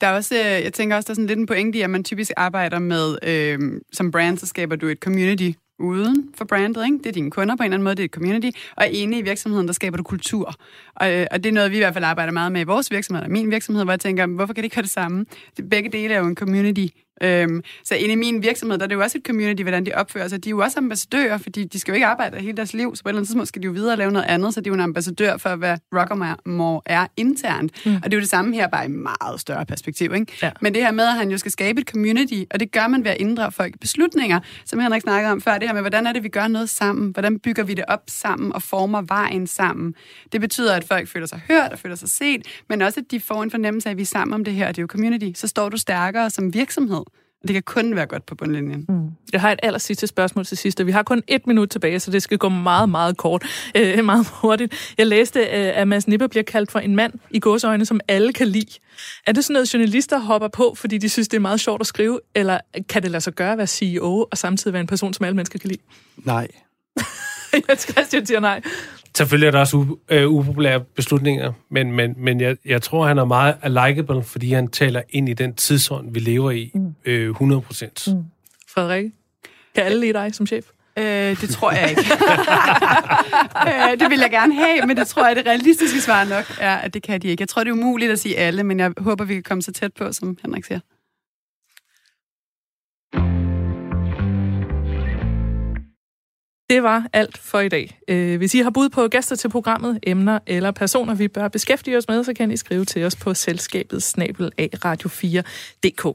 Der 0.00 0.06
er 0.06 0.12
også, 0.12 0.34
øh, 0.34 0.64
jeg 0.64 0.72
tænker 0.72 0.96
også, 0.96 1.06
der 1.06 1.10
er 1.10 1.14
sådan 1.14 1.26
lidt 1.26 1.38
en 1.38 1.46
pointe 1.46 1.78
i, 1.78 1.82
at 1.82 1.90
man 1.90 2.04
typisk 2.04 2.30
arbejder 2.36 2.78
med, 2.78 3.18
øh, 3.22 3.58
som 3.92 4.10
brand, 4.10 4.38
så 4.38 4.46
skaber 4.46 4.76
du 4.76 4.86
et 4.86 4.98
community 4.98 5.50
uden 5.78 6.28
for 6.34 6.44
brandet. 6.44 6.84
Ikke? 6.84 6.98
Det 6.98 7.06
er 7.06 7.12
dine 7.12 7.30
kunder 7.30 7.56
på 7.56 7.62
en 7.62 7.64
eller 7.64 7.74
anden 7.74 7.84
måde, 7.84 7.94
det 7.94 8.02
er 8.02 8.04
et 8.04 8.10
community. 8.10 8.50
Og 8.76 8.88
inde 8.88 9.18
i 9.18 9.22
virksomheden, 9.22 9.66
der 9.66 9.72
skaber 9.72 9.96
du 9.96 10.02
kultur. 10.02 10.54
Og, 10.94 11.12
øh, 11.12 11.26
og 11.30 11.44
det 11.44 11.50
er 11.50 11.54
noget, 11.54 11.70
vi 11.70 11.76
i 11.76 11.80
hvert 11.80 11.94
fald 11.94 12.04
arbejder 12.04 12.32
meget 12.32 12.52
med 12.52 12.60
i 12.60 12.64
vores 12.64 12.90
virksomhed, 12.90 13.24
og 13.24 13.30
min 13.30 13.50
virksomhed, 13.50 13.84
hvor 13.84 13.92
jeg 13.92 14.00
tænker, 14.00 14.26
hvorfor 14.26 14.54
kan 14.54 14.62
det 14.62 14.64
ikke 14.64 14.74
gøre 14.74 14.82
det 14.82 14.90
samme? 14.90 15.26
Begge 15.70 15.90
dele 15.90 16.14
er 16.14 16.18
jo 16.18 16.26
en 16.26 16.36
community 16.36 16.86
Øhm, 17.22 17.62
så 17.84 17.94
inde 17.94 18.12
i 18.12 18.16
min 18.16 18.42
virksomhed, 18.42 18.78
der 18.78 18.84
er 18.84 18.88
det 18.88 18.94
jo 18.94 19.00
også 19.00 19.18
et 19.18 19.24
community, 19.26 19.62
hvordan 19.62 19.86
de 19.86 19.92
opfører 19.94 20.28
sig. 20.28 20.44
De 20.44 20.48
er 20.48 20.50
jo 20.50 20.58
også 20.58 20.78
ambassadører, 20.78 21.38
fordi 21.38 21.64
de 21.64 21.78
skal 21.78 21.92
jo 21.92 21.94
ikke 21.94 22.06
arbejde 22.06 22.40
hele 22.40 22.56
deres 22.56 22.74
liv, 22.74 22.96
så 22.96 23.02
på 23.02 23.08
et 23.08 23.10
eller 23.10 23.18
andet 23.18 23.28
tidspunkt 23.28 23.48
skal 23.48 23.62
de 23.62 23.66
jo 23.66 23.72
videre 23.72 23.92
og 23.94 23.98
lave 23.98 24.12
noget 24.12 24.26
andet, 24.26 24.54
så 24.54 24.60
de 24.60 24.68
er 24.68 24.70
jo 24.70 24.74
en 24.74 24.80
ambassadør 24.80 25.36
for, 25.36 25.56
hvad 25.56 25.78
Rockermore 25.94 26.80
er 26.86 27.06
internt. 27.16 27.86
Mm. 27.86 27.94
Og 27.94 28.02
det 28.02 28.12
er 28.12 28.16
jo 28.16 28.20
det 28.20 28.28
samme 28.28 28.54
her, 28.54 28.68
bare 28.68 28.84
i 28.84 28.88
meget 28.88 29.40
større 29.40 29.66
perspektiv. 29.66 30.14
Ikke? 30.14 30.32
Ja. 30.42 30.50
Men 30.60 30.74
det 30.74 30.82
her 30.82 30.90
med, 30.90 31.04
at 31.04 31.14
han 31.14 31.30
jo 31.30 31.38
skal 31.38 31.52
skabe 31.52 31.80
et 31.80 31.88
community, 31.88 32.42
og 32.50 32.60
det 32.60 32.72
gør 32.72 32.86
man 32.86 33.04
ved 33.04 33.10
at 33.10 33.16
inddrage 33.20 33.52
folk 33.52 33.80
beslutninger, 33.80 34.40
som 34.64 34.80
Henrik 34.80 35.02
snakkede 35.02 35.32
om 35.32 35.40
før, 35.40 35.58
det 35.58 35.68
her 35.68 35.74
med, 35.74 35.82
hvordan 35.82 36.06
er 36.06 36.12
det, 36.12 36.22
vi 36.22 36.28
gør 36.28 36.48
noget 36.48 36.70
sammen? 36.70 37.10
Hvordan 37.10 37.38
bygger 37.38 37.62
vi 37.62 37.74
det 37.74 37.84
op 37.88 38.02
sammen 38.08 38.52
og 38.52 38.62
former 38.62 39.02
vejen 39.02 39.46
sammen? 39.46 39.94
Det 40.32 40.40
betyder, 40.40 40.74
at 40.74 40.84
folk 40.84 41.08
føler 41.08 41.26
sig 41.26 41.40
hørt 41.48 41.72
og 41.72 41.78
føler 41.78 41.96
sig 41.96 42.08
set, 42.08 42.46
men 42.68 42.82
også, 42.82 43.00
at 43.00 43.10
de 43.10 43.20
får 43.20 43.42
en 43.42 43.50
fornemmelse 43.50 43.88
af, 43.88 43.90
at 43.90 43.96
vi 43.96 44.02
er 44.02 44.06
sammen 44.06 44.34
om 44.34 44.44
det 44.44 44.54
her, 44.54 44.68
og 44.68 44.76
det 44.76 44.78
er 44.78 44.82
jo 44.82 44.86
community. 44.86 45.40
Så 45.40 45.48
står 45.48 45.68
du 45.68 45.76
stærkere 45.76 46.30
som 46.30 46.54
virksomhed. 46.54 47.02
Det 47.42 47.52
kan 47.52 47.62
kun 47.62 47.96
være 47.96 48.06
godt 48.06 48.26
på 48.26 48.34
bundlinjen. 48.34 48.86
Mm. 48.88 49.10
Jeg 49.32 49.40
har 49.40 49.52
et 49.52 49.58
aller 49.62 49.78
sidste 49.78 50.06
spørgsmål 50.06 50.44
til 50.44 50.56
sidst, 50.56 50.80
og 50.80 50.86
vi 50.86 50.92
har 50.92 51.02
kun 51.02 51.22
et 51.28 51.46
minut 51.46 51.68
tilbage, 51.68 52.00
så 52.00 52.10
det 52.10 52.22
skal 52.22 52.38
gå 52.38 52.48
meget, 52.48 52.88
meget 52.88 53.16
kort, 53.16 53.44
øh, 53.76 54.04
meget 54.04 54.26
hurtigt. 54.32 54.94
Jeg 54.98 55.06
læste, 55.06 55.40
øh, 55.40 55.46
at 55.50 55.88
Mads 55.88 56.08
Nipper 56.08 56.26
bliver 56.26 56.42
kaldt 56.42 56.72
for 56.72 56.78
en 56.78 56.96
mand 56.96 57.12
i 57.30 57.40
gåsøjne, 57.40 57.84
som 57.84 58.00
alle 58.08 58.32
kan 58.32 58.48
lide. 58.48 58.78
Er 59.26 59.32
det 59.32 59.44
sådan 59.44 59.54
noget, 59.54 59.74
journalister 59.74 60.18
hopper 60.18 60.48
på, 60.48 60.74
fordi 60.76 60.98
de 60.98 61.08
synes, 61.08 61.28
det 61.28 61.36
er 61.36 61.40
meget 61.40 61.60
sjovt 61.60 61.80
at 61.80 61.86
skrive, 61.86 62.20
eller 62.34 62.58
kan 62.88 63.02
det 63.02 63.10
lade 63.10 63.20
sig 63.20 63.32
gøre 63.32 63.52
at 63.52 63.58
være 63.58 63.66
CEO 63.66 64.26
og 64.30 64.38
samtidig 64.38 64.72
være 64.72 64.80
en 64.80 64.86
person, 64.86 65.12
som 65.12 65.24
alle 65.24 65.36
mennesker 65.36 65.58
kan 65.58 65.68
lide? 65.68 65.82
Nej. 66.16 66.48
Jeg 67.68 67.78
Christian 67.78 68.26
siger 68.26 68.40
nej. 68.40 68.62
Selvfølgelig 69.16 69.46
er 69.46 69.50
der 69.50 69.58
også 69.58 69.76
u- 69.76 70.14
øh, 70.14 70.28
upopulære 70.28 70.80
beslutninger, 70.80 71.52
men, 71.70 71.92
men, 71.92 72.14
men 72.16 72.40
jeg, 72.40 72.56
jeg 72.64 72.82
tror, 72.82 73.06
han 73.06 73.18
er 73.18 73.24
meget 73.24 73.56
likable, 73.64 74.22
fordi 74.22 74.52
han 74.52 74.68
taler 74.68 75.02
ind 75.10 75.28
i 75.28 75.32
den 75.32 75.54
tidsånd, 75.54 76.12
vi 76.12 76.20
lever 76.20 76.50
i, 76.50 76.70
mm. 76.74 76.94
øh, 77.04 77.30
100 77.30 77.60
procent. 77.60 78.08
Mm. 78.08 78.24
Frederik, 78.68 79.04
kan 79.74 79.84
alle 79.84 80.00
lide 80.00 80.12
dig 80.12 80.34
som 80.34 80.46
chef? 80.46 80.64
Øh, 80.98 81.40
det 81.40 81.48
tror 81.50 81.72
jeg 81.72 81.90
ikke. 81.90 82.00
øh, 83.68 84.00
det 84.00 84.10
vil 84.10 84.18
jeg 84.18 84.30
gerne 84.30 84.54
have, 84.54 84.86
men 84.86 84.96
det 84.96 85.06
tror 85.06 85.26
jeg, 85.26 85.36
det 85.36 85.46
realistiske 85.46 86.00
svar 86.00 86.24
nok 86.24 86.44
er, 86.60 86.76
at 86.76 86.94
det 86.94 87.02
kan 87.02 87.20
de 87.20 87.28
ikke. 87.28 87.42
Jeg 87.42 87.48
tror, 87.48 87.64
det 87.64 87.70
er 87.70 87.74
umuligt 87.74 88.12
at 88.12 88.18
sige 88.18 88.36
alle, 88.36 88.64
men 88.64 88.80
jeg 88.80 88.92
håber, 88.98 89.24
vi 89.24 89.34
kan 89.34 89.42
komme 89.42 89.62
så 89.62 89.72
tæt 89.72 89.92
på, 89.98 90.12
som 90.12 90.38
Henrik 90.42 90.64
siger. 90.64 90.80
Det 96.72 96.82
var 96.82 97.06
alt 97.12 97.38
for 97.38 97.60
i 97.60 97.68
dag. 97.68 97.98
Øh, 98.08 98.36
hvis 98.36 98.54
I 98.54 98.58
har 98.58 98.70
bud 98.70 98.88
på 98.88 99.08
gæster 99.08 99.36
til 99.36 99.48
programmet, 99.48 99.98
emner 100.02 100.38
eller 100.46 100.70
personer, 100.70 101.14
vi 101.14 101.28
bør 101.28 101.48
beskæftige 101.48 101.96
os 101.98 102.08
med, 102.08 102.24
så 102.24 102.34
kan 102.34 102.50
I 102.50 102.56
skrive 102.56 102.84
til 102.84 103.04
os 103.04 103.16
på 103.16 103.34
selskabet 103.34 104.02
snabel 104.02 104.52
af 104.58 104.70
radio4.dk. 104.84 106.06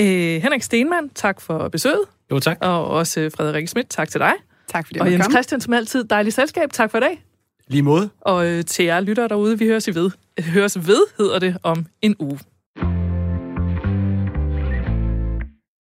Øh, 0.00 0.42
Henrik 0.42 0.62
Stenmann, 0.62 1.08
tak 1.14 1.40
for 1.40 1.68
besøget. 1.68 2.00
Jo, 2.30 2.40
tak. 2.40 2.58
Og 2.60 2.86
også 2.86 3.30
Frederik 3.36 3.68
Schmidt, 3.68 3.90
tak 3.90 4.08
til 4.08 4.20
dig. 4.20 4.32
Tak 4.68 4.86
for 4.86 4.92
det, 4.92 5.02
Og 5.02 5.12
Jens 5.12 5.26
Christian, 5.30 5.60
som 5.60 5.72
altid, 5.72 6.04
dejligt 6.04 6.34
selskab. 6.34 6.72
Tak 6.72 6.90
for 6.90 6.98
i 6.98 7.00
dag. 7.00 7.24
Lige 7.68 7.82
måde. 7.82 8.10
Og 8.20 8.46
øh, 8.46 8.64
til 8.64 8.84
jer 8.84 9.00
lyttere 9.00 9.28
derude, 9.28 9.58
vi 9.58 9.66
høres, 9.66 9.88
i 9.88 9.94
ved. 9.94 10.10
høres 10.40 10.86
ved, 10.86 11.02
hedder 11.18 11.38
det, 11.38 11.56
om 11.62 11.86
en 12.02 12.16
uge. 12.18 12.38